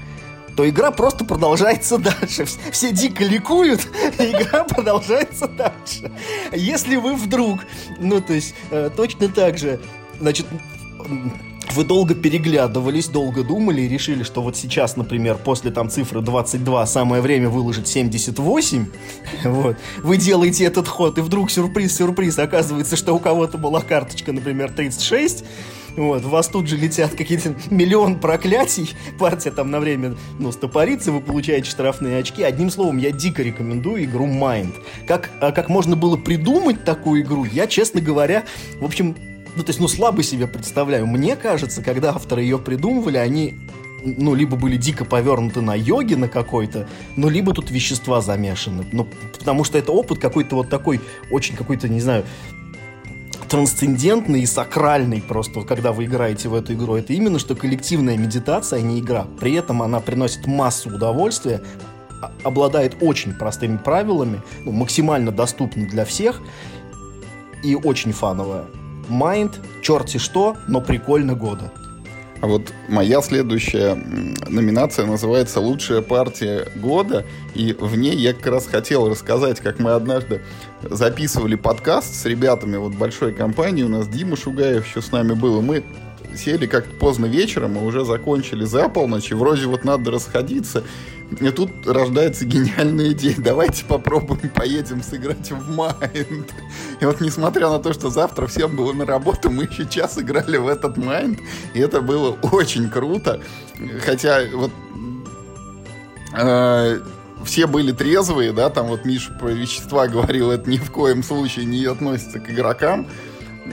то 0.57 0.69
игра 0.69 0.91
просто 0.91 1.25
продолжается 1.25 1.99
дальше. 1.99 2.45
Все 2.73 2.91
дико 2.91 3.23
ликуют, 3.23 3.87
и 4.19 4.23
игра 4.33 4.65
продолжается 4.65 5.47
дальше. 5.47 6.11
Если 6.53 6.97
вы 6.97 7.15
вдруг, 7.15 7.61
ну, 8.01 8.21
то 8.21 8.33
есть, 8.33 8.57
э, 8.73 8.91
точно 8.97 9.29
так 9.29 9.57
же, 9.57 9.79
значит, 10.19 10.49
вы 11.75 11.85
долго 11.85 12.15
переглядывались, 12.15 13.09
долго 13.09 13.43
думали 13.45 13.83
и 13.83 13.89
решили, 13.89 14.23
что 14.23 14.43
вот 14.43 14.57
сейчас, 14.57 14.97
например, 14.97 15.37
после 15.37 15.71
там 15.71 15.91
цифры 15.91 16.21
22 16.21 16.87
самое 16.87 17.23
время 17.23 17.49
выложить 17.49 17.89
78, 17.89 18.87
вот, 19.45 19.77
вы 20.03 20.17
делаете 20.17 20.65
этот 20.65 20.89
ход, 20.89 21.19
и 21.19 21.21
вдруг 21.21 21.51
сюрприз-сюрприз, 21.51 22.39
оказывается, 22.39 22.97
что 22.97 23.15
у 23.15 23.19
кого-то 23.19 23.59
была 23.59 23.81
карточка, 23.81 24.33
например, 24.33 24.73
36, 24.73 25.45
вот, 25.97 26.25
у 26.25 26.29
вас 26.29 26.47
тут 26.47 26.69
же 26.69 26.77
летят 26.77 27.13
какие-то 27.13 27.55
миллион 27.71 28.21
проклятий, 28.21 28.95
партия 29.19 29.51
там 29.51 29.71
на 29.71 29.81
время, 29.81 30.15
ну, 30.39 30.53
стопорится, 30.53 31.11
вы 31.11 31.21
получаете 31.21 31.69
штрафные 31.69 32.19
очки. 32.19 32.43
Одним 32.43 32.71
словом, 32.71 32.99
я 32.99 33.11
дико 33.11 33.43
рекомендую 33.43 34.05
игру 34.05 34.27
Mind. 34.27 34.75
Как, 35.09 35.31
а 35.41 35.51
как 35.51 35.69
можно 35.69 35.97
было 35.97 36.17
придумать 36.17 36.85
такую 36.85 37.23
игру, 37.23 37.45
я, 37.45 37.67
честно 37.67 38.01
говоря, 38.01 38.45
в 38.81 38.85
общем, 38.85 39.17
ну, 39.57 39.63
то 39.63 39.71
есть, 39.71 39.81
ну, 39.81 39.89
слабо 39.89 40.23
себе 40.23 40.47
представляю. 40.47 41.07
Мне 41.07 41.37
кажется, 41.37 41.83
когда 41.83 42.11
авторы 42.11 42.43
ее 42.43 42.59
придумывали, 42.59 43.17
они 43.17 43.59
ну, 44.05 44.35
либо 44.35 44.57
были 44.57 44.77
дико 44.77 45.05
повернуты 45.05 45.61
на 45.61 45.75
йоге 45.75 46.17
на 46.17 46.29
какой-то, 46.29 46.89
ну, 47.17 47.29
либо 47.29 47.53
тут 47.53 47.71
вещества 47.71 48.21
замешаны. 48.21 48.87
Ну, 48.93 49.09
потому 49.39 49.65
что 49.65 49.79
это 49.79 49.93
опыт 49.93 50.19
какой-то 50.19 50.57
вот 50.57 50.69
такой, 50.69 51.01
очень 51.31 51.57
какой-то, 51.57 51.89
не 51.89 52.01
знаю, 52.01 52.25
трансцендентный 53.49 54.43
и 54.43 54.47
сакральный 54.47 55.23
просто, 55.23 55.63
когда 55.63 55.93
вы 55.93 56.05
играете 56.05 56.49
в 56.49 56.55
эту 56.55 56.75
игру. 56.75 56.97
Это 56.97 57.13
именно 57.13 57.39
что 57.39 57.55
коллективная 57.55 58.17
медитация, 58.17 58.79
а 58.79 58.83
не 58.83 59.01
игра. 59.01 59.27
При 59.41 59.55
этом 59.55 59.83
она 59.83 60.01
приносит 60.01 60.47
массу 60.47 60.91
удовольствия, 60.91 61.63
а, 62.21 62.31
обладает 62.45 62.97
очень 63.01 63.33
простыми 63.33 63.79
правилами, 63.79 64.43
ну, 64.65 64.73
максимально 64.73 65.33
доступна 65.33 65.87
для 65.87 66.05
всех 66.05 66.41
и 67.65 67.75
очень 67.75 68.13
фановая. 68.13 68.67
Mind, 69.09 69.55
черти 69.83 70.19
что, 70.19 70.57
но 70.67 70.81
прикольно 70.81 71.35
года. 71.35 71.73
А 72.41 72.47
вот 72.47 72.73
моя 72.89 73.21
следующая 73.21 73.95
номинация 74.49 75.07
называется 75.07 75.59
«Лучшая 75.59 76.03
партия 76.03 76.69
года», 76.77 77.25
и 77.55 77.73
в 77.73 77.97
ней 77.97 78.15
я 78.15 78.33
как 78.33 78.47
раз 78.47 78.67
хотел 78.67 79.09
рассказать, 79.09 79.59
как 79.59 79.81
мы 79.81 79.91
однажды 79.91 80.43
записывали 80.83 81.57
подкаст 81.57 82.15
с 82.15 82.25
ребятами 82.27 82.77
вот 82.77 82.95
большой 82.95 83.33
компании, 83.35 83.83
у 83.83 83.89
нас 83.89 84.07
Дима 84.07 84.37
Шугаев 84.37 84.87
еще 84.87 85.03
с 85.03 85.11
нами 85.11 85.33
был, 85.33 85.59
и 85.59 85.63
мы 85.63 85.85
сели 86.37 86.67
как-то 86.67 86.95
поздно 86.95 87.27
вечером, 87.27 87.73
мы 87.73 87.85
уже 87.85 88.05
закончили 88.05 88.65
за 88.65 88.89
полночь, 88.89 89.33
и 89.33 89.35
вроде 89.35 89.67
вот 89.67 89.85
надо 89.85 90.13
расходиться, 90.13 90.85
и 91.31 91.51
тут 91.51 91.71
рождается 91.87 92.45
гениальная 92.45 93.13
идея. 93.13 93.37
Давайте 93.39 93.85
попробуем, 93.85 94.49
поедем 94.51 95.03
сыграть 95.03 95.51
в 95.51 95.71
Майнд. 95.71 96.55
И 97.01 97.05
вот 97.05 97.21
несмотря 97.21 97.69
на 97.69 97.79
то, 97.79 97.93
что 97.93 98.11
завтра 98.11 98.47
всем 98.47 98.75
было 98.75 98.93
на 98.93 99.05
работу, 99.05 99.51
мы 99.51 99.65
еще 99.65 99.87
час 99.87 100.19
играли 100.19 100.57
в 100.57 100.67
этот 100.67 100.97
Майнд. 100.97 101.39
И 101.75 101.81
это 101.81 102.01
было 102.01 102.31
очень 102.53 102.89
круто. 102.89 103.43
Хотя 104.05 104.41
вот 104.55 104.73
э, 106.35 107.01
все 107.45 107.67
были 107.67 107.93
трезвые, 107.93 108.53
да, 108.53 108.71
там 108.71 108.87
вот 108.87 109.05
Миша 109.05 109.33
про 109.33 109.51
вещества 109.51 110.09
говорил, 110.09 110.51
это 110.51 110.69
ни 110.69 110.79
в 110.79 110.91
коем 110.91 111.23
случае 111.23 111.67
не 111.67 111.85
относится 111.85 112.41
к 112.41 112.51
игрокам. 112.51 113.07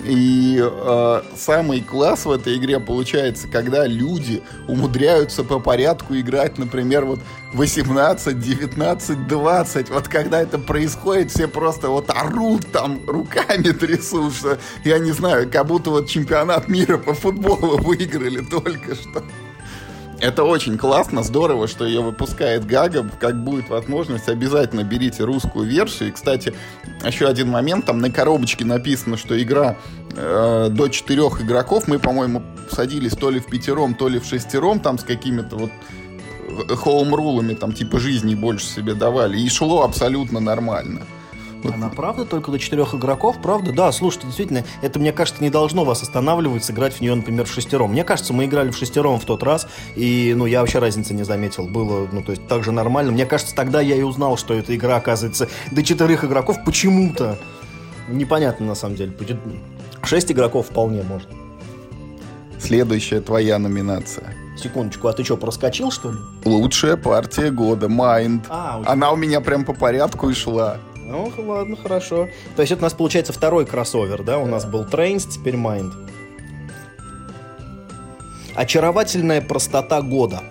И 0.04 0.60
э, 0.62 1.22
самый 1.36 1.82
класс 1.82 2.26
в 2.26 2.32
этой 2.32 2.58
игре 2.58 2.80
получается, 2.80 3.48
когда 3.48 3.86
люди 3.86 4.42
умудряются 4.68 5.44
по 5.44 5.60
порядку 5.60 6.16
играть, 6.16 6.58
например, 6.58 7.06
вот 7.06 7.20
18, 7.54 8.40
19, 8.40 9.28
20. 9.28 9.90
Вот 9.90 10.08
когда 10.08 10.42
это 10.42 10.60
происходит, 10.60 11.32
все 11.32 11.48
просто 11.48 11.90
вот 11.90 12.10
орут 12.10 12.72
там, 12.72 13.00
руками 13.08 13.72
трясут, 13.72 14.34
что, 14.36 14.58
я 14.84 15.00
не 15.00 15.12
знаю, 15.12 15.50
как 15.50 15.68
будто 15.68 15.92
вот 15.92 16.10
чемпионат 16.10 16.68
мира 16.68 16.98
по 16.98 17.14
футболу 17.14 17.78
выиграли 17.82 18.42
только 18.42 18.96
что. 18.96 19.24
Это 20.20 20.44
очень 20.44 20.78
классно, 20.78 21.24
здорово, 21.24 21.68
что 21.68 21.86
ее 21.86 22.02
выпускает 22.02 22.66
Гага. 22.66 23.10
Как 23.20 23.44
будет 23.44 23.70
возможность, 23.70 24.30
обязательно 24.30 24.84
берите 24.84 25.24
русскую 25.24 25.68
версию. 25.68 26.10
И, 26.10 26.12
кстати, 26.12 26.54
еще 27.06 27.28
один 27.28 27.50
момент. 27.50 27.86
Там 27.86 28.00
на 28.00 28.10
коробочке 28.10 28.66
написано, 28.66 29.18
что 29.18 29.42
игра 29.42 29.78
э, 30.16 30.70
до 30.72 30.88
четырех 30.88 31.42
игроков. 31.42 31.88
Мы, 31.88 32.00
по-моему, 32.00 32.44
садились 32.72 33.14
то 33.14 33.30
ли 33.30 33.40
в 33.40 33.48
пятером, 33.48 33.94
то 33.94 34.08
ли 34.08 34.20
в 34.20 34.26
шестером, 34.26 34.80
там 34.80 34.98
с 34.98 35.04
какими-то 35.04 35.58
вот 35.58 35.72
хоум-рулами, 36.70 37.54
там 37.54 37.74
типа 37.74 38.00
жизни 38.00 38.36
больше 38.36 38.66
себе 38.66 38.94
давали. 38.94 39.38
И 39.38 39.50
шло 39.50 39.84
абсолютно 39.84 40.40
нормально. 40.40 41.02
Она 41.74 41.90
правда 41.90 42.26
только 42.26 42.52
до 42.52 42.60
четырех 42.60 42.94
игроков, 42.94 43.38
правда? 43.42 43.72
Да, 43.72 43.92
слушайте, 43.92 44.28
действительно, 44.28 44.64
это, 44.82 45.00
мне 45.00 45.12
кажется, 45.12 45.44
не 45.44 45.50
должно 45.50 45.84
вас 45.84 46.02
останавливать 46.04 46.64
сыграть 46.64 46.96
в 46.96 47.02
нее, 47.02 47.16
например, 47.16 47.46
в 47.46 47.52
шестером. 47.52 47.92
Мне 47.92 48.04
кажется, 48.04 48.34
мы 48.34 48.46
играли 48.46 48.72
в 48.72 48.78
шестером 48.78 49.20
в 49.20 49.26
тот 49.26 49.44
раз, 49.44 49.68
и, 49.96 50.34
ну, 50.36 50.46
я 50.46 50.62
вообще 50.62 50.80
разницы 50.80 51.14
не 51.14 51.24
заметил. 51.24 51.68
Было, 51.68 52.08
ну, 52.12 52.22
то 52.22 52.32
есть, 52.32 52.48
так 52.48 52.64
же 52.64 52.72
нормально. 52.72 53.12
Мне 53.12 53.26
кажется, 53.26 53.56
тогда 53.56 53.82
я 53.82 53.96
и 53.96 54.02
узнал, 54.02 54.38
что 54.38 54.54
эта 54.54 54.76
игра, 54.76 54.98
оказывается, 54.98 55.50
до 55.72 55.84
четырех 55.84 56.24
игроков 56.24 56.58
почему-то. 56.66 57.38
Непонятно, 58.08 58.66
на 58.68 58.76
самом 58.76 58.96
деле. 58.96 59.14
Шесть 60.04 60.32
игроков 60.32 60.68
вполне 60.68 61.02
можно. 61.04 61.32
Следующая 62.60 63.22
твоя 63.22 63.60
номинация. 63.60 64.36
Секундочку, 64.58 65.08
а 65.08 65.14
ты 65.14 65.24
что, 65.24 65.36
проскочил, 65.38 65.92
что 65.92 66.12
ли? 66.12 66.18
Лучшая 66.46 66.96
партия 66.96 67.52
года, 67.52 67.88
Mind. 67.88 68.46
А, 68.50 68.82
Она 68.86 69.12
у 69.12 69.16
меня 69.16 69.42
прям 69.42 69.66
по 69.66 69.74
порядку 69.74 70.30
и 70.30 70.34
шла. 70.34 70.78
Ну, 71.08 71.32
ладно, 71.38 71.76
хорошо. 71.76 72.30
То 72.56 72.64
есть 72.64 72.72
это 72.72 72.82
у 72.82 72.84
нас 72.84 72.94
получается 72.94 73.32
второй 73.32 73.66
кроссовер, 73.66 74.24
да? 74.24 74.40
У 74.40 74.48
нас 74.48 74.66
был 74.66 74.84
Trains, 74.84 75.30
теперь 75.30 75.56
Mind. 75.56 75.94
Очаровательная 78.56 79.42
простота 79.42 80.02
года. 80.02 80.42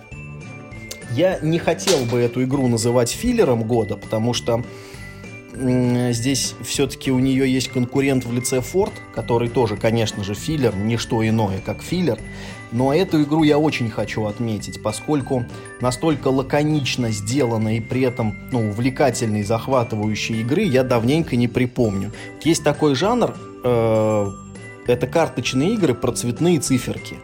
Я 1.11 1.39
не 1.41 1.59
хотел 1.59 2.05
бы 2.05 2.19
эту 2.19 2.43
игру 2.43 2.67
называть 2.67 3.09
филлером 3.09 3.63
года, 3.63 3.97
потому 3.97 4.33
что 4.33 4.63
здесь 5.55 6.55
все-таки 6.63 7.11
у 7.11 7.19
нее 7.19 7.51
есть 7.51 7.69
конкурент 7.69 8.25
в 8.25 8.33
лице 8.33 8.57
Ford, 8.57 8.91
который 9.13 9.49
тоже, 9.49 9.77
конечно 9.77 10.23
же, 10.23 10.35
филлер, 10.35 10.75
не 10.75 10.97
что 10.97 11.25
иное, 11.27 11.59
как 11.65 11.81
филлер. 11.81 12.19
Но 12.71 12.93
эту 12.93 13.23
игру 13.23 13.43
я 13.43 13.57
очень 13.57 13.89
хочу 13.89 14.25
отметить, 14.25 14.81
поскольку 14.81 15.45
настолько 15.81 16.27
лаконично 16.29 17.11
сделанной 17.11 17.77
и 17.77 17.81
при 17.81 18.01
этом 18.01 18.37
ну, 18.51 18.69
увлекательной, 18.69 19.43
захватывающей 19.43 20.41
игры 20.41 20.63
я 20.63 20.83
давненько 20.83 21.35
не 21.35 21.47
припомню. 21.47 22.11
Есть 22.43 22.63
такой 22.63 22.95
жанр, 22.95 23.33
э, 23.63 24.31
это 24.87 25.07
карточные 25.07 25.73
игры 25.73 25.93
про 25.93 26.11
цветные 26.11 26.59
циферки. 26.59 27.17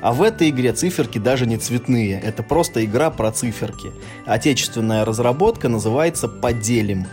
А 0.00 0.12
в 0.12 0.22
этой 0.22 0.50
игре 0.50 0.72
циферки 0.72 1.18
даже 1.18 1.46
не 1.46 1.56
цветные, 1.56 2.20
это 2.20 2.42
просто 2.42 2.84
игра 2.84 3.10
про 3.10 3.32
циферки. 3.32 3.90
Отечественная 4.26 5.04
разработка 5.04 5.68
называется 5.68 6.28
«Поделим». 6.28 7.06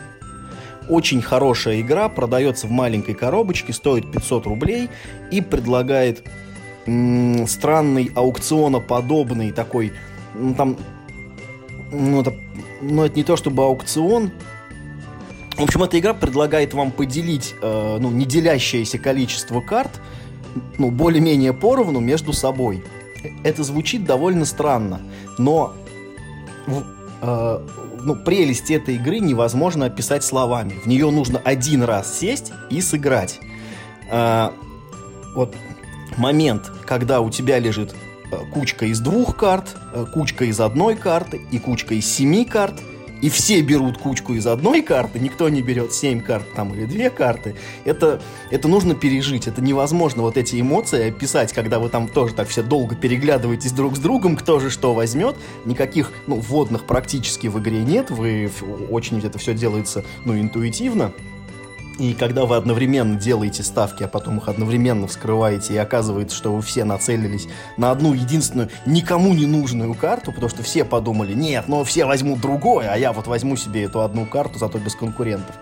Очень 0.87 1.21
хорошая 1.23 1.81
игра, 1.81 2.09
продается 2.09 2.67
в 2.67 2.71
маленькой 2.71 3.15
коробочке, 3.15 3.73
стоит 3.73 4.11
500 4.11 4.45
рублей 4.45 4.89
и 5.31 5.41
предлагает 5.41 6.23
странный 6.85 8.11
аукционоподобный 8.15 9.51
такой, 9.51 9.93
ну, 10.35 10.53
там, 10.53 10.77
ну 11.91 12.21
это, 12.21 12.33
ну 12.81 13.03
это 13.03 13.15
не 13.15 13.23
то 13.23 13.35
чтобы 13.35 13.63
аукцион, 13.63 14.31
в 15.57 15.63
общем, 15.63 15.83
эта 15.83 15.97
игра 15.97 16.13
предлагает 16.13 16.73
вам 16.73 16.91
поделить, 16.91 17.55
э, 17.61 17.97
ну, 17.99 18.11
не 18.11 18.25
делящееся 18.25 18.97
количество 18.97 19.61
карт, 19.61 20.01
ну, 20.77 20.91
более-менее 20.91 21.53
поровну 21.53 22.01
между 22.01 22.33
собой. 22.33 22.83
Это 23.43 23.63
звучит 23.63 24.03
довольно 24.03 24.45
странно, 24.45 25.01
но 25.37 25.73
э, 26.67 27.59
ну, 28.01 28.15
прелесть 28.17 28.69
этой 28.69 28.95
игры 28.95 29.19
невозможно 29.19 29.85
описать 29.85 30.23
словами. 30.23 30.73
В 30.83 30.87
нее 30.87 31.09
нужно 31.09 31.39
один 31.43 31.83
раз 31.83 32.19
сесть 32.19 32.51
и 32.69 32.81
сыграть. 32.81 33.39
Э, 34.11 34.49
вот 35.35 35.55
момент, 36.17 36.71
когда 36.85 37.21
у 37.21 37.29
тебя 37.29 37.59
лежит 37.59 37.95
э, 38.31 38.37
кучка 38.53 38.85
из 38.85 38.99
двух 38.99 39.35
карт, 39.35 39.75
э, 39.93 40.05
кучка 40.11 40.45
из 40.45 40.59
одной 40.59 40.95
карты 40.95 41.41
и 41.51 41.59
кучка 41.59 41.95
из 41.95 42.05
семи 42.05 42.45
карт, 42.45 42.81
и 43.21 43.29
все 43.29 43.61
берут 43.61 43.97
кучку 43.97 44.33
из 44.33 44.45
одной 44.45 44.81
карты, 44.81 45.19
никто 45.19 45.49
не 45.49 45.61
берет 45.61 45.93
7 45.93 46.21
карт 46.21 46.45
там 46.55 46.73
или 46.73 46.85
2 46.85 47.09
карты, 47.09 47.55
это, 47.83 48.21
это 48.51 48.67
нужно 48.67 48.93
пережить, 48.93 49.47
это 49.47 49.61
невозможно 49.61 50.21
вот 50.21 50.37
эти 50.37 50.59
эмоции 50.59 51.09
описать, 51.09 51.53
когда 51.53 51.79
вы 51.79 51.89
там 51.89 52.07
тоже 52.07 52.33
так 52.33 52.47
все 52.47 52.61
долго 52.61 52.95
переглядываетесь 52.95 53.71
друг 53.71 53.95
с 53.95 53.99
другом, 53.99 54.35
кто 54.35 54.59
же 54.59 54.69
что 54.69 54.93
возьмет, 54.93 55.35
никаких, 55.65 56.11
ну, 56.27 56.35
вводных 56.35 56.85
практически 56.85 57.47
в 57.47 57.59
игре 57.59 57.83
нет, 57.83 58.11
вы 58.11 58.51
очень 58.89 59.19
это 59.19 59.39
все 59.39 59.53
делается, 59.53 60.03
ну, 60.25 60.39
интуитивно, 60.39 61.11
и 61.99 62.13
когда 62.13 62.45
вы 62.45 62.55
одновременно 62.55 63.19
делаете 63.19 63.63
ставки, 63.63 64.03
а 64.03 64.07
потом 64.07 64.37
их 64.37 64.49
одновременно 64.49 65.07
вскрываете, 65.07 65.73
и 65.73 65.77
оказывается, 65.77 66.35
что 66.35 66.53
вы 66.53 66.61
все 66.61 66.83
нацелились 66.83 67.47
на 67.77 67.91
одну 67.91 68.13
единственную, 68.13 68.69
никому 68.85 69.33
не 69.33 69.45
нужную 69.45 69.93
карту, 69.93 70.31
потому 70.31 70.49
что 70.49 70.63
все 70.63 70.83
подумали, 70.83 71.33
нет, 71.33 71.67
но 71.67 71.83
все 71.83 72.05
возьмут 72.05 72.41
другое, 72.41 72.89
а 72.91 72.97
я 72.97 73.13
вот 73.13 73.27
возьму 73.27 73.55
себе 73.55 73.83
эту 73.83 74.01
одну 74.01 74.25
карту, 74.25 74.59
зато 74.59 74.77
без 74.77 74.95
конкурентов. 74.95 75.55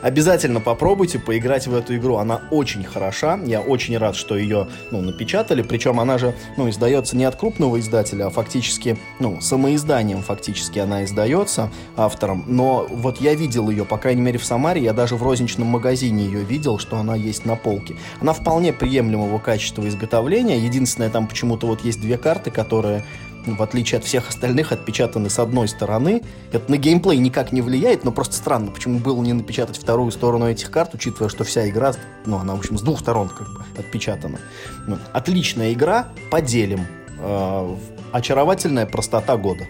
Обязательно 0.00 0.60
попробуйте 0.60 1.18
поиграть 1.18 1.66
в 1.66 1.74
эту 1.74 1.96
игру. 1.96 2.16
Она 2.16 2.42
очень 2.50 2.84
хороша. 2.84 3.38
Я 3.44 3.60
очень 3.60 3.96
рад, 3.98 4.14
что 4.14 4.36
ее 4.36 4.68
ну, 4.90 5.00
напечатали. 5.00 5.62
Причем 5.62 5.98
она 5.98 6.18
же 6.18 6.34
ну, 6.56 6.68
издается 6.70 7.16
не 7.16 7.24
от 7.24 7.36
крупного 7.36 7.80
издателя, 7.80 8.26
а 8.26 8.30
фактически 8.30 8.96
ну, 9.18 9.40
самоизданием 9.40 10.22
фактически 10.22 10.78
она 10.78 11.04
издается 11.04 11.70
автором. 11.96 12.44
Но 12.46 12.86
вот 12.88 13.20
я 13.20 13.34
видел 13.34 13.70
ее, 13.70 13.84
по 13.84 13.98
крайней 13.98 14.22
мере, 14.22 14.38
в 14.38 14.44
Самаре. 14.44 14.82
Я 14.82 14.92
даже 14.92 15.16
в 15.16 15.22
розничном 15.22 15.66
магазине 15.78 16.24
ее 16.24 16.42
видел, 16.42 16.78
что 16.78 16.98
она 16.98 17.14
есть 17.14 17.46
на 17.46 17.56
полке. 17.56 17.96
Она 18.20 18.32
вполне 18.32 18.72
приемлемого 18.72 19.38
качества 19.38 19.88
изготовления. 19.88 20.58
Единственное, 20.58 21.08
там 21.08 21.26
почему-то 21.28 21.66
вот 21.66 21.84
есть 21.84 22.00
две 22.00 22.18
карты, 22.18 22.50
которые 22.50 23.04
в 23.46 23.62
отличие 23.62 23.98
от 23.98 24.04
всех 24.04 24.28
остальных, 24.28 24.72
отпечатаны 24.72 25.30
с 25.30 25.38
одной 25.38 25.68
стороны. 25.68 26.22
Это 26.52 26.70
на 26.70 26.76
геймплей 26.76 27.16
никак 27.16 27.52
не 27.52 27.62
влияет, 27.62 28.04
но 28.04 28.12
просто 28.12 28.34
странно, 28.34 28.70
почему 28.70 28.98
было 28.98 29.22
не 29.22 29.32
напечатать 29.32 29.78
вторую 29.78 30.10
сторону 30.10 30.46
этих 30.46 30.70
карт, 30.70 30.94
учитывая, 30.94 31.30
что 31.30 31.44
вся 31.44 31.66
игра, 31.66 31.94
ну, 32.26 32.36
она, 32.36 32.54
в 32.54 32.58
общем, 32.58 32.76
с 32.76 32.82
двух 32.82 33.00
сторон 33.00 33.28
как 33.28 33.48
бы 33.48 33.64
отпечатана. 33.78 34.38
Ну, 34.86 34.98
отличная 35.14 35.72
игра, 35.72 36.08
поделим. 36.30 36.86
Э, 37.20 37.74
очаровательная 38.12 38.84
простота 38.84 39.36
года. 39.38 39.66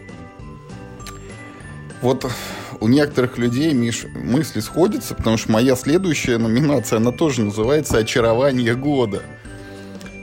Вот 2.03 2.29
у 2.81 2.89
некоторых 2.89 3.39
людей, 3.39 3.73
Миш, 3.73 4.05
мысли 4.15 4.61
сходятся, 4.61 5.15
потому 5.15 5.37
что 5.37 5.51
моя 5.53 5.75
следующая 5.77 6.39
номинация, 6.39 6.99
она 6.99 7.13
тоже 7.13 7.43
называется 7.43 7.99
«Очарование 7.99 8.75
года». 8.75 9.23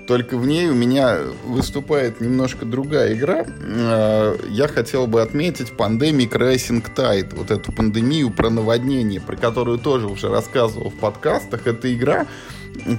Только 0.07 0.37
в 0.37 0.45
ней 0.45 0.69
у 0.69 0.75
меня 0.75 1.17
выступает 1.45 2.21
немножко 2.21 2.65
другая 2.65 3.15
игра. 3.15 3.43
Э, 3.47 4.37
я 4.49 4.67
хотел 4.67 5.07
бы 5.07 5.21
отметить 5.21 5.73
Pandemic 5.75 6.29
Racing 6.29 6.85
Tide, 6.95 7.35
вот 7.35 7.49
эту 7.49 7.71
пандемию 7.71 8.29
про 8.29 8.51
наводнение, 8.51 9.19
про 9.19 9.35
которую 9.35 9.79
тоже 9.79 10.05
уже 10.05 10.29
рассказывал 10.29 10.91
в 10.91 10.95
подкастах. 10.95 11.65
Это 11.65 11.91
игра, 11.91 12.27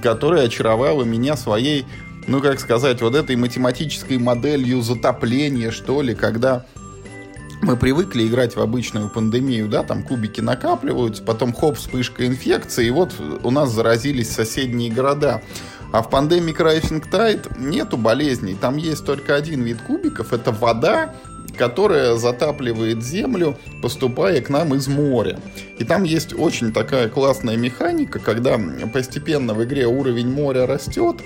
которая 0.03 0.47
очаровала 0.47 1.03
меня 1.03 1.37
своей, 1.37 1.85
ну, 2.27 2.41
как 2.41 2.59
сказать, 2.59 3.01
вот 3.01 3.15
этой 3.15 3.37
математической 3.37 4.17
моделью 4.17 4.81
затопления, 4.81 5.71
что 5.71 6.01
ли, 6.01 6.13
когда 6.13 6.65
мы 7.61 7.75
привыкли 7.75 8.27
играть 8.27 8.55
в 8.55 8.61
обычную 8.61 9.09
пандемию, 9.09 9.67
да, 9.67 9.83
там 9.83 10.03
кубики 10.03 10.41
накапливаются, 10.41 11.23
потом 11.23 11.53
хоп, 11.53 11.77
вспышка 11.77 12.25
инфекции, 12.25 12.87
и 12.87 12.91
вот 12.91 13.13
у 13.43 13.51
нас 13.51 13.71
заразились 13.71 14.29
соседние 14.29 14.91
города. 14.91 15.41
А 15.91 16.01
в 16.01 16.09
Pandemic 16.09 16.57
Rising 16.57 17.03
Tide 17.09 17.59
нету 17.59 17.97
болезней. 17.97 18.55
Там 18.59 18.75
есть 18.75 19.05
только 19.05 19.35
один 19.35 19.63
вид 19.63 19.81
кубиков. 19.81 20.33
Это 20.33 20.51
вода, 20.51 21.15
которая 21.57 22.15
затапливает 22.15 23.03
землю, 23.03 23.57
поступая 23.81 24.41
к 24.41 24.49
нам 24.49 24.75
из 24.75 24.87
моря. 24.87 25.39
И 25.79 25.85
там 25.85 26.03
есть 26.03 26.33
очень 26.37 26.73
такая 26.73 27.09
классная 27.09 27.55
механика, 27.55 28.19
когда 28.19 28.59
постепенно 28.93 29.53
в 29.53 29.63
игре 29.63 29.87
уровень 29.87 30.29
моря 30.29 30.67
растет, 30.67 31.17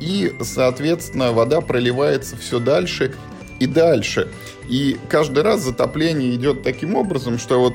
и, 0.00 0.34
соответственно, 0.42 1.32
вода 1.32 1.60
проливается 1.60 2.36
все 2.36 2.58
дальше 2.58 3.14
и 3.60 3.66
дальше. 3.66 4.28
И 4.68 4.96
каждый 5.08 5.42
раз 5.42 5.60
затопление 5.60 6.34
идет 6.34 6.62
таким 6.62 6.94
образом, 6.94 7.38
что 7.38 7.60
вот, 7.60 7.74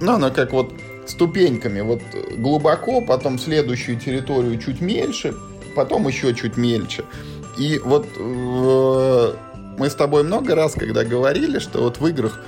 ну, 0.00 0.12
оно 0.12 0.30
как 0.30 0.52
вот 0.52 0.72
ступеньками, 1.06 1.80
вот 1.80 2.02
глубоко, 2.36 3.00
потом 3.00 3.38
следующую 3.38 3.98
территорию 3.98 4.58
чуть 4.58 4.80
меньше, 4.80 5.34
потом 5.74 6.06
еще 6.08 6.34
чуть 6.34 6.56
мельче. 6.56 7.04
И 7.58 7.78
вот 7.84 8.06
э, 8.16 9.34
мы 9.78 9.90
с 9.90 9.94
тобой 9.94 10.22
много 10.22 10.54
раз, 10.54 10.74
когда 10.74 11.04
говорили, 11.04 11.58
что 11.58 11.82
вот 11.82 11.98
в 11.98 12.06
играх 12.06 12.40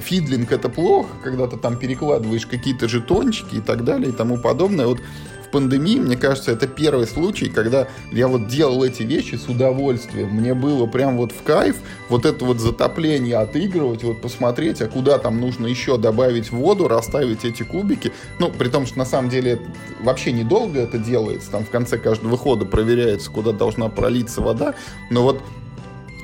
фидлинг 0.00 0.52
это 0.52 0.68
плохо, 0.68 1.08
когда 1.22 1.46
ты 1.46 1.56
там 1.56 1.76
перекладываешь 1.76 2.46
какие-то 2.46 2.88
жетончики 2.88 3.56
и 3.56 3.60
так 3.60 3.84
далее 3.84 4.10
и 4.10 4.12
тому 4.12 4.38
подобное. 4.38 4.86
Вот 4.86 4.98
в 5.46 5.50
пандемии, 5.50 5.98
мне 5.98 6.16
кажется, 6.16 6.52
это 6.52 6.66
первый 6.66 7.06
случай, 7.06 7.48
когда 7.48 7.88
я 8.12 8.28
вот 8.28 8.48
делал 8.48 8.82
эти 8.84 9.02
вещи 9.02 9.36
с 9.36 9.48
удовольствием. 9.48 10.28
Мне 10.30 10.54
было 10.54 10.86
прям 10.86 11.16
вот 11.16 11.32
в 11.32 11.42
кайф 11.42 11.76
вот 12.08 12.26
это 12.26 12.44
вот 12.44 12.58
затопление 12.58 13.36
отыгрывать, 13.36 14.02
вот 14.02 14.20
посмотреть, 14.20 14.82
а 14.82 14.86
куда 14.86 15.18
там 15.18 15.40
нужно 15.40 15.66
еще 15.66 15.96
добавить 15.98 16.50
воду, 16.50 16.88
расставить 16.88 17.44
эти 17.44 17.62
кубики. 17.62 18.12
Ну, 18.38 18.50
при 18.50 18.68
том, 18.68 18.86
что 18.86 18.98
на 18.98 19.04
самом 19.06 19.30
деле 19.30 19.60
вообще 20.02 20.32
недолго 20.32 20.80
это 20.80 20.98
делается. 20.98 21.50
Там 21.50 21.64
в 21.64 21.70
конце 21.70 21.98
каждого 21.98 22.36
хода 22.36 22.64
проверяется, 22.64 23.30
куда 23.30 23.52
должна 23.52 23.88
пролиться 23.88 24.40
вода. 24.40 24.74
Но 25.10 25.22
вот 25.22 25.42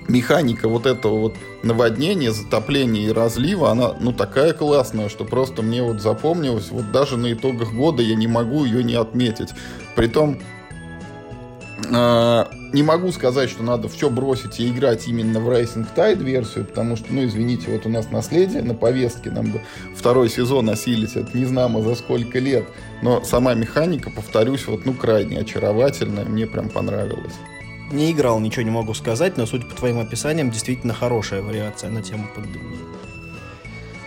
механика 0.09 0.69
вот 0.69 0.87
этого 0.87 1.19
вот 1.19 1.37
наводнения, 1.63 2.33
затопления 2.33 3.09
и 3.09 3.13
разлива, 3.13 3.71
она, 3.71 3.95
ну, 4.01 4.13
такая 4.13 4.53
классная, 4.53 5.09
что 5.09 5.25
просто 5.25 5.63
мне 5.63 5.83
вот 5.83 6.01
запомнилось, 6.01 6.71
вот 6.71 6.91
даже 6.93 7.17
на 7.17 7.33
итогах 7.33 7.73
года 7.73 8.03
я 8.03 8.15
не 8.15 8.27
могу 8.27 8.65
ее 8.65 8.83
не 8.83 8.95
отметить. 8.95 9.51
Притом, 9.95 10.39
э, 11.89 12.45
не 12.73 12.83
могу 12.83 13.13
сказать, 13.13 13.51
что 13.51 13.63
надо 13.63 13.89
все 13.89 14.11
бросить 14.11 14.59
и 14.59 14.69
играть 14.69 15.07
именно 15.07 15.41
в 15.41 15.49
Racing 15.49 15.87
Tide 15.95 16.23
версию, 16.23 16.65
потому 16.65 16.97
что, 16.97 17.07
ну, 17.11 17.25
извините, 17.25 17.71
вот 17.71 17.87
у 17.87 17.89
нас 17.89 18.11
наследие 18.11 18.63
на 18.63 18.75
повестке, 18.75 19.31
нам 19.31 19.53
бы 19.53 19.61
второй 19.95 20.29
сезон 20.29 20.71
осилить, 20.71 21.17
это 21.17 21.37
не 21.37 21.45
знамо 21.45 21.83
за 21.83 21.95
сколько 21.95 22.39
лет, 22.39 22.67
но 23.03 23.23
сама 23.25 23.55
механика, 23.55 24.11
повторюсь, 24.11 24.67
вот, 24.67 24.87
ну, 24.87 24.95
крайне 24.95 25.41
очаровательная, 25.41 26.25
мне 26.25 26.47
прям 26.47 26.69
понравилась. 26.71 27.35
Не 27.93 28.11
играл, 28.11 28.41
ничего 28.41 28.63
не 28.63 28.71
могу 28.71 28.95
сказать, 28.95 29.37
но 29.37 29.45
судя 29.45 29.67
по 29.67 29.75
твоим 29.75 29.99
описаниям, 29.99 30.51
действительно 30.51 30.95
хорошая 30.95 31.43
вариация 31.43 31.91
на 31.91 32.03
тему 32.03 32.27
пандемии. 32.35 32.79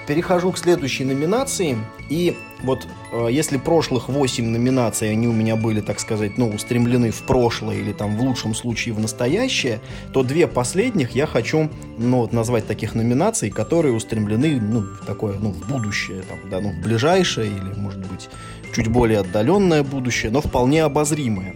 Перехожу 0.07 0.51
к 0.51 0.57
следующей 0.57 1.03
номинации. 1.03 1.77
И 2.09 2.36
вот 2.63 2.88
э, 3.11 3.27
если 3.31 3.57
прошлых 3.57 4.09
8 4.09 4.45
номинаций, 4.45 5.11
они 5.11 5.27
у 5.27 5.31
меня 5.31 5.55
были, 5.55 5.81
так 5.81 5.99
сказать, 5.99 6.38
ну, 6.38 6.49
устремлены 6.49 7.11
в 7.11 7.21
прошлое 7.23 7.77
или 7.77 7.91
там 7.91 8.17
в 8.17 8.21
лучшем 8.21 8.55
случае 8.55 8.95
в 8.95 8.99
настоящее, 8.99 9.81
то 10.13 10.23
две 10.23 10.47
последних 10.47 11.11
я 11.15 11.27
хочу, 11.27 11.69
ну, 11.97 12.17
вот, 12.21 12.33
назвать 12.33 12.67
таких 12.67 12.95
номинаций, 12.95 13.51
которые 13.51 13.93
устремлены, 13.93 14.59
ну, 14.59 14.81
в 14.81 15.05
такое, 15.05 15.38
ну, 15.39 15.51
в 15.51 15.67
будущее, 15.67 16.23
там, 16.23 16.38
да, 16.49 16.59
ну, 16.59 16.71
в 16.71 16.83
ближайшее 16.83 17.47
или, 17.51 17.79
может 17.79 17.99
быть, 17.99 18.29
чуть 18.75 18.88
более 18.88 19.19
отдаленное 19.19 19.83
будущее, 19.83 20.31
но 20.31 20.41
вполне 20.41 20.83
обозримое. 20.83 21.55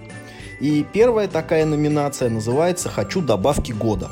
И 0.60 0.86
первая 0.92 1.30
такая 1.30 1.66
номинация 1.66 2.30
называется 2.30 2.90
«Хочу 2.90 3.22
добавки 3.22 3.72
года». 3.72 4.10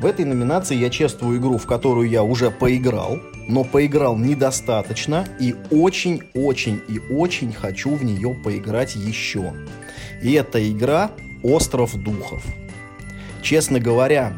В 0.00 0.06
этой 0.06 0.24
номинации 0.24 0.76
я 0.76 0.88
чествую 0.88 1.38
игру, 1.38 1.58
в 1.58 1.66
которую 1.66 2.08
я 2.08 2.22
уже 2.22 2.50
поиграл, 2.50 3.18
но 3.48 3.64
поиграл 3.64 4.16
недостаточно 4.16 5.26
и 5.40 5.56
очень-очень 5.70 6.80
и 6.88 7.00
очень 7.12 7.52
хочу 7.52 7.94
в 7.96 8.04
нее 8.04 8.34
поиграть 8.34 8.94
еще. 8.94 9.52
И 10.22 10.32
эта 10.32 10.70
игра 10.70 11.10
«Остров 11.42 11.94
духов». 12.02 12.42
Честно 13.42 13.78
говоря, 13.78 14.32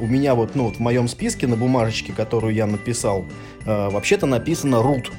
у 0.00 0.06
меня 0.06 0.34
вот, 0.34 0.54
ну, 0.54 0.64
вот 0.64 0.76
в 0.76 0.80
моем 0.80 1.08
списке 1.08 1.46
на 1.46 1.56
бумажечке, 1.56 2.12
которую 2.12 2.54
я 2.54 2.66
написал, 2.66 3.24
э, 3.64 3.88
вообще-то 3.90 4.26
написано 4.26 4.82
«Рут». 4.82 5.10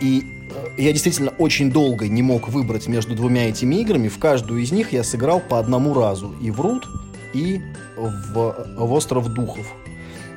И 0.00 0.43
я 0.76 0.92
действительно 0.92 1.32
очень 1.38 1.70
долго 1.70 2.08
не 2.08 2.22
мог 2.22 2.48
выбрать 2.48 2.88
между 2.88 3.14
двумя 3.14 3.48
этими 3.48 3.76
играми. 3.76 4.08
В 4.08 4.18
каждую 4.18 4.62
из 4.62 4.72
них 4.72 4.92
я 4.92 5.04
сыграл 5.04 5.40
по 5.40 5.58
одному 5.58 5.94
разу. 5.94 6.34
И 6.40 6.50
в 6.50 6.60
Рут, 6.60 6.86
и 7.32 7.60
в, 7.96 8.66
в 8.76 8.92
Остров 8.92 9.28
Духов. 9.28 9.66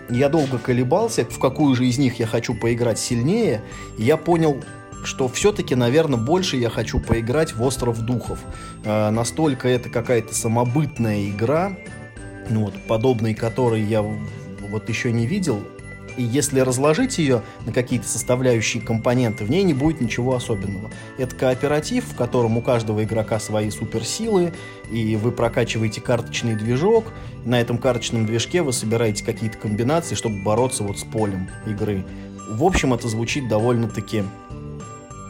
Я 0.09 0.29
долго 0.29 0.57
колебался, 0.57 1.25
в 1.25 1.39
какую 1.39 1.75
же 1.75 1.85
из 1.85 1.97
них 1.97 2.19
я 2.19 2.27
хочу 2.27 2.55
поиграть 2.55 2.99
сильнее. 2.99 3.61
И 3.97 4.03
я 4.03 4.17
понял, 4.17 4.63
что 5.03 5.27
все-таки, 5.27 5.75
наверное, 5.75 6.19
больше 6.19 6.57
я 6.57 6.69
хочу 6.69 6.99
поиграть 6.99 7.53
в 7.55 7.63
Остров 7.63 7.99
Духов. 8.01 8.39
Э, 8.83 9.09
настолько 9.09 9.67
это 9.67 9.89
какая-то 9.89 10.33
самобытная 10.33 11.29
игра, 11.29 11.77
ну 12.49 12.65
вот, 12.65 12.73
подобной 12.87 13.33
которой 13.33 13.83
я 13.83 14.01
вот 14.01 14.89
еще 14.89 15.11
не 15.11 15.25
видел. 15.25 15.61
И 16.17 16.23
если 16.23 16.59
разложить 16.59 17.19
ее 17.19 17.43
на 17.65 17.71
какие-то 17.71 18.07
составляющие 18.07 18.81
компоненты, 18.81 19.45
в 19.45 19.49
ней 19.49 19.63
не 19.63 19.73
будет 19.73 20.01
ничего 20.01 20.35
особенного. 20.35 20.89
Это 21.17 21.35
кооператив, 21.35 22.05
в 22.05 22.15
котором 22.15 22.57
у 22.57 22.61
каждого 22.61 23.03
игрока 23.03 23.39
свои 23.39 23.69
суперсилы, 23.69 24.51
и 24.91 25.15
вы 25.15 25.31
прокачиваете 25.31 26.01
карточный 26.01 26.55
движок. 26.55 27.13
На 27.45 27.61
этом 27.61 27.77
карточном 27.77 28.25
движке 28.25 28.63
вы 28.63 28.73
собираете 28.73 29.23
какие-то 29.23 29.57
комбинации, 29.57 30.15
чтобы 30.15 30.43
бороться 30.43 30.83
вот 30.83 30.99
с 30.99 31.03
полем 31.03 31.49
игры. 31.65 32.03
в 32.49 32.63
общем, 32.63 32.93
это 32.93 33.07
звучит 33.07 33.47
довольно-таки, 33.47 34.23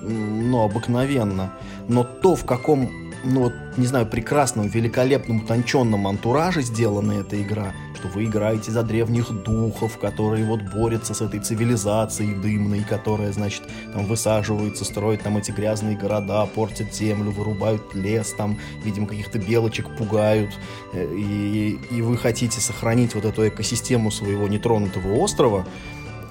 ну, 0.02 0.64
обыкновенно. 0.64 1.54
Но 1.88 2.04
то, 2.04 2.36
в 2.36 2.46
каком, 2.46 2.90
ну, 3.24 3.44
вот, 3.44 3.54
не 3.76 3.88
знаю, 3.88 4.06
прекрасном, 4.06 4.68
великолепном, 4.68 5.44
утонченном 5.44 6.08
антураже 6.08 6.62
сделана 6.62 7.14
эта 7.14 7.42
игра, 7.42 7.74
что 7.98 8.08
вы 8.10 8.26
играете 8.26 8.72
за 8.72 8.84
древних 8.84 9.32
духов, 9.32 9.98
которые 9.98 10.46
вот 10.46 10.62
борются 10.62 11.16
с 11.16 11.22
этой 11.22 11.40
цивилизацией 11.40 12.36
дымной, 12.36 12.84
которая, 12.84 13.32
значит, 13.32 13.64
там 13.92 14.06
высаживается, 14.06 14.86
строит 14.86 15.24
там 15.24 15.38
эти 15.38 15.50
грязные 15.50 15.98
города, 15.98 16.46
портят 16.46 16.94
землю, 16.94 17.32
вырубают 17.32 17.96
лес, 17.96 18.34
там, 18.38 18.60
видимо, 18.84 19.08
каких-то 19.08 19.40
белочек 19.40 19.98
пугают, 19.98 20.52
э, 20.94 21.12
и, 21.16 21.80
и 21.90 22.02
вы 22.04 22.18
хотите 22.18 22.62
сохранить 22.62 23.16
вот 23.16 23.26
эту 23.26 23.48
экосистему 23.48 24.12
своего 24.12 24.48
нетронутого 24.48 25.16
острова, 25.16 25.66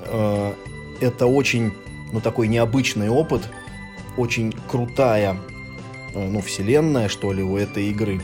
э, 0.05 0.53
это 1.01 1.27
очень, 1.27 1.73
ну, 2.13 2.21
такой 2.21 2.47
необычный 2.47 3.09
опыт, 3.09 3.51
очень 4.17 4.55
крутая, 4.69 5.37
э, 6.15 6.29
ну, 6.29 6.41
вселенная, 6.41 7.09
что 7.09 7.33
ли, 7.33 7.43
у 7.43 7.57
этой 7.57 7.91
игры. 7.91 8.21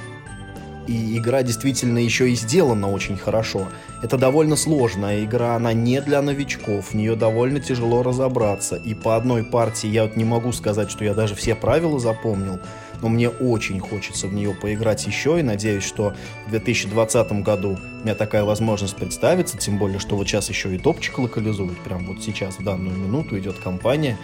И 0.89 1.17
игра 1.17 1.43
действительно 1.43 1.99
еще 1.99 2.31
и 2.31 2.35
сделана 2.35 2.91
очень 2.91 3.17
хорошо. 3.17 3.69
Это 4.03 4.19
довольно 4.19 4.57
сложная 4.57 5.25
игра, 5.25 5.55
она 5.55 5.73
не 5.73 6.01
для 6.01 6.23
новичков, 6.23 6.91
в 6.91 6.95
нее 6.95 7.15
довольно 7.15 7.61
тяжело 7.61 8.03
разобраться. 8.03 8.77
И 8.77 8.95
по 8.95 9.17
одной 9.17 9.45
партии 9.45 9.89
я 9.89 10.03
вот 10.03 10.17
не 10.17 10.25
могу 10.25 10.53
сказать, 10.53 10.91
что 10.91 11.05
я 11.05 11.15
даже 11.15 11.37
все 11.37 11.55
правила 11.55 12.01
запомнил, 12.01 12.59
но 13.01 13.09
мне 13.09 13.29
очень 13.29 13.79
хочется 13.79 14.27
в 14.27 14.35
нее 14.35 14.55
поиграть 14.55 15.07
еще, 15.07 15.39
и 15.39 15.43
надеюсь, 15.43 15.85
что 15.85 16.15
в 16.47 16.51
2020 16.51 17.33
году 17.43 17.79
у 18.01 18.05
меня 18.05 18.15
такая 18.17 18.43
возможность 18.43 18.97
представится, 18.97 19.59
тем 19.59 19.79
более, 19.79 20.01
что 20.01 20.17
вот 20.17 20.27
сейчас 20.27 20.49
еще 20.49 20.75
и 20.75 20.79
топчик 20.79 21.19
локализуют, 21.19 21.79
прям 21.79 22.07
вот 22.07 22.23
сейчас, 22.23 22.59
в 22.59 22.65
данную 22.65 22.97
минуту 22.97 23.39
идет 23.39 23.57
кампания. 23.59 24.19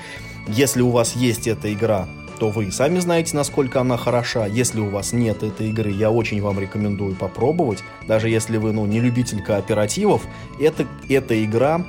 Если 0.49 0.81
у 0.81 0.91
вас 0.91 1.15
есть 1.15 1.47
эта 1.47 1.73
игра, 1.73 2.09
то 2.39 2.51
вы 2.51 2.71
сами 2.71 2.99
знаете, 3.01 3.37
насколько 3.37 3.81
она 3.81 3.97
хороша. 3.97 4.47
Если 4.47 4.81
у 4.81 4.91
вас 4.91 5.13
нет 5.13 5.43
этой 5.43 5.71
игры, 5.71 5.91
я 5.91 6.11
очень 6.11 6.41
вам 6.41 6.59
рекомендую 6.59 7.15
попробовать. 7.17 7.83
Даже 8.07 8.29
если 8.29 8.57
вы 8.57 8.73
ну, 8.73 8.87
не 8.87 9.01
любитель 9.01 9.43
кооперативов, 9.43 10.23
это, 10.61 10.87
эта 11.09 11.45
игра 11.45 11.85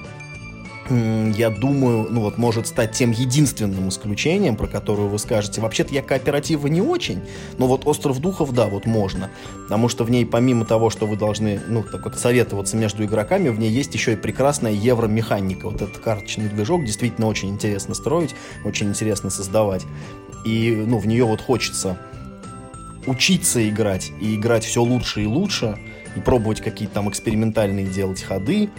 я 0.90 1.50
думаю, 1.50 2.08
ну 2.10 2.22
вот 2.22 2.38
может 2.38 2.68
стать 2.68 2.94
тем 2.94 3.12
единственным 3.12 3.90
исключением, 3.90 4.56
про 4.56 4.68
которое 4.68 5.08
вы 5.08 5.20
скажете, 5.20 5.62
вообще-то 5.62 5.94
я 5.94 6.02
кооператива 6.02 6.68
не 6.68 6.82
очень, 6.82 7.22
но 7.58 7.68
вот 7.68 7.86
Остров 7.86 8.20
Духов, 8.20 8.54
да, 8.54 8.68
вот 8.68 8.86
можно, 8.86 9.30
потому 9.64 9.88
что 9.88 10.04
в 10.04 10.10
ней 10.10 10.26
помимо 10.26 10.66
того, 10.66 10.90
что 10.90 11.06
вы 11.06 11.16
должны, 11.16 11.62
ну, 11.68 11.84
так 11.84 12.06
вот 12.06 12.18
советоваться 12.18 12.76
между 12.76 13.04
игроками, 13.04 13.50
в 13.50 13.60
ней 13.60 13.70
есть 13.70 13.94
еще 13.94 14.14
и 14.14 14.16
прекрасная 14.16 14.72
евромеханика, 14.72 15.70
вот 15.70 15.82
этот 15.82 15.98
карточный 15.98 16.50
движок 16.50 16.84
действительно 16.86 17.28
очень 17.28 17.50
интересно 17.50 17.94
строить, 17.94 18.36
очень 18.66 18.90
интересно 18.90 19.30
создавать, 19.30 19.84
и, 20.46 20.72
ну, 20.88 20.98
в 20.98 21.08
нее 21.08 21.26
вот 21.26 21.42
хочется 21.42 21.98
учиться 23.06 23.68
играть, 23.68 24.12
и 24.22 24.36
играть 24.36 24.64
все 24.66 24.82
лучше 24.82 25.24
и 25.24 25.26
лучше, 25.26 25.78
и 26.16 26.20
пробовать 26.20 26.62
какие-то 26.62 26.96
там 26.96 27.10
экспериментальные 27.10 27.86
делать 27.86 28.22
ходы, 28.22 28.70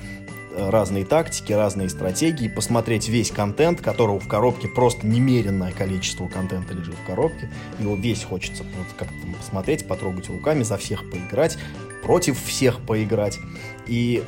разные 0.56 1.04
тактики, 1.04 1.52
разные 1.52 1.88
стратегии, 1.88 2.48
посмотреть 2.48 3.08
весь 3.08 3.30
контент, 3.30 3.80
которого 3.80 4.18
в 4.18 4.28
коробке 4.28 4.68
просто 4.68 5.06
немеренное 5.06 5.72
количество 5.72 6.26
контента 6.26 6.74
лежит 6.74 6.94
в 6.94 7.06
коробке. 7.06 7.50
Его 7.78 7.94
весь 7.96 8.24
хочется 8.24 8.64
вот 8.64 8.86
как-то 8.98 9.14
посмотреть, 9.38 9.86
потрогать 9.86 10.28
руками, 10.28 10.62
за 10.62 10.76
всех 10.76 11.08
поиграть, 11.10 11.56
против 12.02 12.42
всех 12.42 12.80
поиграть. 12.80 13.38
И 13.86 14.22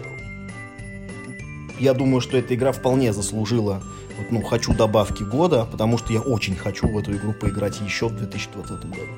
я 1.79 1.95
думаю, 1.95 2.21
что 2.21 2.37
эта 2.39 2.55
игра 2.55 2.73
вполне 2.73 3.13
заслужила 3.13 3.83
вот, 4.23 4.33
ну, 4.33 4.43
хочу 4.43 4.73
добавки 4.75 5.23
года, 5.23 5.67
потому 5.71 5.99
что 5.99 6.13
я 6.13 6.21
очень 6.21 6.57
хочу 6.57 6.89
в 6.89 6.97
эту 6.99 7.13
игру 7.13 7.33
поиграть 7.33 7.81
еще 7.81 8.09
в 8.09 8.17
2020 8.17 8.85
году. 8.87 9.13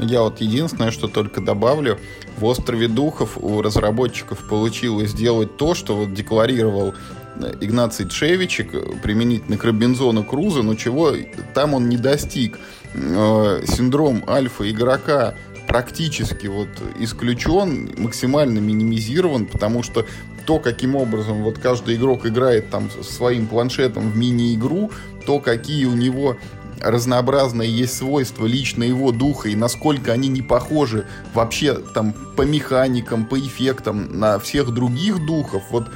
Я 0.00 0.22
вот 0.22 0.40
единственное, 0.40 0.90
что 0.90 1.06
только 1.06 1.40
добавлю, 1.40 1.98
в 2.36 2.44
«Острове 2.44 2.88
Духов» 2.88 3.38
у 3.40 3.62
разработчиков 3.62 4.38
получилось 4.48 5.10
сделать 5.10 5.56
то, 5.56 5.74
что 5.74 5.94
вот 5.94 6.12
декларировал 6.14 6.94
э, 7.36 7.54
Игнаций 7.60 8.06
Тшевичек 8.06 8.74
э, 8.74 8.80
применительно 9.02 9.56
к 9.56 9.64
Робинзону 9.64 10.24
Крузо, 10.24 10.62
но 10.62 10.74
чего 10.74 11.12
там 11.54 11.74
он 11.74 11.88
не 11.88 11.96
достиг. 11.96 12.58
Э, 12.94 13.62
синдром 13.66 14.24
альфа-игрока 14.28 15.34
практически 15.68 16.48
вот 16.48 16.68
исключен, 16.98 17.94
максимально 17.96 18.58
минимизирован, 18.58 19.46
потому 19.46 19.84
что 19.84 20.06
то, 20.46 20.58
каким 20.58 20.96
образом 20.96 21.42
вот 21.42 21.58
каждый 21.58 21.96
игрок 21.96 22.26
играет 22.26 22.70
там 22.70 22.90
своим 23.02 23.46
планшетом 23.46 24.10
в 24.10 24.16
мини-игру, 24.16 24.90
то, 25.26 25.40
какие 25.40 25.86
у 25.86 25.94
него 25.94 26.36
разнообразные 26.80 27.70
есть 27.70 27.96
свойства 27.96 28.46
лично 28.46 28.82
его 28.82 29.10
духа 29.10 29.48
и 29.48 29.56
насколько 29.56 30.12
они 30.12 30.28
не 30.28 30.42
похожи 30.42 31.06
вообще 31.32 31.74
там 31.74 32.14
по 32.36 32.42
механикам, 32.42 33.24
по 33.24 33.38
эффектам 33.38 34.18
на 34.18 34.38
всех 34.38 34.72
других 34.72 35.24
духов, 35.24 35.62
вот 35.70 35.88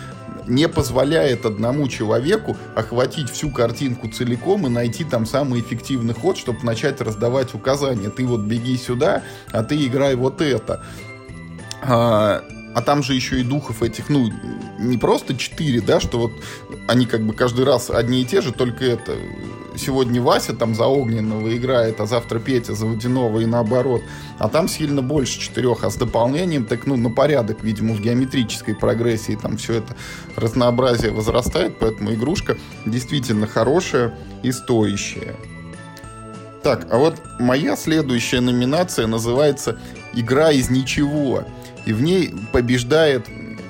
не 0.46 0.66
позволяет 0.66 1.44
одному 1.44 1.88
человеку 1.88 2.56
охватить 2.74 3.30
всю 3.30 3.50
картинку 3.50 4.08
целиком 4.08 4.66
и 4.66 4.70
найти 4.70 5.04
там 5.04 5.26
самый 5.26 5.60
эффективный 5.60 6.14
ход, 6.14 6.38
чтобы 6.38 6.60
начать 6.62 7.02
раздавать 7.02 7.54
указания. 7.54 8.08
Ты 8.08 8.26
вот 8.26 8.40
беги 8.40 8.76
сюда, 8.78 9.22
а 9.52 9.62
ты 9.62 9.86
играй 9.86 10.14
вот 10.14 10.40
это. 10.40 10.82
А, 12.74 12.82
там 12.82 13.02
же 13.02 13.14
еще 13.14 13.40
и 13.40 13.44
духов 13.44 13.82
этих, 13.82 14.08
ну, 14.08 14.30
не 14.78 14.98
просто 14.98 15.36
четыре, 15.36 15.80
да, 15.80 16.00
что 16.00 16.18
вот 16.18 16.32
они 16.86 17.06
как 17.06 17.22
бы 17.26 17.34
каждый 17.34 17.64
раз 17.64 17.90
одни 17.90 18.22
и 18.22 18.24
те 18.24 18.40
же, 18.40 18.52
только 18.52 18.84
это 18.84 19.16
сегодня 19.76 20.20
Вася 20.20 20.54
там 20.54 20.74
за 20.74 20.86
Огненного 20.86 21.56
играет, 21.56 22.00
а 22.00 22.06
завтра 22.06 22.38
Петя 22.38 22.74
за 22.74 22.86
Водяного 22.86 23.40
и 23.40 23.46
наоборот. 23.46 24.02
А 24.38 24.48
там 24.48 24.68
сильно 24.68 25.02
больше 25.02 25.40
четырех, 25.40 25.84
а 25.84 25.90
с 25.90 25.96
дополнением 25.96 26.66
так, 26.66 26.86
ну, 26.86 26.96
на 26.96 27.10
порядок, 27.10 27.62
видимо, 27.62 27.94
в 27.94 28.00
геометрической 28.00 28.74
прогрессии 28.74 29.38
там 29.40 29.56
все 29.56 29.74
это 29.74 29.96
разнообразие 30.36 31.12
возрастает, 31.12 31.78
поэтому 31.78 32.12
игрушка 32.12 32.56
действительно 32.84 33.46
хорошая 33.46 34.14
и 34.42 34.52
стоящая. 34.52 35.36
Так, 36.62 36.88
а 36.90 36.98
вот 36.98 37.22
моя 37.38 37.76
следующая 37.76 38.40
номинация 38.40 39.06
называется 39.06 39.78
«Игра 40.12 40.50
из 40.50 40.70
ничего». 40.70 41.44
И 41.88 41.92
в 41.94 42.02
ней 42.02 42.34
побеждает 42.52 43.28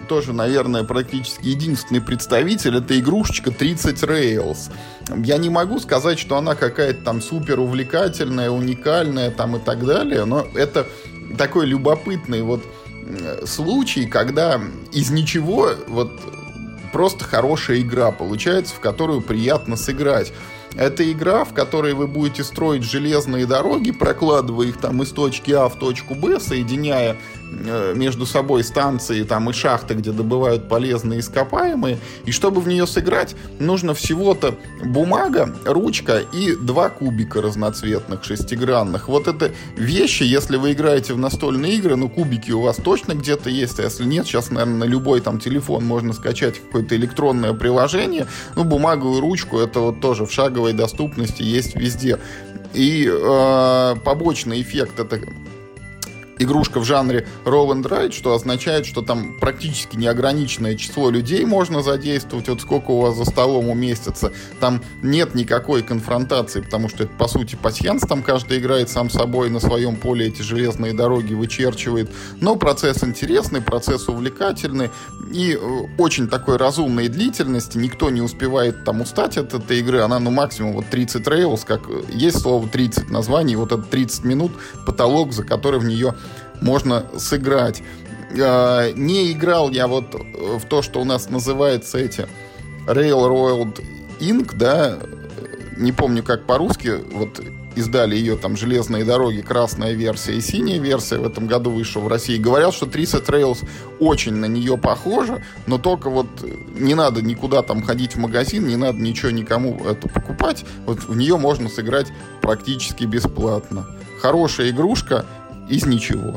тоже, 0.08 0.32
наверное, 0.32 0.82
практически 0.82 1.46
единственный 1.46 2.00
представитель, 2.00 2.78
это 2.78 2.98
игрушечка 2.98 3.52
30 3.52 4.02
Rails. 4.02 4.72
Я 5.24 5.36
не 5.38 5.50
могу 5.50 5.78
сказать, 5.78 6.18
что 6.18 6.36
она 6.36 6.56
какая-то 6.56 7.04
там 7.04 7.22
супер 7.22 7.60
увлекательная, 7.60 8.50
уникальная 8.50 9.30
там 9.30 9.54
и 9.54 9.60
так 9.60 9.86
далее, 9.86 10.24
но 10.24 10.48
это 10.56 10.88
такой 11.36 11.66
любопытный 11.66 12.42
вот 12.42 12.64
случай, 13.46 14.06
когда 14.06 14.60
из 14.90 15.10
ничего 15.10 15.70
вот 15.86 16.10
просто 16.92 17.24
хорошая 17.24 17.82
игра 17.82 18.10
получается, 18.10 18.74
в 18.74 18.80
которую 18.80 19.20
приятно 19.20 19.76
сыграть. 19.76 20.32
Это 20.74 21.10
игра, 21.10 21.44
в 21.44 21.54
которой 21.54 21.94
вы 21.94 22.08
будете 22.08 22.44
строить 22.44 22.82
железные 22.82 23.46
дороги, 23.46 23.90
прокладывая 23.90 24.66
их 24.66 24.78
там 24.78 25.02
из 25.02 25.10
точки 25.10 25.50
А 25.52 25.68
в 25.68 25.78
точку 25.78 26.14
Б, 26.14 26.40
соединяя 26.40 27.12
Э, 27.12 27.16
между 27.94 28.26
собой 28.26 28.64
станции 28.64 29.22
там 29.22 29.50
и 29.50 29.52
шахты, 29.52 29.94
где 29.94 30.12
добывают 30.12 30.68
полезные 30.68 31.20
ископаемые. 31.20 31.98
И 32.24 32.32
чтобы 32.32 32.60
в 32.60 32.68
нее 32.68 32.86
сыграть, 32.86 33.34
нужно 33.58 33.94
всего-то 33.94 34.54
бумага, 34.84 35.54
ручка 35.64 36.18
и 36.32 36.54
два 36.54 36.88
кубика 36.88 37.42
разноцветных, 37.42 38.24
шестигранных. 38.24 39.08
Вот 39.08 39.28
это 39.28 39.52
вещи, 39.76 40.22
если 40.22 40.56
вы 40.56 40.72
играете 40.72 41.14
в 41.14 41.18
настольные 41.18 41.74
игры, 41.74 41.96
ну 41.96 42.08
кубики 42.08 42.50
у 42.50 42.62
вас 42.62 42.76
точно 42.76 43.14
где-то 43.14 43.50
есть, 43.50 43.80
а 43.80 43.84
если 43.84 44.04
нет, 44.04 44.26
сейчас, 44.26 44.50
наверное, 44.50 44.78
на 44.78 44.84
любой 44.84 45.20
там 45.20 45.40
телефон 45.40 45.84
можно 45.84 46.12
скачать 46.12 46.60
какое-то 46.60 46.96
электронное 46.96 47.52
приложение. 47.52 48.26
Ну, 48.56 48.64
бумагу 48.64 49.16
и 49.16 49.20
ручку, 49.20 49.58
это 49.58 49.80
вот 49.80 50.00
тоже 50.00 50.26
в 50.26 50.32
шаговой 50.32 50.72
доступности 50.72 51.42
есть 51.42 51.74
везде. 51.74 52.18
И 52.74 53.08
э, 53.10 53.94
побочный 54.04 54.60
эффект 54.60 55.00
это 55.00 55.20
игрушка 56.38 56.80
в 56.80 56.84
жанре 56.84 57.26
roll 57.44 57.70
and 57.72 57.82
ride, 57.82 58.12
что 58.12 58.34
означает, 58.34 58.86
что 58.86 59.02
там 59.02 59.34
практически 59.38 59.96
неограниченное 59.96 60.76
число 60.76 61.10
людей 61.10 61.44
можно 61.44 61.82
задействовать, 61.82 62.48
вот 62.48 62.60
сколько 62.60 62.90
у 62.90 63.00
вас 63.00 63.16
за 63.16 63.24
столом 63.24 63.68
уместится. 63.68 64.32
Там 64.60 64.82
нет 65.02 65.34
никакой 65.34 65.82
конфронтации, 65.82 66.60
потому 66.60 66.88
что 66.88 67.04
это, 67.04 67.12
по 67.16 67.28
сути, 67.28 67.56
пасьянс, 67.56 68.02
там 68.02 68.22
каждый 68.22 68.58
играет 68.58 68.88
сам 68.88 69.10
собой 69.10 69.50
на 69.50 69.60
своем 69.60 69.96
поле 69.96 70.26
эти 70.26 70.42
железные 70.42 70.92
дороги 70.92 71.34
вычерчивает. 71.34 72.10
Но 72.40 72.56
процесс 72.56 73.02
интересный, 73.04 73.60
процесс 73.60 74.08
увлекательный 74.08 74.90
и 75.32 75.54
э, 75.54 75.86
очень 75.98 76.28
такой 76.28 76.56
разумной 76.56 77.08
длительности. 77.08 77.78
Никто 77.78 78.10
не 78.10 78.20
успевает 78.20 78.84
там 78.84 79.00
устать 79.00 79.36
от 79.36 79.54
этой 79.54 79.80
игры. 79.80 80.00
Она, 80.00 80.18
ну, 80.18 80.30
максимум 80.30 80.72
вот 80.72 80.86
30 80.86 81.26
рейлс, 81.28 81.64
как 81.64 81.88
э, 81.88 82.02
есть 82.12 82.40
слово 82.40 82.68
30 82.68 83.10
названий, 83.10 83.56
вот 83.56 83.72
это 83.72 83.82
30 83.82 84.24
минут 84.24 84.52
потолок, 84.86 85.32
за 85.32 85.44
который 85.44 85.80
в 85.80 85.84
нее 85.84 86.14
можно 86.60 87.06
сыграть. 87.16 87.82
А, 88.40 88.92
не 88.92 89.32
играл 89.32 89.70
я 89.70 89.86
вот 89.86 90.14
в 90.14 90.64
то, 90.66 90.82
что 90.82 91.00
у 91.00 91.04
нас 91.04 91.30
называется 91.30 91.98
эти 91.98 92.26
Railroad 92.86 93.82
Inc., 94.20 94.56
да, 94.56 94.98
не 95.76 95.92
помню 95.92 96.22
как 96.22 96.44
по-русски, 96.44 96.94
вот 97.12 97.40
издали 97.76 98.16
ее 98.16 98.36
там 98.36 98.56
«Железные 98.56 99.04
дороги», 99.04 99.40
красная 99.40 99.92
версия 99.92 100.34
и 100.34 100.40
синяя 100.40 100.80
версия 100.80 101.18
в 101.18 101.26
этом 101.26 101.46
году 101.46 101.70
вышла 101.70 102.00
в 102.00 102.08
России. 102.08 102.36
Говорят, 102.36 102.74
что 102.74 102.86
Триса 102.86 103.18
Trails 103.18 103.66
очень 104.00 104.34
на 104.34 104.46
нее 104.46 104.76
похожа, 104.76 105.44
но 105.66 105.78
только 105.78 106.10
вот 106.10 106.26
не 106.74 106.94
надо 106.94 107.22
никуда 107.22 107.62
там 107.62 107.82
ходить 107.82 108.16
в 108.16 108.18
магазин, 108.18 108.66
не 108.66 108.76
надо 108.76 108.98
ничего 108.98 109.30
никому 109.30 109.78
это 109.84 110.08
покупать. 110.08 110.64
Вот 110.86 111.04
в 111.04 111.16
нее 111.16 111.36
можно 111.36 111.68
сыграть 111.68 112.08
практически 112.42 113.04
бесплатно. 113.04 113.86
Хорошая 114.20 114.70
игрушка 114.70 115.24
из 115.68 115.86
ничего. 115.86 116.34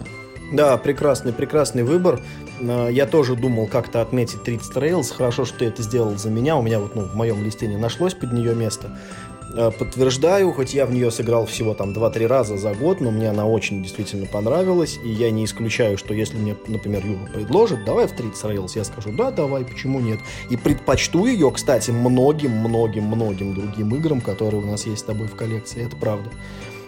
Да, 0.52 0.76
прекрасный, 0.78 1.32
прекрасный 1.32 1.84
выбор. 1.84 2.20
А, 2.60 2.90
я 2.90 3.06
тоже 3.06 3.36
думал 3.36 3.68
как-то 3.68 4.02
отметить 4.02 4.44
30 4.44 4.76
Rails. 4.76 5.14
Хорошо, 5.14 5.46
что 5.46 5.60
ты 5.60 5.66
это 5.66 5.82
сделал 5.82 6.18
за 6.18 6.30
меня. 6.30 6.58
У 6.58 6.62
меня 6.62 6.80
вот 6.80 6.96
ну, 6.96 7.04
в 7.04 7.16
моем 7.16 7.44
листе 7.44 7.68
не 7.68 7.78
нашлось 7.78 8.14
под 8.14 8.34
нее 8.34 8.54
места. 8.54 8.98
А, 9.56 9.72
подтверждаю, 9.72 10.52
хоть 10.52 10.74
я 10.74 10.86
в 10.86 10.92
нее 10.92 11.10
сыграл 11.10 11.46
всего 11.46 11.74
там 11.74 11.92
2-3 11.94 12.28
раза 12.28 12.58
за 12.58 12.74
год, 12.74 13.00
но 13.00 13.12
мне 13.12 13.30
она 13.30 13.46
очень 13.46 13.82
действительно 13.82 14.26
понравилась. 14.26 15.00
И 15.04 15.10
я 15.10 15.32
не 15.32 15.46
исключаю, 15.46 15.98
что 15.98 16.14
если 16.14 16.38
мне, 16.38 16.58
например, 16.68 17.06
Юра 17.06 17.30
предложит, 17.34 17.86
давай 17.86 18.08
в 18.08 18.12
30 18.12 18.44
Rails, 18.44 18.72
я 18.76 18.84
скажу, 18.84 19.12
да, 19.14 19.32
давай, 19.32 19.64
почему 19.64 20.02
нет. 20.02 20.20
И 20.50 20.58
предпочту 20.58 21.26
ее, 21.26 21.50
кстати, 21.52 21.92
многим-многим-многим 21.92 23.54
другим 23.54 23.96
играм, 23.96 24.20
которые 24.20 24.62
у 24.62 24.66
нас 24.66 24.86
есть 24.86 25.02
с 25.02 25.04
тобой 25.04 25.28
в 25.28 25.36
коллекции. 25.36 25.86
Это 25.86 25.96
правда. 25.96 26.30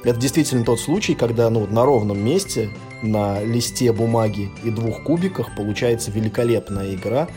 Это 0.04 0.20
действительно 0.20 0.66
тот 0.66 0.80
случай, 0.80 1.16
когда 1.16 1.50
ну, 1.50 1.66
на 1.66 1.86
ровном 1.86 2.24
месте, 2.24 2.70
на 3.02 3.42
листе 3.42 3.92
бумаги 3.94 4.52
и 4.64 4.70
двух 4.70 5.04
кубиках 5.04 5.56
получается 5.56 6.12
великолепная 6.12 6.94
игра 6.94 7.28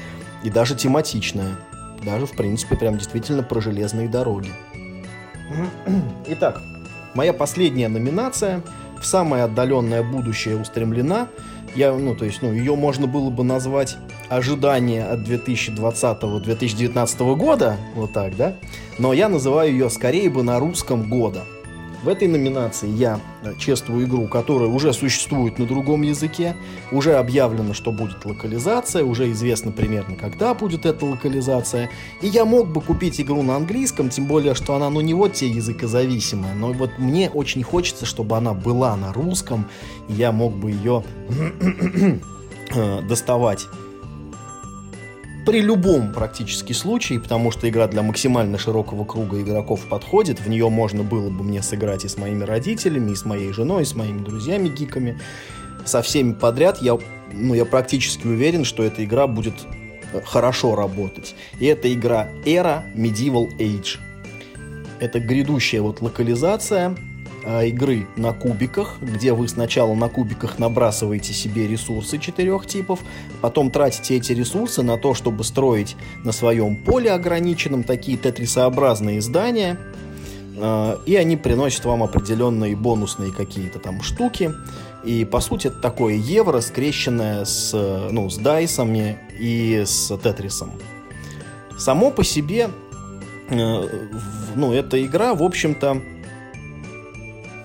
и 0.43 0.51
даже 0.51 0.75
тематичная. 0.75 1.57
Даже, 2.05 2.27
в 2.27 2.33
принципе, 2.33 2.77
прям 2.77 2.99
действительно 2.99 3.43
про 3.43 3.61
железные 3.61 4.09
дороги. 4.09 4.51
Итак, 6.27 6.61
моя 7.15 7.33
последняя 7.33 7.89
номинация 7.89 8.63
в 9.01 9.07
самое 9.07 9.45
отдаленное 9.45 10.03
будущее 10.03 10.61
устремлена. 10.61 11.29
Я, 11.75 11.93
ну, 11.93 12.17
то 12.17 12.25
есть, 12.25 12.43
ну, 12.43 12.53
ее 12.53 12.75
можно 12.75 13.07
было 13.07 13.31
бы 13.31 13.45
назвать 13.45 13.97
ожидание 14.29 15.05
от 15.05 15.21
2020-2019 15.21 17.37
года, 17.37 17.77
вот 17.95 18.13
так, 18.13 18.37
да? 18.37 18.57
Но 18.99 19.13
я 19.13 19.29
называю 19.29 19.71
ее 19.71 19.89
скорее 19.91 20.29
бы 20.31 20.43
на 20.43 20.59
русском 20.59 21.09
года. 21.09 21.45
В 22.07 22.09
этой 22.09 22.29
номинации 22.29 22.89
я 22.89 23.21
э, 23.43 23.55
чествую 23.59 24.07
игру, 24.07 24.29
которая 24.29 24.69
уже 24.69 24.93
существует 24.93 25.59
на 25.59 25.67
другом 25.67 26.03
языке, 26.03 26.55
уже 26.93 27.15
объявлено, 27.17 27.75
что 27.75 27.91
будет 27.91 28.25
локализация, 28.25 29.03
уже 29.03 29.33
известно 29.33 29.73
примерно, 29.73 30.15
когда 30.15 30.55
будет 30.55 30.87
эта 30.87 31.05
локализация. 31.05 31.91
И 32.23 32.29
я 32.29 32.45
мог 32.45 32.69
бы 32.69 32.81
купить 32.81 33.21
игру 33.21 33.43
на 33.43 33.57
английском, 33.57 34.09
тем 34.09 34.27
более, 34.27 34.55
что 34.55 34.77
она, 34.77 34.89
ну, 34.89 35.01
не 35.01 35.15
вот 35.15 35.33
те 35.33 35.49
языкозависимая, 35.49 36.55
но 36.55 36.73
вот 36.73 36.91
мне 36.99 37.29
очень 37.29 37.65
хочется, 37.65 38.07
чтобы 38.07 38.37
она 38.37 38.55
была 38.55 38.95
на 38.95 39.13
русском, 39.13 39.67
и 40.09 40.13
я 40.13 40.31
мог 40.31 40.55
бы 40.55 40.71
ее 40.71 41.03
э, 42.73 43.03
доставать 43.03 43.67
при 45.47 45.61
любом 45.61 46.13
практически 46.13 46.73
случае, 46.73 47.21
потому 47.21 47.53
что 47.53 47.69
игра 47.69 47.87
для 47.87 48.03
максимально 48.03 48.59
широкого 48.59 49.05
круга 49.05 49.41
игроков 49.41 49.87
подходит, 49.89 50.41
в 50.41 50.49
нее 50.49 50.69
можно 50.69 51.05
было 51.05 51.31
бы 51.31 51.45
мне 51.45 51.63
сыграть 51.63 52.05
и 52.05 52.09
с 52.09 52.19
моими 52.19 52.43
родителями, 52.43 53.13
и 53.13 53.15
с 53.15 53.25
моей 53.25 53.53
женой, 53.53 53.83
и 53.83 53.87
с 53.87 53.95
моими 53.95 54.25
друзьями-гиками, 54.25 55.21
со 55.85 56.03
всеми 56.03 56.33
подряд, 56.33 56.83
я, 56.83 56.99
ну, 57.33 57.55
я 57.55 57.65
практически 57.65 58.27
уверен, 58.27 58.65
что 58.65 58.83
эта 58.83 59.05
игра 59.05 59.29
будет 59.29 59.55
э, 60.13 60.21
хорошо 60.25 60.75
работать. 60.75 61.37
И 61.61 61.67
это 61.67 61.93
игра 61.95 62.29
Era 62.45 62.83
Medieval 62.97 63.47
Age. 63.59 63.99
Это 64.99 65.21
грядущая 65.21 65.81
вот 65.81 66.03
локализация 66.03 66.97
игры 67.47 68.07
на 68.17 68.33
кубиках, 68.33 68.97
где 69.01 69.33
вы 69.33 69.47
сначала 69.49 69.95
на 69.95 70.09
кубиках 70.09 70.59
набрасываете 70.59 71.33
себе 71.33 71.69
ресурсы 71.69 72.19
четырех 72.19 72.67
типов, 72.67 73.01
потом 73.41 73.71
тратите 73.71 74.17
эти 74.17 74.33
ресурсы 74.33 74.83
на 74.83 74.99
то, 74.99 75.15
чтобы 75.15 75.45
строить 75.45 75.97
на 76.25 76.33
своем 76.33 76.77
поле 76.77 77.13
ограниченном 77.13 77.85
такие 77.85 78.19
тетрисообразные 78.19 79.21
здания, 79.21 79.79
э, 80.57 80.97
и 81.07 81.15
они 81.15 81.37
приносят 81.37 81.85
вам 81.85 82.03
определенные 82.03 82.75
бонусные 82.75 83.33
какие-то 83.33 83.79
там 83.79 84.03
штуки. 84.03 84.53
И 85.05 85.25
по 85.25 85.39
сути 85.39 85.69
это 85.69 85.81
такое 85.81 86.15
евро, 86.15 86.61
скрещенное 86.61 87.45
с, 87.45 87.73
ну, 88.11 88.29
с 88.29 88.39
дайсами 88.39 89.19
и 89.39 89.85
с 89.87 90.17
тетрисом. 90.19 90.73
Само 91.79 92.11
по 92.11 92.25
себе, 92.25 92.71
э, 93.51 93.89
ну, 94.57 94.73
эта 94.73 95.01
игра, 95.05 95.35
в 95.35 95.45
общем-то, 95.45 96.03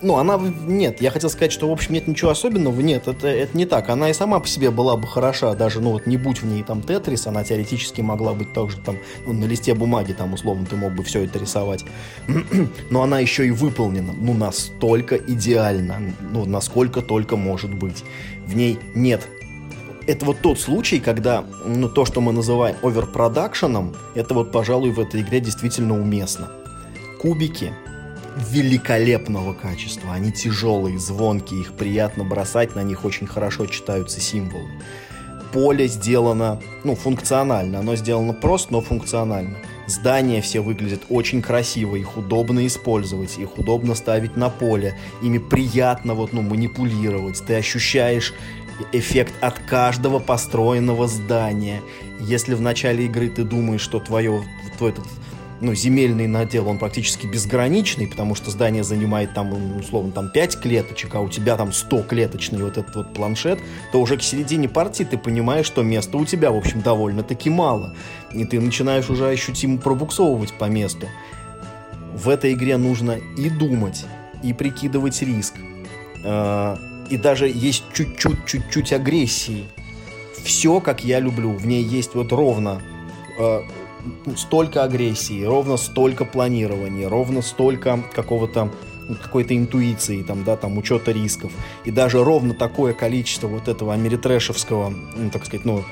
ну, 0.02 0.18
она... 0.18 0.40
Нет, 0.68 1.02
я 1.02 1.12
хотел 1.12 1.30
сказать, 1.30 1.52
что, 1.52 1.70
в 1.70 1.72
общем, 1.72 1.94
нет 1.94 2.08
ничего 2.08 2.32
особенного. 2.32 2.80
Нет, 2.82 3.08
это, 3.08 3.28
это 3.28 3.58
не 3.58 3.66
так. 3.66 3.90
Она 3.90 4.10
и 4.10 4.14
сама 4.14 4.40
по 4.40 4.48
себе 4.48 4.72
была 4.72 4.98
бы 4.98 5.08
хороша. 5.08 5.54
Даже, 5.54 5.80
ну, 5.80 5.92
вот 5.92 6.08
не 6.08 6.18
будь 6.18 6.42
в 6.42 6.46
ней 6.46 6.64
там 6.64 6.82
Тетрис, 6.82 7.28
она 7.28 7.44
теоретически 7.44 8.02
могла 8.02 8.34
быть 8.34 8.54
также 8.54 8.78
там 8.78 8.98
ну, 9.26 9.34
на 9.34 9.46
листе 9.46 9.74
бумаги, 9.74 10.14
там, 10.14 10.34
условно, 10.34 10.66
ты 10.66 10.76
мог 10.76 10.94
бы 10.94 11.04
все 11.04 11.24
это 11.24 11.40
рисовать. 11.40 11.86
Но 12.90 13.04
она 13.04 13.20
еще 13.20 13.48
и 13.48 13.52
выполнена, 13.52 14.14
ну, 14.14 14.34
настолько 14.34 15.18
идеально. 15.18 16.14
Ну, 16.22 16.46
насколько 16.46 17.02
только 17.02 17.36
может 17.36 17.74
быть. 17.74 18.04
В 18.46 18.56
ней 18.56 18.80
нет 18.96 19.28
это 20.08 20.26
вот 20.26 20.40
тот 20.42 20.60
случай, 20.60 21.00
когда 21.00 21.46
ну, 21.66 21.88
то, 21.88 22.06
что 22.06 22.22
мы 22.22 22.34
называем 22.34 22.76
оверпродакшеном, 22.82 23.96
это 24.16 24.34
вот, 24.34 24.52
пожалуй, 24.52 24.92
в 24.92 25.00
этой 25.00 25.22
игре 25.22 25.40
действительно 25.40 26.00
уместно. 26.00 26.52
Кубики, 27.22 27.72
великолепного 28.38 29.54
качества. 29.54 30.14
Они 30.14 30.32
тяжелые, 30.32 31.00
звонкие, 31.00 31.62
их 31.62 31.74
приятно 31.74 32.24
бросать, 32.24 32.76
на 32.76 32.84
них 32.84 33.06
очень 33.06 33.28
хорошо 33.28 33.66
читаются 33.66 34.22
символы. 34.22 34.70
Поле 35.52 35.88
сделано, 35.88 36.62
ну, 36.86 36.96
функционально. 36.96 37.80
Оно 37.80 37.96
сделано 37.98 38.34
просто, 38.34 38.72
но 38.72 38.82
функционально. 38.82 39.58
Здания 39.86 40.42
все 40.42 40.62
выглядят 40.62 41.02
очень 41.10 41.42
красиво, 41.42 41.98
их 41.98 42.16
удобно 42.16 42.66
использовать, 42.66 43.38
их 43.38 43.58
удобно 43.58 43.94
ставить 43.96 44.38
на 44.38 44.50
поле, 44.50 44.98
ими 45.22 45.40
приятно 45.40 46.14
вот, 46.14 46.32
ну, 46.32 46.42
манипулировать. 46.42 47.44
Ты 47.46 47.56
ощущаешь 47.56 48.34
эффект 48.94 49.34
от 49.42 49.60
каждого 49.60 50.20
построенного 50.20 51.08
здания. 51.08 51.82
Если 52.22 52.54
в 52.54 52.62
начале 52.62 53.06
игры 53.06 53.30
ты 53.30 53.44
думаешь, 53.44 53.82
что 53.82 54.00
твое, 54.00 54.44
твой 54.78 54.92
этот 54.92 55.06
ну, 55.62 55.76
земельный 55.76 56.28
надел, 56.28 56.68
он 56.68 56.80
практически 56.80 57.28
безграничный, 57.28 58.08
потому 58.08 58.34
что 58.34 58.50
здание 58.50 58.84
занимает 58.84 59.34
там, 59.36 59.78
условно, 59.78 60.12
там 60.12 60.30
5 60.30 60.60
клеточек, 60.60 61.14
а 61.14 61.22
у 61.22 61.30
тебя 61.30 61.56
там 61.56 61.72
100 61.72 62.04
клеточный 62.04 62.64
вот 62.64 62.78
этот 62.78 62.96
вот 62.96 63.14
планшет, 63.14 63.60
то 63.92 64.02
уже 64.02 64.18
к 64.18 64.24
середине 64.24 64.68
партии 64.68 65.04
ты 65.04 65.18
понимаешь, 65.20 65.68
что 65.68 65.84
места 65.84 66.18
у 66.18 66.26
тебя, 66.26 66.52
в 66.52 66.58
общем, 66.58 66.82
довольно-таки 66.82 67.52
мало. 67.52 67.96
И 68.34 68.44
ты 68.46 68.60
начинаешь 68.60 69.10
уже 69.10 69.30
ощутимо 69.30 69.78
пробуксовывать 69.78 70.54
по 70.54 70.66
месту. 70.66 71.08
В 72.16 72.28
этой 72.30 72.54
игре 72.54 72.78
нужно 72.78 73.20
и 73.38 73.50
думать, 73.50 74.06
и 74.44 74.54
прикидывать 74.54 75.22
риск. 75.22 75.54
А, 76.26 76.78
и 77.10 77.18
даже 77.18 77.48
есть 77.48 77.84
чуть-чуть, 77.94 78.46
чуть-чуть 78.48 78.94
агрессии. 78.94 79.66
Все, 80.44 80.80
как 80.80 81.04
я 81.04 81.20
люблю. 81.20 81.52
В 81.52 81.68
ней 81.68 81.84
есть 81.84 82.16
вот 82.16 82.32
ровно 82.32 82.82
а, 83.40 83.62
столько 84.36 84.84
агрессии, 84.84 85.44
ровно 85.44 85.78
столько 85.78 86.26
планирования, 86.26 87.08
ровно 87.10 87.42
столько 87.42 88.00
какого-то 88.14 88.72
ну, 89.08 89.16
какой-то 89.16 89.58
интуиции, 89.58 90.24
там, 90.24 90.44
да, 90.44 90.56
там, 90.56 90.78
учета 90.78 91.12
рисков. 91.12 91.52
И 91.86 91.92
даже 91.92 92.24
ровно 92.24 92.54
такое 92.54 92.94
количество 92.94 93.48
вот 93.48 93.68
этого 93.68 93.94
америтрэшевского, 93.94 94.90
ну, 94.90 95.30
так 95.30 95.46
сказать, 95.46 95.66
ну, 95.66 95.84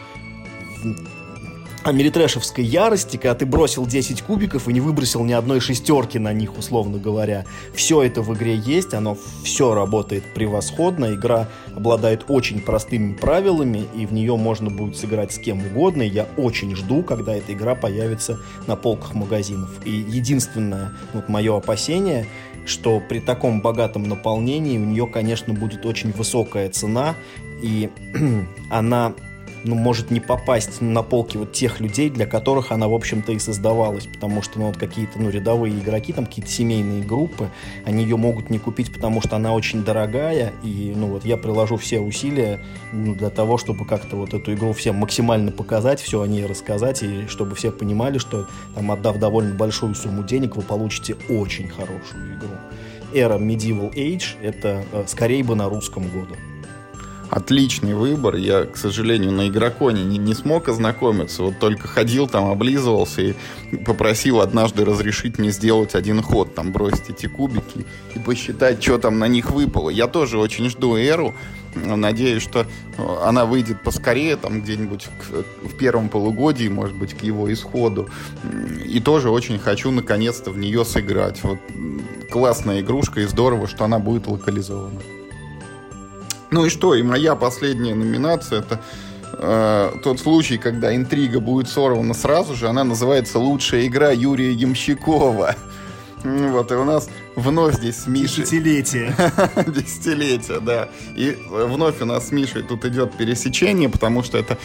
америтрэшевской 1.83 2.63
ярости, 2.63 3.17
когда 3.17 3.35
ты 3.35 3.45
бросил 3.45 3.85
10 3.85 4.21
кубиков 4.21 4.67
и 4.67 4.73
не 4.73 4.81
выбросил 4.81 5.23
ни 5.23 5.33
одной 5.33 5.59
шестерки 5.59 6.19
на 6.19 6.33
них, 6.33 6.57
условно 6.57 6.97
говоря. 6.97 7.45
Все 7.73 8.03
это 8.03 8.21
в 8.21 8.33
игре 8.35 8.55
есть, 8.55 8.93
оно 8.93 9.17
все 9.43 9.73
работает 9.73 10.23
превосходно, 10.33 11.13
игра 11.13 11.47
обладает 11.75 12.25
очень 12.27 12.61
простыми 12.61 13.13
правилами, 13.13 13.85
и 13.95 14.05
в 14.05 14.13
нее 14.13 14.35
можно 14.35 14.69
будет 14.69 14.97
сыграть 14.97 15.31
с 15.31 15.37
кем 15.37 15.65
угодно, 15.65 16.01
я 16.01 16.27
очень 16.37 16.75
жду, 16.75 17.03
когда 17.03 17.35
эта 17.35 17.53
игра 17.53 17.75
появится 17.75 18.39
на 18.67 18.75
полках 18.75 19.13
магазинов. 19.13 19.69
И 19.85 19.91
единственное 19.91 20.91
вот 21.13 21.29
мое 21.29 21.55
опасение, 21.55 22.27
что 22.65 22.99
при 22.99 23.19
таком 23.19 23.61
богатом 23.61 24.03
наполнении 24.03 24.77
у 24.77 24.85
нее, 24.85 25.07
конечно, 25.07 25.53
будет 25.53 25.85
очень 25.85 26.11
высокая 26.11 26.69
цена, 26.69 27.15
и 27.61 27.89
она 28.69 29.13
ну, 29.63 29.75
может 29.75 30.11
не 30.11 30.19
попасть 30.19 30.81
на 30.81 31.03
полки 31.03 31.37
вот 31.37 31.51
тех 31.51 31.79
людей, 31.79 32.09
для 32.09 32.25
которых 32.25 32.71
она, 32.71 32.87
в 32.87 32.93
общем-то, 32.93 33.31
и 33.31 33.39
создавалась. 33.39 34.07
Потому 34.07 34.41
что, 34.41 34.59
ну, 34.59 34.67
вот 34.67 34.77
какие-то, 34.77 35.19
ну, 35.19 35.29
рядовые 35.29 35.77
игроки, 35.77 36.13
там, 36.13 36.25
какие-то 36.25 36.51
семейные 36.51 37.03
группы, 37.03 37.49
они 37.85 38.03
ее 38.03 38.17
могут 38.17 38.49
не 38.49 38.59
купить, 38.59 38.93
потому 38.93 39.21
что 39.21 39.35
она 39.35 39.53
очень 39.53 39.83
дорогая. 39.83 40.53
И, 40.63 40.93
ну, 40.95 41.07
вот 41.07 41.25
я 41.25 41.37
приложу 41.37 41.77
все 41.77 41.99
усилия 41.99 42.63
ну, 42.91 43.15
для 43.15 43.29
того, 43.29 43.57
чтобы 43.57 43.85
как-то 43.85 44.15
вот 44.15 44.33
эту 44.33 44.53
игру 44.53 44.73
всем 44.73 44.95
максимально 44.95 45.51
показать, 45.51 45.99
все 45.99 46.21
о 46.21 46.27
ней 46.27 46.45
рассказать, 46.45 47.03
и 47.03 47.27
чтобы 47.27 47.55
все 47.55 47.71
понимали, 47.71 48.17
что, 48.17 48.47
там, 48.75 48.91
отдав 48.91 49.17
довольно 49.17 49.55
большую 49.55 49.95
сумму 49.95 50.23
денег, 50.23 50.55
вы 50.55 50.61
получите 50.61 51.15
очень 51.29 51.67
хорошую 51.67 52.37
игру. 52.37 52.49
Эра 53.13 53.39
Medieval 53.39 53.93
Age— 53.95 54.35
это 54.41 54.83
э, 54.91 55.03
скорее 55.07 55.43
бы 55.43 55.55
на 55.55 55.67
русском 55.67 56.03
году 56.03 56.35
отличный 57.29 57.93
выбор. 57.93 58.35
Я, 58.35 58.65
к 58.65 58.77
сожалению, 58.77 59.31
на 59.31 59.47
игроконе 59.47 60.03
не, 60.03 60.17
не 60.17 60.33
смог 60.33 60.67
ознакомиться. 60.67 61.43
Вот 61.43 61.59
только 61.59 61.87
ходил 61.87 62.27
там, 62.27 62.49
облизывался 62.49 63.21
и 63.21 63.35
попросил 63.85 64.41
однажды 64.41 64.85
разрешить 64.85 65.37
мне 65.37 65.51
сделать 65.51 65.95
один 65.95 66.21
ход. 66.21 66.55
Там 66.55 66.71
бросить 66.71 67.09
эти 67.09 67.27
кубики 67.27 67.85
и 68.15 68.19
посчитать, 68.19 68.81
что 68.81 68.97
там 68.97 69.19
на 69.19 69.27
них 69.27 69.51
выпало. 69.51 69.89
Я 69.89 70.07
тоже 70.07 70.37
очень 70.37 70.69
жду 70.69 70.95
эру. 70.95 71.33
Надеюсь, 71.75 72.41
что 72.41 72.65
она 73.23 73.45
выйдет 73.45 73.83
поскорее, 73.83 74.37
там 74.37 74.61
где-нибудь 74.61 75.07
в 75.61 75.77
первом 75.77 76.09
полугодии, 76.09 76.67
может 76.67 76.95
быть, 76.95 77.13
к 77.13 77.21
его 77.21 77.51
исходу. 77.53 78.09
И 78.83 78.99
тоже 78.99 79.29
очень 79.29 79.59
хочу 79.59 79.91
наконец-то 79.91 80.49
в 80.49 80.57
нее 80.57 80.83
сыграть. 80.83 81.43
Вот 81.43 81.59
классная 82.31 82.81
игрушка 82.81 83.21
и 83.21 83.25
здорово, 83.25 83.67
что 83.67 83.85
она 83.85 83.99
будет 83.99 84.25
локализована. 84.25 84.99
Ну 86.51 86.65
и 86.65 86.69
что, 86.69 86.95
и 86.95 87.03
моя 87.03 87.35
последняя 87.35 87.93
номинация 87.93 88.59
это 88.59 88.79
э, 89.33 89.91
тот 90.03 90.19
случай, 90.19 90.57
когда 90.57 90.95
интрига 90.95 91.39
будет 91.39 91.69
сорвана 91.69 92.13
сразу 92.13 92.55
же. 92.55 92.67
Она 92.67 92.83
называется 92.83 93.39
«Лучшая 93.39 93.85
игра 93.85 94.11
Юрия 94.11 94.51
Ямщикова». 94.51 95.55
Вот, 96.23 96.69
и 96.69 96.75
у 96.75 96.83
нас 96.83 97.07
вновь 97.39 97.75
здесь 97.75 97.97
с 97.97 98.07
Мишей... 98.07 98.43
Десятилетие. 98.43 99.15
Десятилетие, 99.67 100.59
да. 100.59 100.89
И 101.15 101.37
вновь 101.49 102.01
у 102.01 102.05
нас 102.05 102.27
с 102.27 102.31
Мишей 102.31 102.63
тут 102.63 102.85
идет 102.85 103.13
пересечение, 103.13 103.89
потому 103.89 104.23
что 104.23 104.37
это, 104.37 104.57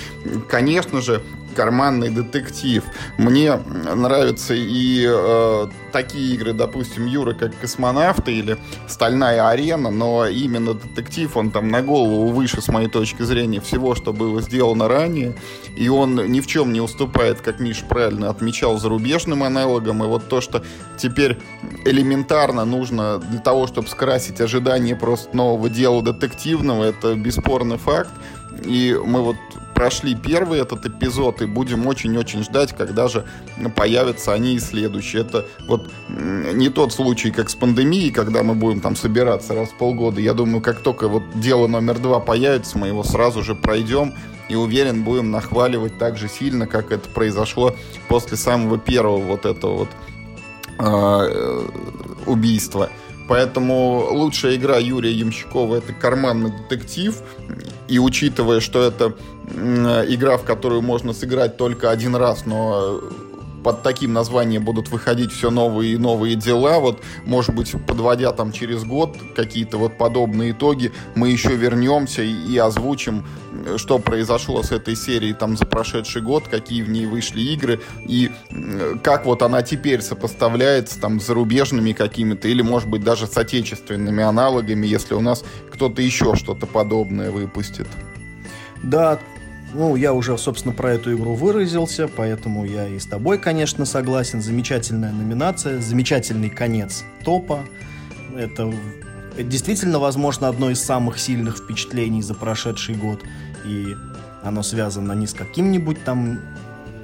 конечно 0.48 1.00
же, 1.00 1.22
карманный 1.54 2.10
детектив. 2.10 2.84
Мне 3.16 3.56
нравятся 3.56 4.54
и 4.54 5.06
э, 5.08 5.66
такие 5.92 6.34
игры, 6.34 6.52
допустим, 6.52 7.06
Юра, 7.06 7.32
как 7.32 7.58
«Космонавты» 7.58 8.32
или 8.32 8.58
«Стальная 8.88 9.48
арена», 9.48 9.90
но 9.90 10.26
именно 10.26 10.74
детектив, 10.74 11.36
он 11.36 11.50
там 11.50 11.68
на 11.68 11.82
голову 11.82 12.28
выше, 12.28 12.60
с 12.60 12.68
моей 12.68 12.88
точки 12.88 13.22
зрения, 13.22 13.60
всего, 13.60 13.94
что 13.94 14.12
было 14.12 14.42
сделано 14.42 14.88
ранее, 14.88 15.36
и 15.76 15.88
он 15.88 16.16
ни 16.16 16.40
в 16.40 16.46
чем 16.46 16.72
не 16.72 16.80
уступает, 16.80 17.40
как 17.40 17.60
Миш 17.60 17.84
правильно 17.88 18.28
отмечал, 18.28 18.78
зарубежным 18.78 19.42
аналогам, 19.42 20.02
и 20.04 20.06
вот 20.06 20.28
то, 20.28 20.40
что 20.40 20.64
теперь 20.98 21.38
элементарно 21.84 22.63
нужно 22.64 23.18
для 23.18 23.40
того, 23.40 23.66
чтобы 23.66 23.88
скрасить 23.88 24.40
ожидания 24.40 24.96
просто 24.96 25.36
нового 25.36 25.68
дела 25.68 26.02
детективного, 26.02 26.84
это 26.84 27.14
бесспорный 27.14 27.78
факт, 27.78 28.10
и 28.64 28.98
мы 29.04 29.22
вот 29.22 29.36
прошли 29.74 30.14
первый 30.14 30.60
этот 30.60 30.86
эпизод 30.86 31.42
и 31.42 31.46
будем 31.46 31.86
очень-очень 31.86 32.44
ждать, 32.44 32.74
когда 32.76 33.08
же 33.08 33.24
появятся 33.74 34.32
они 34.32 34.54
и 34.54 34.58
следующие. 34.60 35.22
Это 35.22 35.44
вот 35.66 35.90
не 36.08 36.68
тот 36.68 36.92
случай, 36.92 37.30
как 37.30 37.50
с 37.50 37.54
пандемией, 37.54 38.12
когда 38.12 38.42
мы 38.42 38.54
будем 38.54 38.80
там 38.80 38.94
собираться 38.94 39.54
раз 39.54 39.70
в 39.70 39.76
полгода. 39.76 40.20
Я 40.20 40.32
думаю, 40.32 40.62
как 40.62 40.80
только 40.80 41.08
вот 41.08 41.24
дело 41.34 41.66
номер 41.66 41.98
два 41.98 42.20
появится, 42.20 42.78
мы 42.78 42.86
его 42.86 43.02
сразу 43.02 43.42
же 43.42 43.54
пройдем 43.54 44.14
и 44.48 44.54
уверен, 44.54 45.02
будем 45.02 45.30
нахваливать 45.30 45.98
так 45.98 46.16
же 46.16 46.28
сильно, 46.28 46.66
как 46.66 46.92
это 46.92 47.08
произошло 47.08 47.74
после 48.08 48.36
самого 48.36 48.78
первого 48.78 49.18
вот 49.18 49.46
этого 49.46 49.78
вот 49.78 49.88
э, 50.78 51.66
убийства. 52.26 52.90
Поэтому 53.28 54.08
лучшая 54.10 54.56
игра 54.56 54.76
Юрия 54.76 55.12
Ямщикова 55.12 55.76
это 55.76 55.92
карманный 55.92 56.50
детектив. 56.50 57.16
И 57.88 57.98
учитывая, 57.98 58.60
что 58.60 58.82
это 58.82 59.14
игра, 60.08 60.36
в 60.36 60.44
которую 60.44 60.82
можно 60.82 61.12
сыграть 61.12 61.56
только 61.56 61.90
один 61.90 62.16
раз, 62.16 62.46
но 62.46 63.00
под 63.64 63.82
таким 63.82 64.12
названием 64.12 64.62
будут 64.62 64.90
выходить 64.90 65.32
все 65.32 65.50
новые 65.50 65.94
и 65.94 65.96
новые 65.96 66.36
дела. 66.36 66.78
Вот, 66.78 67.02
может 67.24 67.54
быть, 67.54 67.74
подводя 67.86 68.30
там 68.32 68.52
через 68.52 68.84
год 68.84 69.16
какие-то 69.34 69.78
вот 69.78 69.98
подобные 69.98 70.52
итоги, 70.52 70.92
мы 71.14 71.30
еще 71.30 71.56
вернемся 71.56 72.22
и, 72.22 72.32
и 72.32 72.58
озвучим, 72.58 73.24
что 73.78 73.98
произошло 73.98 74.62
с 74.62 74.70
этой 74.70 74.94
серией 74.94 75.32
там 75.32 75.56
за 75.56 75.64
прошедший 75.64 76.20
год, 76.20 76.44
какие 76.48 76.82
в 76.82 76.90
ней 76.90 77.06
вышли 77.06 77.40
игры 77.40 77.80
и 78.06 78.30
как 79.02 79.24
вот 79.24 79.42
она 79.42 79.62
теперь 79.62 80.02
сопоставляется 80.02 81.00
там 81.00 81.18
с 81.18 81.26
зарубежными 81.26 81.92
какими-то 81.92 82.48
или, 82.48 82.60
может 82.60 82.88
быть, 82.88 83.02
даже 83.02 83.26
с 83.26 83.36
отечественными 83.36 84.22
аналогами, 84.22 84.86
если 84.86 85.14
у 85.14 85.20
нас 85.20 85.42
кто-то 85.72 86.02
еще 86.02 86.34
что-то 86.34 86.66
подобное 86.66 87.30
выпустит. 87.30 87.88
Да, 88.82 89.18
ну, 89.74 89.96
я 89.96 90.12
уже, 90.12 90.38
собственно, 90.38 90.72
про 90.72 90.92
эту 90.92 91.14
игру 91.14 91.34
выразился, 91.34 92.08
поэтому 92.08 92.64
я 92.64 92.86
и 92.86 92.98
с 92.98 93.06
тобой, 93.06 93.38
конечно, 93.38 93.84
согласен. 93.84 94.40
Замечательная 94.40 95.12
номинация, 95.12 95.80
замечательный 95.80 96.48
конец 96.48 97.04
топа. 97.24 97.64
Это 98.36 98.72
действительно, 99.36 99.98
возможно, 99.98 100.48
одно 100.48 100.70
из 100.70 100.80
самых 100.80 101.18
сильных 101.18 101.58
впечатлений 101.58 102.22
за 102.22 102.34
прошедший 102.34 102.94
год. 102.94 103.20
И 103.64 103.96
оно 104.44 104.62
связано 104.62 105.12
не 105.12 105.26
с 105.26 105.34
каким-нибудь 105.34 106.04
там 106.04 106.40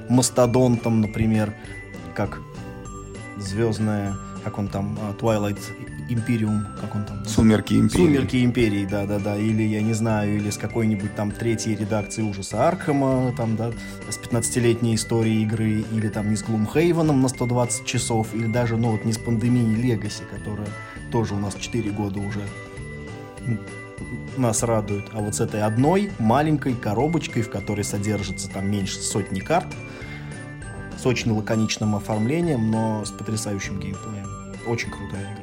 мастодонтом, 0.07 1.01
например, 1.01 1.53
как 2.15 2.39
звездная, 3.37 4.15
как 4.45 4.57
он 4.57 4.69
там, 4.69 4.97
а, 5.01 5.13
Twilight 5.13 5.59
Империум, 6.13 6.65
как 6.79 6.95
он 6.95 7.05
там? 7.05 7.25
Сумерки 7.25 7.73
Империи. 7.73 8.05
Сумерки 8.05 8.43
Империи, 8.43 8.85
да-да-да. 8.85 9.37
Или, 9.37 9.63
я 9.63 9.81
не 9.81 9.93
знаю, 9.93 10.37
или 10.37 10.49
с 10.49 10.57
какой-нибудь 10.57 11.15
там 11.15 11.31
третьей 11.31 11.75
редакции 11.75 12.21
ужаса 12.21 12.67
Аркхема, 12.67 13.33
там, 13.37 13.55
да, 13.55 13.71
с 14.09 14.17
15-летней 14.17 14.95
историей 14.95 15.43
игры, 15.43 15.85
или 15.91 16.09
там 16.09 16.29
не 16.29 16.35
с 16.35 16.43
Глумхейвеном 16.43 17.21
на 17.21 17.27
120 17.27 17.85
часов, 17.85 18.33
или 18.33 18.47
даже, 18.47 18.77
ну, 18.77 18.91
вот 18.91 19.05
не 19.05 19.13
с 19.13 19.17
пандемией 19.17 19.75
Легаси, 19.75 20.23
которая 20.29 20.69
тоже 21.11 21.33
у 21.35 21.39
нас 21.39 21.55
4 21.55 21.91
года 21.91 22.19
уже 22.19 22.41
нас 24.37 24.63
радует, 24.63 25.05
а 25.13 25.19
вот 25.19 25.35
с 25.35 25.41
этой 25.41 25.61
одной 25.61 26.11
маленькой 26.19 26.73
коробочкой, 26.73 27.43
в 27.43 27.49
которой 27.49 27.83
содержится 27.83 28.49
там 28.49 28.69
меньше 28.69 28.99
сотни 28.99 29.39
карт, 29.39 29.67
с 30.97 31.05
очень 31.05 31.31
лаконичным 31.31 31.95
оформлением, 31.95 32.69
но 32.69 33.03
с 33.03 33.11
потрясающим 33.11 33.79
геймплеем. 33.79 34.27
Очень 34.67 34.91
крутая 34.91 35.33
игра. 35.33 35.40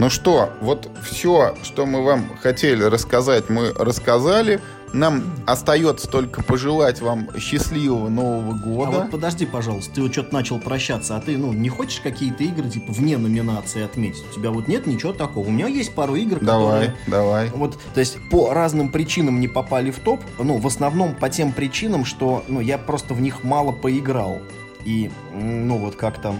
Ну 0.00 0.08
что, 0.08 0.48
вот 0.62 0.88
все, 1.02 1.54
что 1.62 1.84
мы 1.84 2.02
вам 2.02 2.34
хотели 2.38 2.82
рассказать, 2.84 3.50
мы 3.50 3.70
рассказали. 3.74 4.58
Нам 4.94 5.22
остается 5.46 6.08
только 6.08 6.42
пожелать 6.42 7.02
вам 7.02 7.28
счастливого 7.38 8.08
Нового 8.08 8.54
года. 8.56 8.96
А 8.96 9.00
вот 9.02 9.10
подожди, 9.10 9.44
пожалуйста, 9.44 9.96
ты 9.96 10.00
вот 10.00 10.12
что-то 10.12 10.32
начал 10.32 10.58
прощаться, 10.58 11.18
а 11.18 11.20
ты, 11.20 11.36
ну, 11.36 11.52
не 11.52 11.68
хочешь 11.68 12.00
какие-то 12.00 12.42
игры, 12.44 12.70
типа, 12.70 12.94
вне 12.94 13.18
номинации 13.18 13.84
отметить? 13.84 14.24
У 14.30 14.34
тебя 14.34 14.50
вот 14.50 14.68
нет 14.68 14.86
ничего 14.86 15.12
такого. 15.12 15.46
У 15.46 15.50
меня 15.50 15.66
есть 15.66 15.94
пару 15.94 16.14
игр, 16.14 16.38
давай, 16.40 16.86
которые... 16.86 16.96
Давай, 17.06 17.50
Вот, 17.50 17.78
то 17.92 18.00
есть, 18.00 18.16
по 18.30 18.54
разным 18.54 18.90
причинам 18.90 19.38
не 19.38 19.48
попали 19.48 19.90
в 19.90 19.98
топ, 19.98 20.22
ну, 20.38 20.56
в 20.56 20.66
основном 20.66 21.14
по 21.14 21.28
тем 21.28 21.52
причинам, 21.52 22.06
что, 22.06 22.42
ну, 22.48 22.60
я 22.60 22.78
просто 22.78 23.12
в 23.12 23.20
них 23.20 23.44
мало 23.44 23.72
поиграл. 23.72 24.40
И, 24.86 25.10
ну, 25.34 25.76
вот 25.76 25.96
как 25.96 26.22
то 26.22 26.34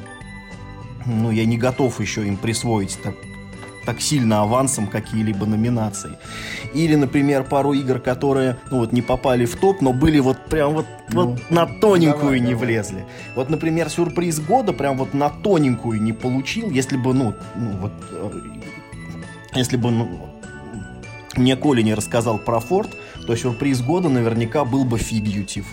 ну, 1.06 1.30
я 1.30 1.44
не 1.44 1.56
готов 1.56 2.00
еще 2.00 2.26
им 2.26 2.36
присвоить 2.36 2.98
так, 3.02 3.14
так 3.90 4.00
сильно 4.00 4.42
авансом 4.42 4.86
какие-либо 4.86 5.46
номинации. 5.46 6.16
Или, 6.74 6.94
например, 6.94 7.42
пару 7.42 7.72
игр, 7.72 7.98
которые 7.98 8.56
ну, 8.70 8.78
вот, 8.78 8.92
не 8.92 9.02
попали 9.02 9.46
в 9.46 9.56
топ, 9.56 9.80
но 9.80 9.92
были 9.92 10.20
вот 10.20 10.44
прям 10.44 10.74
вот, 10.74 10.86
ну, 11.08 11.30
вот 11.30 11.50
на 11.50 11.66
тоненькую 11.66 12.22
давай, 12.22 12.40
не 12.40 12.52
давай. 12.52 12.66
влезли. 12.66 13.04
Вот, 13.34 13.50
например, 13.50 13.90
сюрприз 13.90 14.38
года 14.38 14.72
прям 14.72 14.96
вот 14.96 15.12
на 15.12 15.28
тоненькую 15.28 16.00
не 16.00 16.12
получил, 16.12 16.70
если 16.70 16.96
бы, 16.96 17.12
ну, 17.14 17.34
ну 17.56 17.70
вот, 17.80 17.92
э, 18.12 18.30
если 19.56 19.76
бы, 19.76 19.90
ну, 19.90 20.08
мне 21.36 21.56
Коля 21.56 21.82
не 21.82 21.94
рассказал 21.94 22.38
про 22.38 22.60
Форд, 22.60 22.90
то 23.26 23.34
сюрприз 23.34 23.80
года 23.80 24.08
наверняка 24.08 24.64
был 24.64 24.84
бы 24.84 24.98
Фигьютив. 24.98 25.66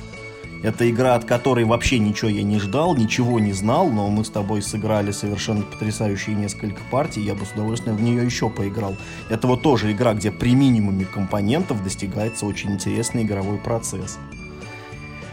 Это 0.63 0.89
игра, 0.89 1.15
от 1.15 1.25
которой 1.25 1.65
вообще 1.65 1.99
ничего 1.99 2.29
я 2.29 2.43
не 2.43 2.59
ждал, 2.59 2.95
ничего 2.95 3.39
не 3.39 3.53
знал, 3.53 3.89
но 3.89 4.09
мы 4.09 4.25
с 4.25 4.29
тобой 4.29 4.61
сыграли 4.61 5.11
совершенно 5.11 5.61
потрясающие 5.61 6.35
несколько 6.35 6.81
партий, 6.89 7.21
я 7.21 7.35
бы 7.35 7.45
с 7.45 7.51
удовольствием 7.51 7.95
в 7.95 8.01
нее 8.01 8.25
еще 8.25 8.49
поиграл. 8.49 8.95
Это 9.29 9.47
вот 9.47 9.61
тоже 9.61 9.91
игра, 9.91 10.13
где 10.13 10.31
при 10.31 10.55
минимуме 10.55 11.05
компонентов 11.05 11.83
достигается 11.83 12.45
очень 12.45 12.71
интересный 12.71 13.23
игровой 13.23 13.57
процесс. 13.57 14.17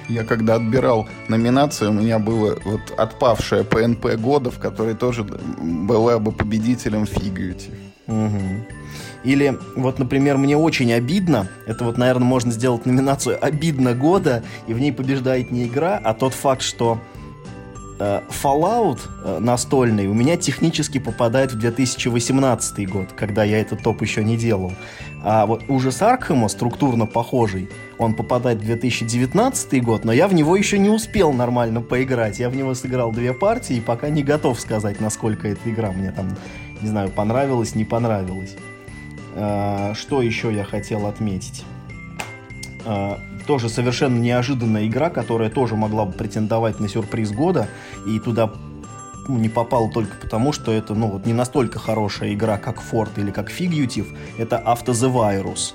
Я 0.09 0.25
когда 0.25 0.57
отбирал 0.57 1.09
номинацию, 1.29 1.91
у 1.91 1.95
меня 1.95 2.19
было 2.19 2.59
вот 2.65 2.93
отпавшая 2.97 3.65
ПНП 3.65 4.17
года, 4.17 4.51
в 4.51 4.59
которой 4.59 4.95
тоже 4.95 5.25
была 5.25 6.19
бы 6.19 6.31
победителем 6.33 7.07
Фигьюти. 7.07 7.71
Угу. 8.07 8.67
Или 9.25 9.59
вот, 9.75 9.99
например, 9.99 10.37
мне 10.37 10.57
очень 10.57 10.93
обидно, 10.93 11.49
это 11.67 11.85
вот, 11.85 11.97
наверное, 11.97 12.27
можно 12.27 12.53
сделать 12.53 12.85
номинацию 12.87 13.39
«Обидно 13.43 13.95
года», 13.95 14.43
и 14.67 14.75
в 14.75 14.79
ней 14.79 14.93
побеждает 14.93 15.51
не 15.51 15.65
игра, 15.65 16.01
а 16.03 16.13
тот 16.13 16.35
факт, 16.35 16.61
что 16.61 17.01
э, 17.99 18.21
Fallout 18.29 19.01
э, 19.25 19.39
настольный 19.41 20.09
у 20.09 20.15
меня 20.15 20.37
технически 20.37 20.99
попадает 20.99 21.53
в 21.53 21.59
2018 21.59 22.89
год, 22.89 23.09
когда 23.17 23.45
я 23.45 23.61
этот 23.61 23.83
топ 23.83 24.03
еще 24.03 24.23
не 24.23 24.37
делал. 24.37 24.73
А 25.23 25.47
вот 25.47 25.63
ужас 25.69 26.03
Аркхема, 26.03 26.49
структурно 26.49 27.07
похожий, 27.07 27.71
он 27.97 28.13
попадает 28.13 28.59
в 28.59 28.67
2019 28.67 29.83
год, 29.83 30.05
но 30.05 30.13
я 30.13 30.29
в 30.29 30.35
него 30.35 30.55
еще 30.55 30.79
не 30.79 30.91
успел 30.91 31.33
нормально 31.33 31.81
поиграть. 31.81 32.39
Я 32.39 32.51
в 32.51 32.57
него 32.57 32.75
сыграл 32.75 33.11
две 33.11 33.33
партии 33.33 33.77
и 33.77 33.81
пока 33.81 34.11
не 34.11 34.23
готов 34.23 34.61
сказать, 34.61 35.01
насколько 35.01 35.49
эта 35.49 35.71
игра 35.71 35.93
мне 35.93 36.13
там, 36.13 36.29
не 36.83 36.89
знаю, 36.89 37.09
понравилась, 37.09 37.75
не 37.75 37.87
понравилась. 37.87 38.55
А, 39.37 39.95
что 39.95 40.23
еще 40.23 40.55
я 40.55 40.65
хотел 40.65 41.07
отметить? 41.07 41.65
А, 42.85 43.19
тоже 43.47 43.69
совершенно 43.69 44.19
неожиданная 44.19 44.87
игра, 44.87 45.11
которая 45.11 45.51
тоже 45.51 45.77
могла 45.77 46.05
бы 46.05 46.13
претендовать 46.13 46.81
на 46.81 46.89
сюрприз 46.89 47.33
года, 47.33 47.69
и 48.07 48.19
туда 48.19 48.51
ну, 49.29 49.39
не 49.39 49.49
попал 49.49 49.91
только 49.91 50.17
потому, 50.17 50.53
что 50.53 50.73
это 50.73 50.95
ну, 50.95 51.09
вот 51.09 51.27
не 51.27 51.33
настолько 51.33 51.79
хорошая 51.79 52.35
игра, 52.35 52.59
как 52.59 52.83
Ford 52.83 53.11
или 53.17 53.31
как 53.31 53.51
Figutive. 53.51 54.17
Это 54.39 54.63
After 54.65 54.93
the 54.93 55.13
Virus. 55.13 55.75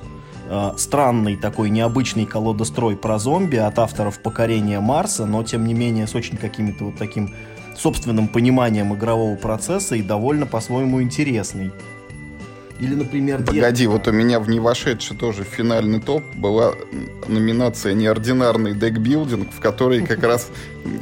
Э, 0.49 0.73
странный 0.77 1.35
такой 1.35 1.69
необычный 1.69 2.25
колодострой 2.25 2.95
про 2.95 3.19
зомби 3.19 3.57
от 3.57 3.77
авторов 3.79 4.21
покорения 4.21 4.79
Марса, 4.79 5.25
но 5.25 5.43
тем 5.43 5.65
не 5.65 5.73
менее 5.73 6.07
с 6.07 6.15
очень 6.15 6.37
каким-то 6.37 6.85
вот 6.85 6.97
таким 6.97 7.33
собственным 7.77 8.27
пониманием 8.27 8.93
игрового 8.93 9.35
процесса 9.35 9.95
и 9.95 10.01
довольно 10.01 10.45
по-своему 10.45 11.01
интересный. 11.01 11.71
Или, 12.79 12.95
например, 12.95 13.43
Погоди, 13.43 13.83
дед... 13.83 13.89
вот 13.89 14.07
у 14.07 14.11
меня 14.11 14.39
в 14.39 14.49
не 14.49 14.59
вошедший 14.59 15.17
тоже 15.17 15.43
финальный 15.43 15.99
топ 15.99 16.23
была 16.35 16.75
номинация 17.27 17.93
«Неординарный 17.93 18.73
декбилдинг», 18.73 19.51
в 19.53 19.59
которой 19.59 20.05
как 20.05 20.23
раз 20.23 20.49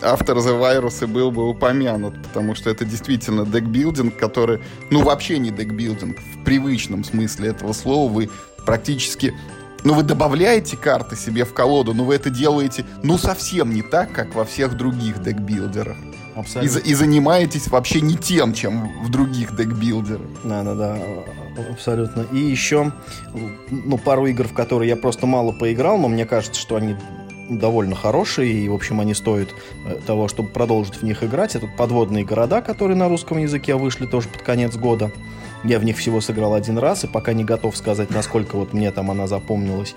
автор 0.01 0.37
The 0.37 0.59
Virus 0.59 1.03
и 1.03 1.07
был 1.07 1.29
бы 1.29 1.47
упомянут, 1.47 2.15
потому 2.23 2.55
что 2.55 2.71
это 2.71 2.83
действительно 2.83 3.45
декбилдинг, 3.45 4.17
который, 4.17 4.59
ну, 4.89 5.03
вообще 5.03 5.37
не 5.37 5.51
декбилдинг 5.51 6.17
в 6.19 6.43
привычном 6.43 7.03
смысле 7.03 7.49
этого 7.49 7.73
слова. 7.73 8.11
Вы 8.11 8.29
практически 8.65 9.35
ну, 9.83 9.93
вы 9.93 10.03
добавляете 10.03 10.75
карты 10.75 11.15
себе 11.15 11.45
в 11.45 11.53
колоду, 11.53 11.93
но 11.93 12.03
вы 12.03 12.15
это 12.15 12.29
делаете, 12.31 12.85
ну, 13.03 13.17
совсем 13.17 13.73
не 13.73 13.83
так, 13.83 14.11
как 14.11 14.33
во 14.33 14.43
всех 14.43 14.75
других 14.75 15.21
декбилдерах. 15.21 15.95
Абсолютно. 16.37 16.79
И, 16.79 16.91
и 16.91 16.93
занимаетесь 16.93 17.67
вообще 17.67 18.01
не 18.01 18.15
тем, 18.15 18.53
чем 18.53 19.03
в 19.03 19.09
других 19.09 19.55
декбилдерах. 19.55 20.21
Да, 20.43 20.63
да, 20.63 20.75
да, 20.75 20.97
абсолютно. 21.71 22.25
И 22.31 22.37
еще, 22.37 22.91
ну, 23.71 23.97
пару 23.97 24.27
игр, 24.27 24.47
в 24.47 24.53
которые 24.53 24.89
я 24.89 24.95
просто 24.95 25.25
мало 25.25 25.51
поиграл, 25.51 25.97
но 25.97 26.07
мне 26.07 26.25
кажется, 26.25 26.59
что 26.59 26.75
они 26.75 26.95
довольно 27.49 27.95
хорошие, 27.95 28.51
и, 28.51 28.69
в 28.69 28.73
общем, 28.73 28.99
они 28.99 29.13
стоят 29.13 29.49
э, 29.85 29.99
того, 30.05 30.27
чтобы 30.27 30.49
продолжить 30.49 30.95
в 30.95 31.03
них 31.03 31.23
играть. 31.23 31.55
Это 31.55 31.67
подводные 31.77 32.25
города, 32.25 32.61
которые 32.61 32.97
на 32.97 33.07
русском 33.07 33.37
языке 33.37 33.75
вышли 33.75 34.05
тоже 34.05 34.27
под 34.27 34.41
конец 34.41 34.75
года. 34.75 35.11
Я 35.63 35.79
в 35.79 35.85
них 35.85 35.97
всего 35.97 36.21
сыграл 36.21 36.53
один 36.53 36.77
раз, 36.77 37.03
и 37.03 37.07
пока 37.07 37.33
не 37.33 37.43
готов 37.43 37.75
сказать, 37.75 38.09
насколько 38.11 38.57
вот 38.57 38.73
мне 38.73 38.91
там 38.91 39.09
она 39.09 39.27
запомнилась. 39.27 39.95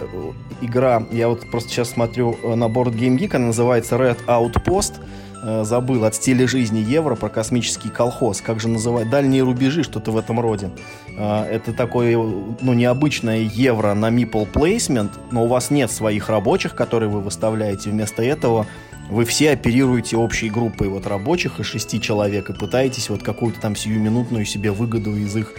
А, 0.00 0.32
игра, 0.60 1.02
я 1.10 1.28
вот 1.28 1.50
просто 1.50 1.70
сейчас 1.70 1.90
смотрю 1.90 2.36
э, 2.42 2.54
на 2.54 2.68
борт 2.68 2.94
Game 2.94 3.18
Geek, 3.18 3.36
она 3.36 3.46
называется 3.46 3.96
Red 3.96 4.18
Outpost. 4.26 4.94
Э, 5.42 5.64
забыл, 5.64 6.04
от 6.04 6.14
стиля 6.14 6.46
жизни 6.46 6.78
евро 6.78 7.14
про 7.14 7.28
космический 7.28 7.88
колхоз. 7.88 8.40
Как 8.40 8.60
же 8.60 8.68
называть? 8.68 9.10
Дальние 9.10 9.42
рубежи, 9.42 9.82
что-то 9.82 10.10
в 10.10 10.18
этом 10.18 10.40
роде. 10.40 10.70
Это 11.18 11.74
такое, 11.74 12.16
ну, 12.16 12.72
необычное 12.72 13.40
евро 13.40 13.92
на 13.94 14.10
meeple 14.10 14.50
placement, 14.50 15.10
но 15.30 15.44
у 15.44 15.48
вас 15.48 15.70
нет 15.70 15.90
своих 15.90 16.30
рабочих, 16.30 16.74
которые 16.74 17.10
вы 17.10 17.20
выставляете. 17.20 17.90
Вместо 17.90 18.22
этого 18.22 18.66
вы 19.10 19.24
все 19.24 19.50
оперируете 19.50 20.16
общей 20.16 20.48
группой 20.48 20.88
вот 20.88 21.06
рабочих 21.06 21.58
из 21.58 21.66
шести 21.66 22.00
человек 22.00 22.48
и 22.48 22.52
пытаетесь 22.52 23.10
вот 23.10 23.22
какую-то 23.22 23.60
там 23.60 23.74
сиюминутную 23.74 24.44
себе 24.44 24.70
выгоду 24.70 25.16
из 25.16 25.36
их 25.36 25.54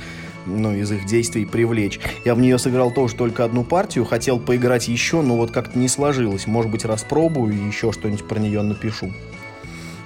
ну, 0.45 0.73
из 0.73 0.91
их 0.91 1.05
действий 1.05 1.45
привлечь. 1.45 1.99
Я 2.25 2.35
в 2.35 2.39
нее 2.39 2.57
сыграл 2.57 2.91
тоже 2.91 3.15
только 3.15 3.43
одну 3.43 3.63
партию, 3.63 4.05
хотел 4.05 4.39
поиграть 4.39 4.87
еще, 4.87 5.21
но 5.21 5.37
вот 5.37 5.51
как-то 5.51 5.77
не 5.77 5.87
сложилось. 5.87 6.47
Может 6.47 6.71
быть, 6.71 6.85
распробую 6.85 7.53
и 7.53 7.67
еще 7.67 7.91
что-нибудь 7.91 8.27
про 8.27 8.39
нее 8.39 8.61
напишу. 8.61 9.11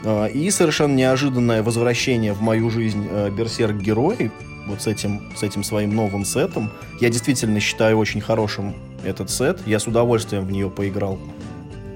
А, 0.03 0.25
и 0.25 0.49
совершенно 0.51 0.93
неожиданное 0.93 1.63
возвращение 1.63 2.33
в 2.33 2.41
мою 2.41 2.69
жизнь 2.69 3.07
э, 3.09 3.29
Берсерк 3.31 3.75
Герои, 3.75 4.31
вот 4.67 4.81
с 4.81 4.87
этим, 4.87 5.21
с 5.35 5.43
этим 5.43 5.63
своим 5.63 5.95
новым 5.95 6.25
сетом. 6.25 6.71
Я 6.99 7.09
действительно 7.09 7.59
считаю 7.59 7.97
очень 7.97 8.21
хорошим 8.21 8.75
этот 9.03 9.29
сет. 9.29 9.59
Я 9.65 9.79
с 9.79 9.87
удовольствием 9.87 10.45
в 10.45 10.51
нее 10.51 10.69
поиграл 10.69 11.19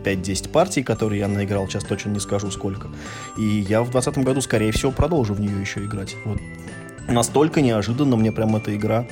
5-10 0.03 0.49
партий, 0.49 0.83
которые 0.83 1.19
я 1.19 1.27
наиграл, 1.27 1.67
сейчас 1.67 1.83
точно 1.83 2.09
не 2.09 2.19
скажу 2.19 2.51
сколько. 2.51 2.87
И 3.37 3.43
я 3.43 3.81
в 3.81 3.91
2020 3.91 4.23
году, 4.23 4.41
скорее 4.41 4.71
всего, 4.71 4.91
продолжу 4.91 5.33
в 5.33 5.41
нее 5.41 5.59
еще 5.59 5.83
играть. 5.83 6.15
Вот. 6.25 6.39
Настолько 7.11 7.61
неожиданно 7.61 8.15
мне 8.15 8.31
прям 8.31 8.55
эта 8.55 8.75
игра 8.75 9.07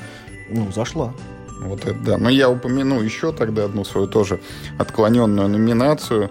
ну, 0.50 0.72
зашла. 0.72 1.14
Вот 1.60 1.86
это 1.86 1.96
да. 1.96 2.18
Но 2.18 2.30
я 2.30 2.50
упомяну 2.50 3.02
еще 3.02 3.32
тогда 3.32 3.66
одну 3.66 3.84
свою 3.84 4.08
тоже 4.08 4.40
отклоненную 4.78 5.50
номинацию, 5.50 6.30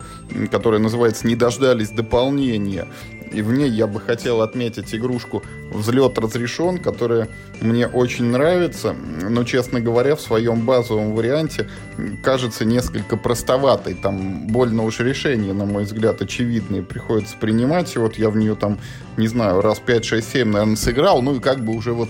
которая 0.51 0.81
называется 0.81 1.27
«Не 1.27 1.35
дождались 1.35 1.91
дополнения». 1.91 2.87
И 3.33 3.43
в 3.43 3.53
ней 3.53 3.69
я 3.69 3.87
бы 3.87 4.01
хотел 4.01 4.41
отметить 4.41 4.95
игрушку 4.95 5.43
«Взлет 5.71 6.19
разрешен», 6.19 6.79
которая 6.79 7.29
мне 7.61 7.87
очень 7.87 8.27
нравится, 8.27 8.95
но, 9.29 9.45
честно 9.45 9.81
говоря, 9.81 10.17
в 10.17 10.21
своем 10.21 10.65
базовом 10.67 11.15
варианте 11.15 11.69
кажется 12.23 12.65
несколько 12.65 13.17
простоватой. 13.17 13.95
Там 13.95 14.47
больно 14.47 14.85
уж 14.85 15.01
решение, 15.01 15.53
на 15.53 15.65
мой 15.65 15.85
взгляд, 15.85 16.21
очевидные 16.23 16.83
приходится 16.83 17.37
принимать. 17.39 17.95
И 17.97 17.99
вот 17.99 18.17
я 18.17 18.31
в 18.31 18.37
нее 18.37 18.55
там, 18.55 18.79
не 19.17 19.29
знаю, 19.29 19.61
раз 19.61 19.81
5, 19.81 20.05
6, 20.05 20.33
7, 20.33 20.49
наверное, 20.49 20.77
сыграл, 20.77 21.23
ну 21.23 21.37
и 21.37 21.41
как 21.41 21.65
бы 21.65 21.75
уже 21.75 21.93
вот 21.93 22.09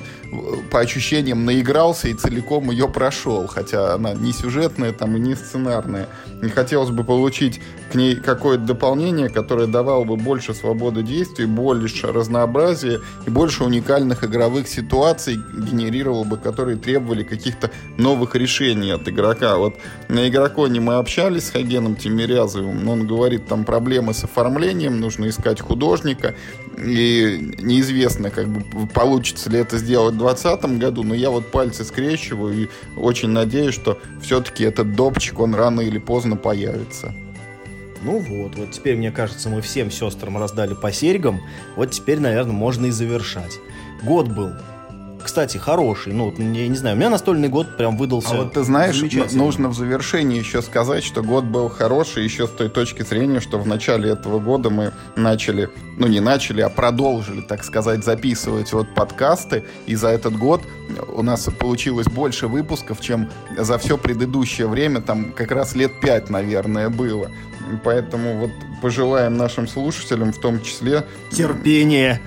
по 0.70 0.80
ощущениям 0.80 1.44
наигрался 1.44 2.08
и 2.08 2.14
целиком 2.14 2.70
ее 2.70 2.88
прошел. 2.88 3.46
Хотя 3.46 3.94
она 3.94 4.14
не 4.14 4.32
сюжетная 4.32 4.92
там 4.92 5.16
и 5.16 5.20
не 5.20 5.34
сценарная. 5.34 6.08
И 6.42 6.48
хотелось 6.48 6.90
бы 6.90 7.04
получить 7.04 7.60
к 7.90 7.94
ней 7.94 8.16
какое-то 8.16 8.64
дополнение, 8.64 9.28
которое 9.28 9.66
давало 9.66 10.04
бы 10.04 10.16
больше 10.16 10.54
свободы 10.54 11.02
действий, 11.02 11.46
больше 11.46 12.08
разнообразия 12.08 13.00
и 13.26 13.30
больше 13.30 13.64
уникальных 13.64 14.24
игровых 14.24 14.68
ситуаций, 14.68 15.36
генерировал 15.36 16.24
бы, 16.24 16.36
которые 16.36 16.76
требовали 16.76 17.22
каких-то 17.22 17.70
новых 17.96 18.34
решений 18.34 18.90
от 18.90 19.08
игрока. 19.08 19.56
Вот 19.56 19.76
на 20.08 20.28
игроконе 20.28 20.80
мы 20.80 20.94
общались 20.94 21.46
с 21.46 21.50
Хагеном 21.50 21.96
Тимирязовым, 21.96 22.88
он 22.88 23.06
говорит, 23.06 23.46
там 23.46 23.64
проблемы 23.64 24.12
с 24.12 24.24
оформлением, 24.24 25.00
нужно 25.00 25.28
искать 25.28 25.60
художника, 25.60 26.34
и 26.78 27.54
неизвестно, 27.58 28.30
как 28.30 28.48
бы, 28.48 28.86
получится 28.86 29.50
ли 29.50 29.58
это 29.58 29.78
сделать 29.78 30.14
в 30.14 30.18
2020 30.18 30.78
году, 30.78 31.02
но 31.02 31.14
я 31.14 31.30
вот 31.30 31.50
пальцы 31.50 31.84
скрещиваю 31.84 32.64
и 32.64 32.68
очень 32.96 33.28
надеюсь, 33.28 33.74
что 33.74 33.98
все-таки 34.20 34.64
этот 34.64 34.94
допчик, 34.94 35.40
он 35.40 35.54
рано 35.54 35.80
или 35.80 35.98
поздно 35.98 36.36
появится. 36.36 37.14
Ну 38.02 38.18
вот, 38.18 38.54
вот 38.56 38.70
теперь, 38.72 38.96
мне 38.96 39.10
кажется, 39.10 39.48
мы 39.48 39.62
всем 39.62 39.90
сестрам 39.90 40.38
раздали 40.38 40.74
по 40.74 40.92
серьгам. 40.92 41.40
Вот 41.76 41.90
теперь, 41.90 42.20
наверное, 42.20 42.52
можно 42.52 42.86
и 42.86 42.90
завершать. 42.90 43.58
Год 44.02 44.28
был 44.28 44.52
кстати, 45.26 45.58
хороший. 45.58 46.12
Ну, 46.12 46.32
я 46.38 46.68
не 46.68 46.76
знаю, 46.76 46.96
у 46.96 46.98
меня 46.98 47.10
настольный 47.10 47.48
год 47.48 47.76
прям 47.76 47.96
выдался. 47.96 48.30
А 48.30 48.36
вот 48.36 48.54
ты 48.54 48.62
знаешь, 48.62 49.00
нужно 49.32 49.68
в 49.68 49.74
завершении 49.74 50.38
еще 50.38 50.62
сказать, 50.62 51.04
что 51.04 51.22
год 51.22 51.44
был 51.44 51.68
хороший 51.68 52.24
еще 52.24 52.46
с 52.46 52.50
той 52.50 52.70
точки 52.70 53.02
зрения, 53.02 53.40
что 53.40 53.58
в 53.58 53.66
начале 53.66 54.10
этого 54.10 54.38
года 54.38 54.70
мы 54.70 54.92
начали, 55.16 55.68
ну 55.98 56.06
не 56.06 56.20
начали, 56.20 56.60
а 56.62 56.68
продолжили, 56.68 57.40
так 57.40 57.64
сказать, 57.64 58.04
записывать 58.04 58.72
вот 58.72 58.94
подкасты. 58.94 59.64
И 59.86 59.94
за 59.96 60.08
этот 60.08 60.36
год 60.38 60.62
у 61.08 61.22
нас 61.22 61.48
получилось 61.58 62.06
больше 62.06 62.46
выпусков, 62.46 63.00
чем 63.00 63.28
за 63.58 63.78
все 63.78 63.98
предыдущее 63.98 64.68
время, 64.68 65.00
там 65.00 65.32
как 65.32 65.50
раз 65.50 65.74
лет 65.74 66.00
пять, 66.00 66.30
наверное, 66.30 66.88
было. 66.88 67.30
Поэтому 67.82 68.38
вот 68.38 68.50
пожелаем 68.80 69.36
нашим 69.36 69.66
слушателям 69.66 70.32
в 70.32 70.40
том 70.40 70.62
числе... 70.62 71.04
Терпение 71.32 72.20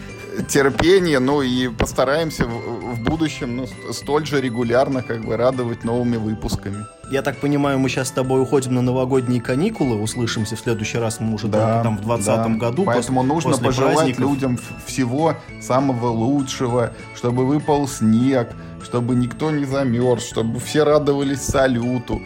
терпение, 0.47 1.19
ну 1.19 1.41
и 1.41 1.67
постараемся 1.67 2.45
в, 2.45 2.95
в 2.95 3.03
будущем 3.03 3.57
ну, 3.57 3.67
столь 3.91 4.25
же 4.25 4.41
регулярно 4.41 5.03
как 5.03 5.23
бы 5.23 5.37
радовать 5.37 5.83
новыми 5.83 6.17
выпусками. 6.17 6.85
Я 7.11 7.23
так 7.23 7.37
понимаю, 7.37 7.79
мы 7.79 7.89
сейчас 7.89 8.09
с 8.09 8.11
тобой 8.11 8.41
уходим 8.41 8.75
на 8.75 8.81
новогодние 8.81 9.41
каникулы, 9.41 9.99
услышимся 9.99 10.55
в 10.55 10.59
следующий 10.59 10.99
раз, 10.99 11.19
мы 11.19 11.33
уже 11.33 11.47
да, 11.47 11.81
там 11.81 11.97
в 11.97 12.05
2020 12.05 12.27
да. 12.27 12.59
году. 12.59 12.83
Поэтому 12.83 13.21
после, 13.21 13.33
нужно 13.33 13.51
после 13.51 13.65
пожелать 13.65 13.95
праздников. 13.95 14.21
людям 14.21 14.59
всего 14.85 15.35
самого 15.59 16.07
лучшего, 16.07 16.93
чтобы 17.15 17.45
выпал 17.45 17.87
снег, 17.87 18.51
чтобы 18.83 19.15
никто 19.15 19.49
не 19.49 19.65
замерз, 19.65 20.27
чтобы 20.27 20.59
все 20.59 20.83
радовались 20.83 21.41
салюту. 21.41 22.21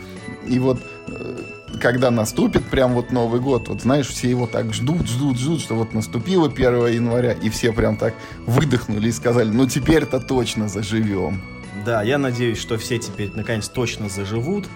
И 0.45 0.59
вот 0.59 0.79
э, 1.07 1.35
когда 1.79 2.11
наступит 2.11 2.63
прям 2.65 2.93
вот 2.93 3.11
Новый 3.11 3.39
год, 3.39 3.67
вот 3.67 3.81
знаешь, 3.81 4.07
все 4.07 4.29
его 4.29 4.47
так 4.47 4.73
ждут, 4.73 5.07
ждут, 5.07 5.37
ждут, 5.37 5.61
что 5.61 5.75
вот 5.75 5.93
наступило 5.93 6.47
1 6.47 6.87
января, 6.87 7.33
и 7.33 7.49
все 7.49 7.71
прям 7.73 7.97
так 7.97 8.13
выдохнули 8.45 9.09
и 9.09 9.11
сказали, 9.11 9.49
ну 9.49 9.67
теперь-то 9.67 10.19
точно 10.19 10.67
заживем. 10.67 11.41
Да, 11.85 12.03
я 12.03 12.17
надеюсь, 12.17 12.57
что 12.57 12.77
все 12.77 12.97
теперь 12.97 13.31
наконец 13.33 13.67
точно 13.67 14.07
заживут. 14.09 14.67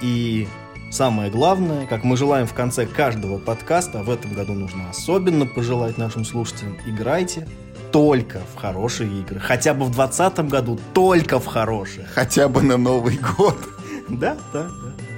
И 0.00 0.48
самое 0.90 1.30
главное, 1.30 1.86
как 1.86 2.02
мы 2.02 2.16
желаем 2.16 2.46
в 2.46 2.54
конце 2.54 2.86
каждого 2.86 3.38
подкаста, 3.38 4.02
в 4.02 4.10
этом 4.10 4.32
году 4.34 4.54
нужно 4.54 4.90
особенно 4.90 5.46
пожелать 5.46 5.98
нашим 5.98 6.24
слушателям, 6.24 6.76
играйте 6.86 7.46
только 7.92 8.40
в 8.54 8.58
хорошие 8.58 9.20
игры. 9.20 9.38
Хотя 9.38 9.74
бы 9.74 9.84
в 9.84 9.90
2020 9.90 10.48
году 10.48 10.80
только 10.94 11.38
в 11.38 11.46
хорошие. 11.46 12.06
Хотя 12.14 12.48
бы 12.48 12.62
на 12.62 12.76
Новый 12.76 13.18
год. 13.36 13.56
Да, 14.08 14.36
да, 14.52 14.64
да. 14.64 15.11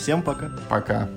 Всем 0.00 0.22
пока. 0.22 0.48
Пока. 0.70 1.08